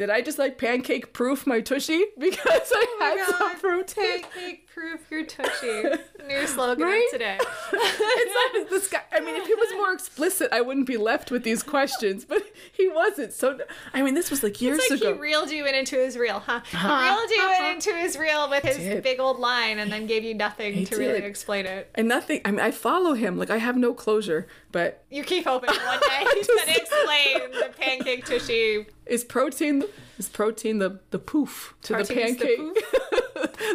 Did 0.00 0.08
I 0.08 0.22
just 0.22 0.38
like 0.38 0.56
pancake 0.56 1.12
proof 1.12 1.46
my 1.46 1.60
tushy 1.60 2.02
because 2.18 2.72
I 2.74 2.86
Oh 3.02 3.16
had 3.18 3.26
some 3.28 3.38
God. 3.52 3.58
protein? 3.60 4.22
Pancake 4.22 4.66
proof 4.72 5.00
your 5.10 5.24
tushy. 5.26 5.82
New 6.26 6.46
slogan 6.46 6.86
Right? 6.86 7.06
today. 7.12 7.38
It's 7.72 8.54
not 8.62 8.70
this 8.70 8.88
guy. 8.88 9.02
I 9.12 9.20
mean, 9.20 9.36
if 9.36 9.46
he 9.46 9.54
was 9.54 9.68
more 9.74 9.92
explicit, 9.92 10.48
I 10.52 10.62
wouldn't 10.62 10.86
be 10.86 10.96
left 10.96 11.30
with 11.30 11.42
these 11.44 11.62
questions. 11.62 12.24
But 12.24 12.42
he 12.72 12.88
wasn't. 12.88 13.32
So, 13.34 13.58
I 13.92 14.00
mean, 14.00 14.14
this 14.14 14.30
was 14.30 14.42
like 14.42 14.60
years 14.62 14.78
It's 14.78 14.90
like 14.90 15.00
ago. 15.00 15.14
he 15.14 15.20
reeled 15.20 15.50
you 15.50 15.66
in 15.66 15.74
into 15.74 15.96
his 15.96 16.16
reel, 16.16 16.38
huh? 16.40 16.60
He 16.70 16.76
reeled 16.78 17.30
you 17.30 17.54
in 17.58 17.74
into 17.74 17.92
his 17.94 18.16
reel 18.16 18.48
with 18.48 18.62
his 18.64 18.76
did. 18.78 19.02
big 19.02 19.20
old 19.20 19.38
line 19.38 19.78
and 19.78 19.92
then 19.92 20.06
gave 20.06 20.24
you 20.24 20.32
nothing 20.34 20.72
He 20.72 20.86
to 20.86 20.96
really 20.96 21.18
explain 21.24 21.66
it. 21.66 21.90
and 21.94 22.08
nothing. 22.08 22.40
I 22.46 22.50
mean, 22.52 22.60
I 22.60 22.70
follow 22.70 23.12
him. 23.12 23.36
Like 23.36 23.50
I 23.50 23.58
have 23.58 23.76
no 23.76 23.92
closure. 23.92 24.46
But 24.72 25.04
You 25.10 25.24
keep 25.24 25.44
hoping 25.44 25.70
one 25.74 26.00
day 26.00 26.26
he's 26.34 26.46
gonna 26.46 26.62
explain 26.72 27.50
the 27.52 27.70
pancake 27.76 28.24
tushy. 28.24 28.86
is 29.06 29.24
protein 29.24 29.84
is 30.18 30.28
protein 30.28 30.78
the 30.78 31.00
the 31.10 31.18
poof 31.18 31.74
to 31.82 31.92
the 31.94 32.04
Protein's 32.04 32.36
the 32.38 32.44
pancake? 32.44 32.84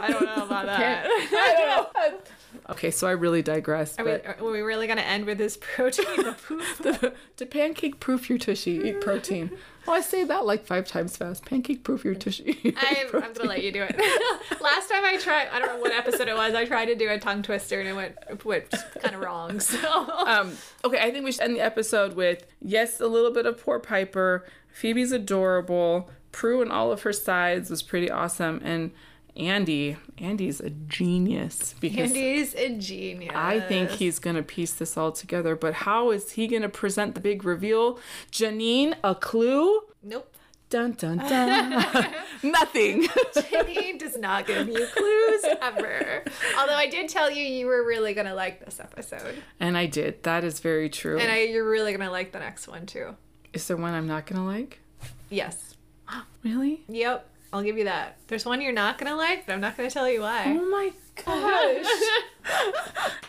I 0.01 0.08
don't 0.10 0.25
know 0.25 0.45
about 0.45 0.65
that. 0.67 1.05
I 1.10 1.91
don't 1.93 2.12
know. 2.13 2.19
Okay, 2.69 2.89
so 2.89 3.08
I 3.08 3.12
really 3.12 3.41
digress. 3.43 3.97
Are 3.99 4.06
we, 4.06 4.12
are 4.12 4.38
we 4.39 4.62
really 4.62 4.88
gonna 4.88 5.01
end 5.01 5.25
with 5.25 5.38
this 5.38 5.58
protein? 5.62 6.06
The 6.25 6.34
poof? 6.34 6.78
the, 6.80 7.13
to 7.38 7.45
pancake 7.45 7.99
proof 7.99 8.30
your 8.30 8.39
tushy, 8.39 8.82
eat 8.84 9.01
protein. 9.01 9.51
Oh, 9.88 9.93
I 9.93 10.01
say 10.01 10.23
that 10.23 10.47
like 10.47 10.65
five 10.65 10.88
times 10.88 11.15
fast. 11.15 11.45
Pancake 11.45 11.84
proof 11.84 12.04
your 12.04 12.15
tushy. 12.15 12.58
eat 12.63 12.75
I, 12.75 13.06
I'm 13.13 13.34
gonna 13.34 13.47
let 13.47 13.62
you 13.63 13.71
do 13.71 13.84
it. 13.84 13.95
Last 14.60 14.89
time 14.89 15.06
I 15.06 15.17
tried, 15.21 15.47
I 15.49 15.60
don't 15.60 15.75
know 15.75 15.80
what 15.80 15.91
episode 15.91 16.28
it 16.28 16.36
was. 16.36 16.56
I 16.56 16.65
tried 16.65 16.86
to 16.86 16.95
do 16.95 17.08
a 17.08 17.19
tongue 17.19 17.43
twister 17.43 17.80
and 17.80 17.89
it 17.89 17.93
went 17.95 18.15
it 18.28 18.43
went 18.43 18.71
kind 18.99 19.13
of 19.13 19.21
wrong. 19.21 19.60
So 19.60 20.10
Um, 20.25 20.54
okay, 20.84 20.97
I 20.97 21.12
think 21.12 21.23
we 21.23 21.32
should 21.32 21.41
end 21.41 21.56
the 21.56 21.62
episode 21.62 22.15
with 22.15 22.47
yes, 22.63 22.99
a 22.99 23.06
little 23.06 23.30
bit 23.30 23.45
of 23.45 23.62
poor 23.63 23.78
Piper. 23.78 24.43
Phoebe's 24.69 25.12
adorable. 25.12 26.10
Prue 26.32 26.63
and 26.63 26.71
all 26.71 26.91
of 26.91 27.04
her 27.04 27.13
sides 27.13 27.69
was 27.69 27.84
pretty 27.84 28.10
awesome, 28.10 28.62
and 28.63 28.89
Andy, 29.37 29.97
Andy's 30.17 30.61
a 30.61 30.69
genius 30.69 31.75
because 31.79 32.11
Andy's 32.11 32.53
a 32.55 32.69
genius. 32.77 33.33
I 33.35 33.59
think 33.59 33.89
he's 33.91 34.17
gonna 34.19 34.43
piece 34.43 34.71
this 34.73 34.95
all 34.97 35.11
together. 35.11 35.55
But 35.55 35.73
how 35.73 36.11
is 36.11 36.31
he 36.31 36.47
gonna 36.47 36.69
present 36.69 37.15
the 37.15 37.21
big 37.21 37.43
reveal? 37.43 37.99
Janine, 38.31 38.95
a 39.03 39.13
clue? 39.13 39.81
Nope. 40.01 40.31
Dun 40.69 40.93
dun 40.93 41.17
dun. 41.29 41.69
Nothing. 42.43 43.03
Janine 43.03 43.99
does 43.99 44.17
not 44.17 44.47
give 44.47 44.67
you 44.67 44.87
clues 44.95 45.43
ever. 45.61 46.23
Although 46.57 46.73
I 46.75 46.87
did 46.89 47.07
tell 47.09 47.29
you 47.29 47.43
you 47.43 47.67
were 47.67 47.85
really 47.85 48.13
gonna 48.13 48.33
like 48.33 48.63
this 48.63 48.79
episode, 48.79 49.35
and 49.59 49.77
I 49.77 49.85
did. 49.85 50.23
That 50.23 50.43
is 50.43 50.59
very 50.61 50.89
true. 50.89 51.19
and 51.19 51.31
I, 51.31 51.41
you're 51.43 51.69
really 51.69 51.91
gonna 51.91 52.09
like 52.11 52.31
the 52.31 52.39
next 52.39 52.67
one 52.67 52.85
too. 52.85 53.15
is 53.53 53.67
there 53.67 53.77
one 53.77 53.93
I'm 53.93 54.07
not 54.07 54.25
gonna 54.25 54.45
like? 54.45 54.79
Yes. 55.29 55.75
Really? 56.43 56.83
Yep. 56.87 57.27
I'll 57.55 57.63
give 57.63 57.77
you 57.77 57.85
that. 57.85 58.17
There's 58.27 58.45
one 58.45 58.59
you're 58.59 58.73
not 58.73 58.97
gonna 58.97 59.15
like, 59.15 59.45
but 59.45 59.53
I'm 59.53 59.61
not 59.61 59.77
gonna 59.77 59.89
tell 59.89 60.09
you 60.09 60.19
why. 60.19 60.43
Oh 60.47 60.69
my 60.69 60.91
gosh. 61.25 61.85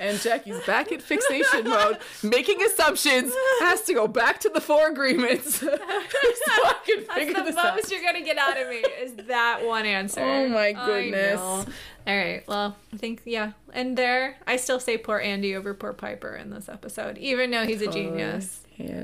and 0.00 0.18
Jackie's 0.18 0.58
back 0.66 0.90
in 0.90 0.98
fixation 0.98 1.62
mode, 1.62 1.98
making 2.24 2.60
assumptions, 2.60 3.32
has 3.60 3.82
to 3.82 3.94
go 3.94 4.08
back 4.08 4.40
to 4.40 4.48
the 4.48 4.60
four 4.60 4.88
agreements. 4.88 5.54
so 5.60 5.68
I 5.78 6.74
can 6.84 7.04
figure 7.04 7.34
That's 7.34 7.38
the 7.38 7.42
this 7.44 7.56
out. 7.56 7.76
most 7.76 7.92
you're 7.92 8.02
gonna 8.02 8.24
get 8.24 8.36
out 8.36 8.60
of 8.60 8.68
me 8.68 8.78
is 9.00 9.14
that 9.28 9.64
one 9.64 9.86
answer. 9.86 10.20
Oh 10.22 10.48
my 10.48 10.72
goodness. 10.72 11.38
All 11.38 11.64
right. 12.04 12.42
Well, 12.48 12.76
I 12.92 12.96
think 12.96 13.22
yeah. 13.24 13.52
And 13.72 13.96
there, 13.96 14.38
I 14.44 14.56
still 14.56 14.80
say 14.80 14.98
poor 14.98 15.18
Andy 15.20 15.54
over 15.54 15.72
poor 15.72 15.92
Piper 15.92 16.34
in 16.34 16.50
this 16.50 16.68
episode, 16.68 17.16
even 17.18 17.52
though 17.52 17.64
he's 17.64 17.80
a 17.80 17.90
genius. 17.92 18.62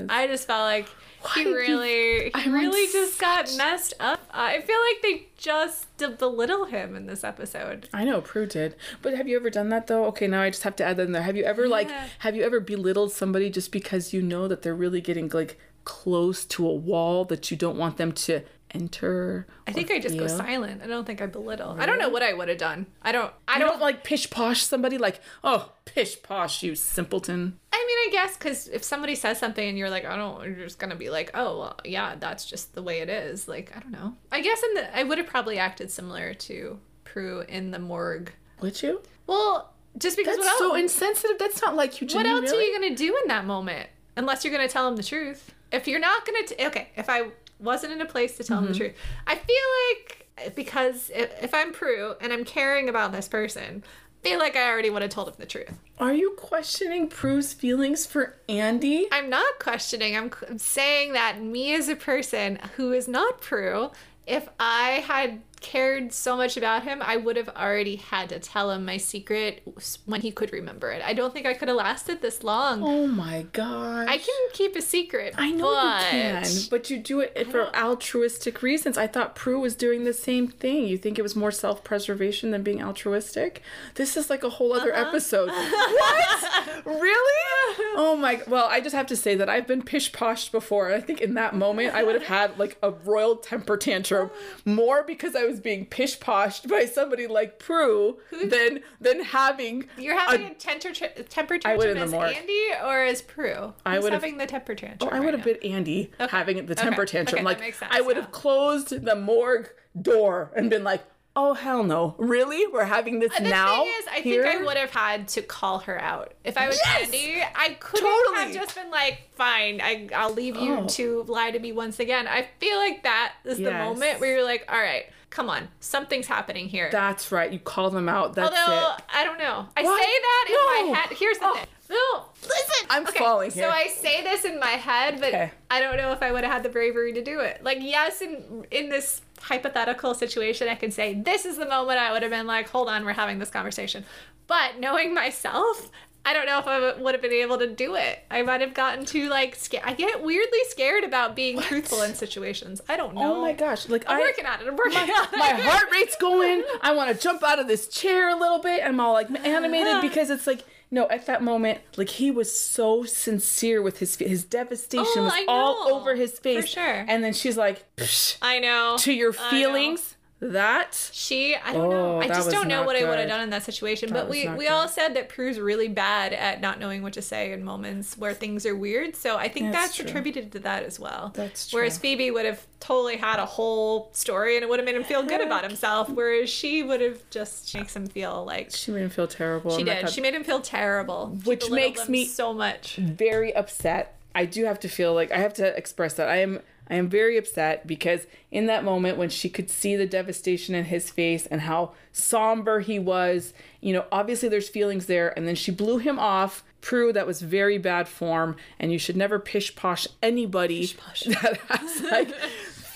I 0.09 0.27
just 0.27 0.47
felt 0.47 0.61
like 0.61 0.87
he 1.35 1.45
really, 1.45 2.31
he 2.35 2.49
on 2.49 2.51
really 2.51 2.91
just 2.91 3.19
got 3.19 3.51
messed 3.57 3.93
up. 3.99 4.19
Uh, 4.29 4.37
I 4.37 4.61
feel 4.61 4.77
like 4.91 5.01
they 5.01 5.27
just 5.37 5.87
belittle 6.19 6.65
him 6.65 6.95
in 6.95 7.05
this 7.05 7.23
episode. 7.23 7.87
I 7.93 8.03
know 8.03 8.21
Prue 8.21 8.45
did, 8.45 8.75
but 9.01 9.15
have 9.15 9.27
you 9.27 9.37
ever 9.37 9.49
done 9.49 9.69
that 9.69 9.87
though? 9.87 10.05
Okay, 10.05 10.27
now 10.27 10.41
I 10.41 10.49
just 10.49 10.63
have 10.63 10.75
to 10.77 10.83
add 10.83 10.97
that 10.97 11.03
in 11.03 11.11
there. 11.11 11.23
Have 11.23 11.37
you 11.37 11.43
ever 11.43 11.67
like 11.67 11.89
have 12.19 12.35
you 12.35 12.43
ever 12.43 12.59
belittled 12.59 13.11
somebody 13.11 13.49
just 13.49 13.71
because 13.71 14.13
you 14.13 14.21
know 14.21 14.47
that 14.47 14.61
they're 14.61 14.75
really 14.75 15.01
getting 15.01 15.29
like 15.29 15.57
close 15.85 16.45
to 16.45 16.67
a 16.67 16.73
wall 16.73 17.25
that 17.25 17.51
you 17.51 17.57
don't 17.57 17.77
want 17.77 17.97
them 17.97 18.11
to 18.13 18.41
enter? 18.73 19.47
I 19.67 19.71
think 19.71 19.91
I 19.91 19.99
just 19.99 20.17
go 20.17 20.27
silent. 20.27 20.81
I 20.83 20.87
don't 20.87 21.05
think 21.05 21.21
I 21.21 21.25
belittle. 21.25 21.75
I 21.79 21.85
don't 21.85 21.99
know 21.99 22.09
what 22.09 22.23
I 22.23 22.33
would 22.33 22.49
have 22.49 22.57
done. 22.57 22.87
I 23.01 23.11
don't. 23.11 23.33
I 23.47 23.59
don't. 23.59 23.69
don't 23.69 23.81
like 23.81 24.03
pish 24.03 24.29
posh 24.29 24.63
somebody 24.63 24.97
like, 24.97 25.21
oh, 25.43 25.71
pish 25.85 26.21
posh, 26.21 26.63
you 26.63 26.75
simpleton. 26.75 27.59
I 27.71 27.77
mean, 27.77 27.97
I 28.09 28.09
guess 28.11 28.37
because 28.37 28.67
if 28.67 28.83
somebody 28.83 29.15
says 29.15 29.39
something 29.39 29.67
and 29.67 29.77
you're 29.77 29.89
like, 29.89 30.05
I 30.05 30.15
don't, 30.15 30.43
you're 30.45 30.55
just 30.55 30.79
gonna 30.79 30.95
be 30.95 31.09
like, 31.09 31.31
oh, 31.33 31.59
well, 31.59 31.79
yeah, 31.83 32.15
that's 32.19 32.45
just 32.45 32.73
the 32.75 32.83
way 32.83 32.99
it 32.99 33.09
is. 33.09 33.47
Like, 33.47 33.75
I 33.75 33.79
don't 33.79 33.91
know. 33.91 34.15
I 34.31 34.41
guess 34.41 34.61
in 34.63 34.73
the, 34.75 34.97
I 34.97 35.03
would 35.03 35.17
have 35.17 35.27
probably 35.27 35.57
acted 35.57 35.91
similar 35.91 36.33
to 36.33 36.79
Prue 37.03 37.41
in 37.47 37.71
the 37.71 37.79
morgue. 37.79 38.31
Would 38.61 38.81
you? 38.81 39.01
Well, 39.27 39.73
just 39.97 40.17
because 40.17 40.37
That's 40.37 40.57
so 40.57 40.75
insensitive. 40.75 41.37
That's 41.37 41.61
not 41.61 41.75
like 41.75 42.01
you. 42.01 42.07
what 42.07 42.25
else 42.25 42.51
really. 42.51 42.65
are 42.65 42.67
you 42.67 42.79
gonna 42.79 42.95
do 42.95 43.15
in 43.21 43.27
that 43.27 43.45
moment? 43.45 43.89
Unless 44.15 44.43
you're 44.43 44.53
gonna 44.53 44.67
tell 44.67 44.87
him 44.87 44.95
the 44.95 45.03
truth. 45.03 45.53
If 45.71 45.87
you're 45.87 45.99
not 45.99 46.25
gonna, 46.25 46.47
t- 46.47 46.65
okay. 46.67 46.89
If 46.95 47.09
I 47.09 47.29
wasn't 47.63 47.93
in 47.93 48.01
a 48.01 48.05
place 48.05 48.37
to 48.37 48.43
tell 48.43 48.59
him 48.59 48.65
the 48.65 48.71
mm-hmm. 48.71 48.79
truth, 48.79 48.95
I 49.25 49.35
feel 49.35 49.55
like 49.89 50.55
because 50.55 51.11
if, 51.13 51.53
I'm 51.53 51.71
Prue 51.71 52.15
and 52.21 52.33
I'm 52.33 52.43
caring 52.43 52.89
about 52.89 53.11
this 53.11 53.27
person, 53.27 53.83
I 53.85 54.29
feel 54.29 54.39
like 54.39 54.55
I 54.55 54.69
already 54.69 54.89
would 54.89 55.01
have 55.01 55.11
told 55.11 55.27
him 55.27 55.35
the 55.37 55.45
truth. 55.45 55.73
Are 55.99 56.13
you 56.13 56.31
questioning 56.37 57.07
Prue's 57.07 57.53
feelings 57.53 58.05
for 58.05 58.35
Andy? 58.49 59.07
I'm 59.11 59.29
not 59.29 59.59
questioning. 59.59 60.15
I'm 60.15 60.31
c- 60.31 60.57
saying 60.57 61.13
that 61.13 61.41
me 61.41 61.75
as 61.75 61.89
a 61.89 61.95
person 61.95 62.57
who 62.75 62.93
is 62.93 63.07
not 63.07 63.41
Prue, 63.41 63.91
if 64.25 64.47
I 64.59 65.03
had 65.05 65.41
cared 65.63 66.13
so 66.13 66.35
much 66.37 66.57
about 66.57 66.83
him, 66.83 67.01
I 67.01 67.17
would 67.17 67.37
have 67.37 67.49
already 67.49 67.95
had 67.95 68.29
to 68.29 68.39
tell 68.39 68.69
him 68.71 68.85
my 68.85 68.97
secret 68.97 69.63
when 70.05 70.21
he 70.21 70.31
could 70.31 70.53
remember 70.53 70.91
it. 70.91 71.01
I 71.03 71.13
don't 71.13 71.33
think 71.33 71.45
I 71.45 71.53
could 71.53 71.69
have 71.69 71.77
lasted 71.77 72.21
this 72.21 72.43
long. 72.43 72.83
Oh 72.83 73.07
my 73.07 73.45
god! 73.53 74.07
I 74.07 74.17
can 74.17 74.49
keep 74.53 74.75
a 74.75 74.81
secret. 74.81 75.33
I 75.37 75.51
know 75.51 75.71
but... 75.73 76.03
you 76.03 76.09
can, 76.11 76.45
but 76.69 76.89
you 76.89 76.99
do 76.99 77.21
it 77.21 77.49
for 77.49 77.75
altruistic 77.75 78.61
reasons. 78.61 78.97
I 78.97 79.07
thought 79.07 79.35
Prue 79.35 79.59
was 79.59 79.75
doing 79.75 80.03
the 80.03 80.13
same 80.13 80.47
thing. 80.47 80.85
You 80.85 80.97
think 80.97 81.17
it 81.17 81.23
was 81.23 81.35
more 81.35 81.51
self-preservation 81.51 82.51
than 82.51 82.61
being 82.63 82.83
altruistic? 82.83 83.61
This 83.95 84.15
is 84.17 84.29
like 84.29 84.43
a 84.43 84.49
whole 84.49 84.73
other 84.73 84.93
Uh-huh. 84.93 85.07
episode. 85.09 85.47
what? 85.49 86.85
Really? 86.85 87.75
Oh 87.95 88.17
my! 88.19 88.41
Well, 88.47 88.67
I 88.69 88.81
just 88.81 88.95
have 88.95 89.07
to 89.07 89.15
say 89.15 89.35
that 89.35 89.49
I've 89.49 89.67
been 89.67 89.81
pish 89.81 90.11
poshed 90.11 90.51
before, 90.51 90.87
and 90.89 90.95
I 90.95 90.99
think 91.05 91.21
in 91.21 91.33
that 91.35 91.55
moment 91.55 91.93
I 91.95 92.03
would 92.03 92.15
have 92.15 92.23
had 92.27 92.59
like 92.59 92.77
a 92.83 92.91
royal 92.91 93.37
temper 93.37 93.77
tantrum, 93.77 94.29
more 94.65 95.03
because 95.03 95.35
I 95.35 95.43
was 95.45 95.52
being 95.59 95.85
pish 95.85 96.19
poshed 96.19 96.67
by 96.67 96.85
somebody 96.85 97.27
like 97.27 97.59
Prue 97.59 98.17
than 98.31 98.81
than 99.01 99.21
having 99.23 99.87
You're 99.97 100.17
having 100.19 100.47
a, 100.47 100.53
temper, 100.53 100.91
tra- 100.93 101.09
temper 101.23 101.57
tantrum 101.57 101.97
as. 101.97 102.13
Andy 102.13 102.61
or 102.83 103.01
as 103.01 103.21
Prue? 103.21 103.73
I 103.85 103.99
would've- 103.99 104.13
having 104.13 104.37
the 104.37 104.45
temper 104.47 104.75
tantrum. 104.75 105.09
Oh, 105.11 105.15
I 105.15 105.19
would 105.19 105.33
have 105.33 105.45
now? 105.45 105.53
been 105.53 105.71
Andy 105.73 106.11
having 106.19 106.65
the 106.65 106.75
temper 106.75 107.01
Okay. 107.03 107.11
tantrum. 107.17 107.39
Okay, 107.39 107.45
like 107.45 107.57
that 107.57 107.63
makes 107.63 107.79
sense, 107.79 107.91
I 107.93 108.01
would 108.01 108.15
have 108.15 108.31
closed 108.31 109.03
the 109.05 109.15
morgue 109.15 109.69
door 109.99 110.51
and 110.55 110.69
been 110.69 110.83
like, 110.83 111.03
"Oh 111.35 111.53
hell 111.53 111.83
no! 111.83 112.15
Really? 112.17 112.65
We're 112.71 112.85
having 112.85 113.19
this 113.19 113.31
uh, 113.33 113.43
The 113.43 113.49
now?" 113.49 113.83
thing 113.83 113.91
is, 113.99 114.07
I 114.07 114.19
here? 114.21 114.43
think 114.43 114.61
I 114.61 114.65
would 114.65 114.77
have 114.77 114.91
had 114.91 115.27
to 115.29 115.41
call 115.41 115.79
her 115.79 115.99
out. 116.01 116.33
If 116.43 116.57
I 116.57 116.67
was 116.67 116.79
Yes! 116.83 117.05
Andy, 117.05 117.41
I 117.55 117.75
couldn't 117.79 118.05
Totally. 118.07 118.45
have 118.45 118.53
just 118.53 118.75
been 118.75 118.89
like, 118.91 119.29
fine, 119.35 119.81
I, 119.81 120.09
I'll 120.15 120.33
leave 120.33 120.55
you 120.55 120.77
Oh. 120.79 120.87
to 120.89 121.23
lie 121.27 121.51
to 121.51 121.59
me 121.59 121.71
once 121.71 121.99
again. 121.99 122.27
I 122.27 122.47
feel 122.59 122.77
like 122.77 123.03
that 123.03 123.33
is 123.45 123.57
the 123.57 123.71
moment 123.71 124.19
where 124.19 124.35
you're 124.35 124.43
like, 124.43 124.65
all 124.67 124.77
right, 124.79 125.05
come 125.33 125.49
on, 125.49 125.67
something's 125.79 126.27
happening 126.27 126.67
here. 126.69 126.89
That's 126.91 127.31
right. 127.31 127.51
You 127.51 127.57
call 127.57 127.89
them 127.89 128.07
out. 128.07 128.35
That's 128.35 128.55
Although, 128.55 128.93
it. 128.95 129.01
I 129.11 129.23
don't 129.23 129.39
know. 129.39 129.65
I 129.75 129.81
What? 129.83 129.99
say 130.01 130.09
that 130.09 130.45
in 130.49 130.91
my 130.91 130.97
head. 130.99 131.17
Here's 131.17 131.39
the 131.39 131.45
Oh. 131.47 131.53
thing. 131.55 131.65
No, 131.89 132.25
listen. 132.41 132.87
I'm 132.89 133.05
falling 133.05 133.49
So. 133.51 133.67
I 133.69 133.87
say 133.87 134.23
this 134.23 134.45
in 134.45 134.59
my 134.59 134.67
head, 134.89 135.19
but 135.19 135.29
Okay. 135.29 135.51
I 135.69 135.79
don't 135.79 135.97
know 135.97 136.11
if 136.11 136.21
I 136.23 136.31
would 136.31 136.43
have 136.43 136.53
had 136.53 136.63
the 136.63 136.69
bravery 136.69 137.13
to 137.13 137.23
do 137.23 137.39
it. 137.39 137.63
Like, 137.63 137.79
yes, 137.81 138.21
in 138.21 138.65
in 138.71 138.89
this 138.89 139.21
hypothetical 139.41 140.13
situation, 140.13 140.67
I 140.69 140.75
can 140.75 140.91
say 140.91 141.13
this 141.15 141.45
is 141.45 141.57
the 141.57 141.65
moment 141.67 141.99
I 141.99 142.11
would 142.11 142.21
have 142.21 142.31
been 142.31 142.47
like, 142.47 142.69
hold 142.69 142.87
on, 142.87 143.03
we're 143.03 143.13
having 143.13 143.39
this 143.39 143.49
conversation. 143.49 144.05
But 144.47 144.79
knowing 144.79 145.13
myself, 145.13 145.89
I 146.25 146.33
don't 146.33 146.45
know 146.45 146.57
if 146.59 146.67
I 146.67 146.93
would 147.01 147.13
have 147.13 147.21
been 147.21 147.33
able 147.33 147.57
to 147.57 147.67
do 147.67 147.95
it. 147.95 148.23
I 148.31 148.41
might 148.43 148.61
have 148.61 148.73
gotten 148.73 149.03
too 149.05 149.27
like 149.29 149.55
scared. 149.55 149.83
I 149.85 149.93
get 149.93 150.23
weirdly 150.23 150.59
scared 150.69 151.03
about 151.03 151.35
being 151.35 151.59
truthful 151.59 152.01
in 152.01 152.15
situations. 152.15 152.81
I 152.87 152.95
don't 152.95 153.13
know. 153.13 153.35
Oh 153.35 153.41
my 153.41 153.51
gosh! 153.53 153.89
Like 153.89 154.05
I'm 154.07 154.17
I, 154.17 154.21
working 154.21 154.45
on 154.45 154.61
it. 154.61 154.67
I'm 154.67 154.75
working 154.77 154.97
on 154.99 155.07
it. 155.33 155.37
my 155.37 155.49
heart 155.49 155.91
rate's 155.91 156.15
going. 156.15 156.63
I 156.81 156.93
want 156.95 157.13
to 157.13 157.21
jump 157.21 157.43
out 157.43 157.59
of 157.59 157.67
this 157.67 157.87
chair 157.89 158.29
a 158.29 158.39
little 158.39 158.59
bit. 158.59 158.81
I'm 158.85 158.99
all 158.99 159.13
like 159.13 159.29
animated 159.45 160.01
because 160.01 160.29
it's 160.29 160.47
like 160.47 160.63
no. 160.89 161.07
At 161.09 161.25
that 161.25 161.43
moment, 161.43 161.79
like 161.97 162.09
he 162.09 162.31
was 162.31 162.57
so 162.57 163.03
sincere 163.03 163.81
with 163.81 163.99
his 163.99 164.15
his 164.15 164.45
devastation 164.45 165.05
Oh, 165.17 165.23
was 165.23 165.33
all 165.49 165.93
over 165.93 166.15
his 166.15 166.39
face. 166.39 166.61
For 166.61 166.67
sure. 166.67 167.05
And 167.07 167.21
then 167.23 167.33
she's 167.33 167.57
like, 167.57 167.83
"Psh, 167.97 168.37
I 168.41 168.59
know. 168.59 168.95
to 168.99 169.11
your 169.11 169.33
feelings. 169.33 170.15
That 170.51 171.09
She, 171.13 171.55
I 171.55 171.71
don't 171.73 171.89
know. 171.89 172.15
Oh, 172.17 172.19
I 172.19 172.27
just 172.27 172.51
don't 172.51 172.67
know 172.67 172.83
what 172.83 172.95
I 172.95 173.03
would 173.07 173.17
have 173.19 173.29
done 173.29 173.41
in 173.41 173.49
that 173.51 173.63
situation. 173.63 174.11
but 174.11 174.29
we 174.29 174.47
we 174.49 174.65
good. 174.65 174.71
all 174.71 174.87
said 174.87 175.15
that 175.15 175.29
Prue's 175.29 175.59
really 175.59 175.87
bad 175.87 176.33
at 176.33 176.59
not 176.59 176.79
knowing 176.79 177.01
what 177.01 177.13
to 177.13 177.21
say 177.21 177.51
in 177.53 177.63
moments 177.63 178.17
where 178.17 178.33
things 178.33 178.65
are 178.65 178.75
weird. 178.75 179.15
So 179.15 179.37
I 179.37 179.47
think 179.47 179.71
That's 179.71 179.97
that's, 179.97 180.09
attributed 180.09 180.51
to 180.53 180.59
that 180.59 180.83
as 180.83 180.99
well. 180.99 181.31
That's 181.33 181.69
true. 181.69 181.79
Whereas. 181.79 181.97
Phoebe 181.97 182.31
would 182.31 182.45
have 182.45 182.65
totally 182.81 183.15
had 183.15 183.39
a 183.39 183.45
whole 183.45 184.09
story 184.11 184.57
and 184.57 184.63
it 184.63 184.69
would 184.69 184.79
have 184.79 184.85
made 184.85 184.95
him 184.95 185.03
feel 185.05 185.23
good 185.23 185.39
about 185.41 185.63
himself. 185.63 186.09
Whereas 186.09 186.49
she 186.49 186.83
would 186.83 186.99
have 186.99 187.21
just 187.29 187.73
makes 187.75 187.95
him 187.95 188.07
feel 188.07 188.43
like 188.43 188.71
she 188.71 188.91
made 188.91 189.03
him 189.03 189.09
feel 189.09 189.27
terrible. 189.27 189.77
she 189.77 189.83
did. 189.83 190.09
She 190.09 190.19
made 190.21 190.33
him 190.35 190.43
feel 190.43 190.59
terrible, 190.59 191.27
Which 191.45 191.69
makes 191.69 192.09
me- 192.09 192.25
so 192.25 192.53
much. 192.53 192.95
very 192.97 193.55
upset. 193.55 194.15
I 194.35 194.45
do 194.45 194.65
have 194.65 194.79
to 194.81 194.89
feel 194.89 195.13
like 195.13 195.31
I 195.31 195.37
have 195.37 195.53
to 195.55 195.77
express 195.77 196.15
that 196.15 196.27
I 196.27 196.37
am 196.37 196.59
I 196.93 196.97
am 196.97 197.09
very 197.09 197.37
upset 197.37 197.87
because 197.87 198.27
in 198.51 198.67
that 198.67 198.83
moment 198.83 199.17
when 199.17 199.29
she 199.29 199.49
could 199.49 199.67
see 199.67 199.95
the 199.95 200.05
devastation 200.05 200.75
in 200.75 200.85
his 200.85 201.09
face 201.09 201.47
and 201.47 201.61
how 201.61 201.93
somber 202.11 202.81
he 202.81 202.99
was, 202.99 203.51
you 203.81 203.93
know, 203.93 204.05
obviously 204.11 204.47
there's 204.47 204.69
feelings 204.69 205.07
there 205.07 205.33
and 205.35 205.47
then 205.47 205.55
she 205.55 205.71
blew 205.71 205.97
him 205.97 206.19
off. 206.19 206.63
Prue, 206.81 207.11
that 207.11 207.25
was 207.25 207.41
very 207.41 207.79
bad 207.79 208.07
form 208.07 208.57
and 208.79 208.91
you 208.91 208.99
should 208.99 209.17
never 209.17 209.39
pish 209.39 209.75
posh 209.75 210.07
anybody 210.21 210.85
that 211.25 211.57
has 211.67 212.01
like 212.03 212.31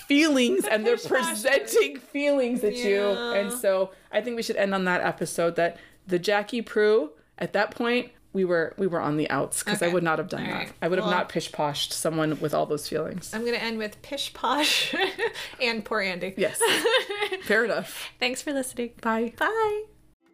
feelings 0.06 0.64
and 0.64 0.86
they're 0.86 0.96
presenting 0.96 1.98
feelings 1.98 2.62
at 2.62 2.76
you. 2.76 3.02
And 3.02 3.52
so 3.52 3.90
I 4.12 4.20
think 4.20 4.36
we 4.36 4.44
should 4.44 4.54
end 4.54 4.74
on 4.74 4.84
that 4.84 5.00
episode 5.00 5.56
that 5.56 5.76
the 6.06 6.20
Jackie 6.20 6.62
Prue 6.62 7.10
at 7.36 7.52
that 7.52 7.72
point 7.72 8.12
we 8.32 8.44
were 8.44 8.74
we 8.76 8.86
were 8.86 9.00
on 9.00 9.16
the 9.16 9.28
outs 9.30 9.62
because 9.62 9.82
I 9.82 9.88
would 9.88 10.02
not 10.02 10.18
have 10.18 10.28
done 10.28 10.42
All 10.42 10.46
that. 10.50 10.54
right. 10.54 10.72
I 10.82 10.88
would 10.88 10.98
have 10.98 11.10
not 11.10 11.28
pish 11.28 11.50
poshed 11.50 11.92
someone 11.92 12.38
with 12.40 12.54
all 12.54 12.66
those 12.66 12.88
feelings. 12.88 13.32
I'm 13.34 13.44
gonna 13.44 13.56
end 13.56 13.78
with 13.78 14.00
pish 14.02 14.32
posh 14.34 14.94
and 15.62 15.84
poor 15.84 16.00
Andy. 16.00 16.34
Yes, 16.36 16.60
fair 17.42 17.64
enough. 17.64 18.10
Thanks 18.20 18.42
for 18.42 18.52
listening. 18.52 18.90
Bye. 19.00 19.32
Bye. 19.38 19.84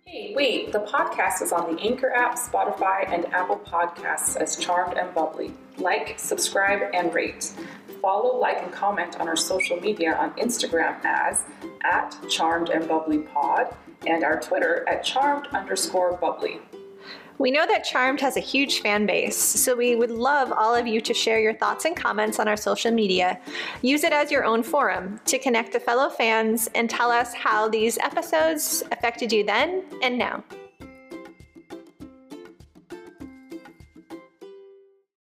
Hey, 0.07 0.35
wait, 0.37 0.71
the 0.71 0.81
podcast 0.81 1.41
is 1.41 1.51
on 1.51 1.75
the 1.75 1.81
Anchor 1.81 2.11
app, 2.13 2.37
Spotify, 2.37 3.11
and 3.11 3.25
Apple 3.33 3.57
Podcasts 3.57 4.37
as 4.37 4.57
Charmed 4.57 4.99
and 4.99 5.15
Bubbly. 5.15 5.53
Like, 5.79 6.19
subscribe, 6.19 6.91
and 6.93 7.13
rate. 7.15 7.53
Follow, 8.03 8.37
like, 8.39 8.63
and 8.63 8.71
comment 8.71 9.19
on 9.19 9.29
our 9.29 9.35
social 9.37 9.81
media 9.81 10.15
on 10.15 10.33
Instagram 10.35 11.03
as 11.05 11.43
at 11.85 12.15
Charmed 12.29 12.69
and 12.69 12.87
Bubbly 12.87 13.19
Pod 13.21 13.75
and 14.07 14.23
our 14.25 14.39
Twitter 14.41 14.85
at 14.87 15.03
Charmed 15.05 15.47
underscore 15.49 16.19
Bubbly. 16.19 16.61
We 17.39 17.51
know 17.51 17.67
that 17.67 17.85
Charmed 17.85 18.21
has 18.21 18.37
a 18.37 18.41
huge 18.41 18.81
fan 18.81 19.07
base, 19.07 19.37
so 19.37 19.75
we 19.75 19.97
would 19.97 20.11
love 20.11 20.53
all 20.53 20.75
of 20.75 20.87
you 20.87 21.01
to 21.01 21.13
share 21.13 21.41
your 21.41 21.55
thoughts 21.55 21.85
and 21.85 21.97
comments 21.97 22.39
on 22.39 22.47
our 22.47 22.57
social 22.57 22.93
media. 22.93 23.41
Use 23.83 24.05
it 24.05 24.13
as 24.13 24.31
your 24.31 24.45
own 24.45 24.63
forum 24.63 25.21
to 25.27 25.39
connect 25.39 25.73
to 25.73 25.81
fellow 25.81 26.09
fans 26.09 26.71
and 26.75 26.89
tell 26.89 27.11
us 27.11 27.35
how 27.35 27.69
these 27.69 27.99
episodes 27.99 28.85
affected 28.93 29.33
you 29.33 29.45
then 29.45 29.85
and 30.03 30.17
now. 30.17 30.45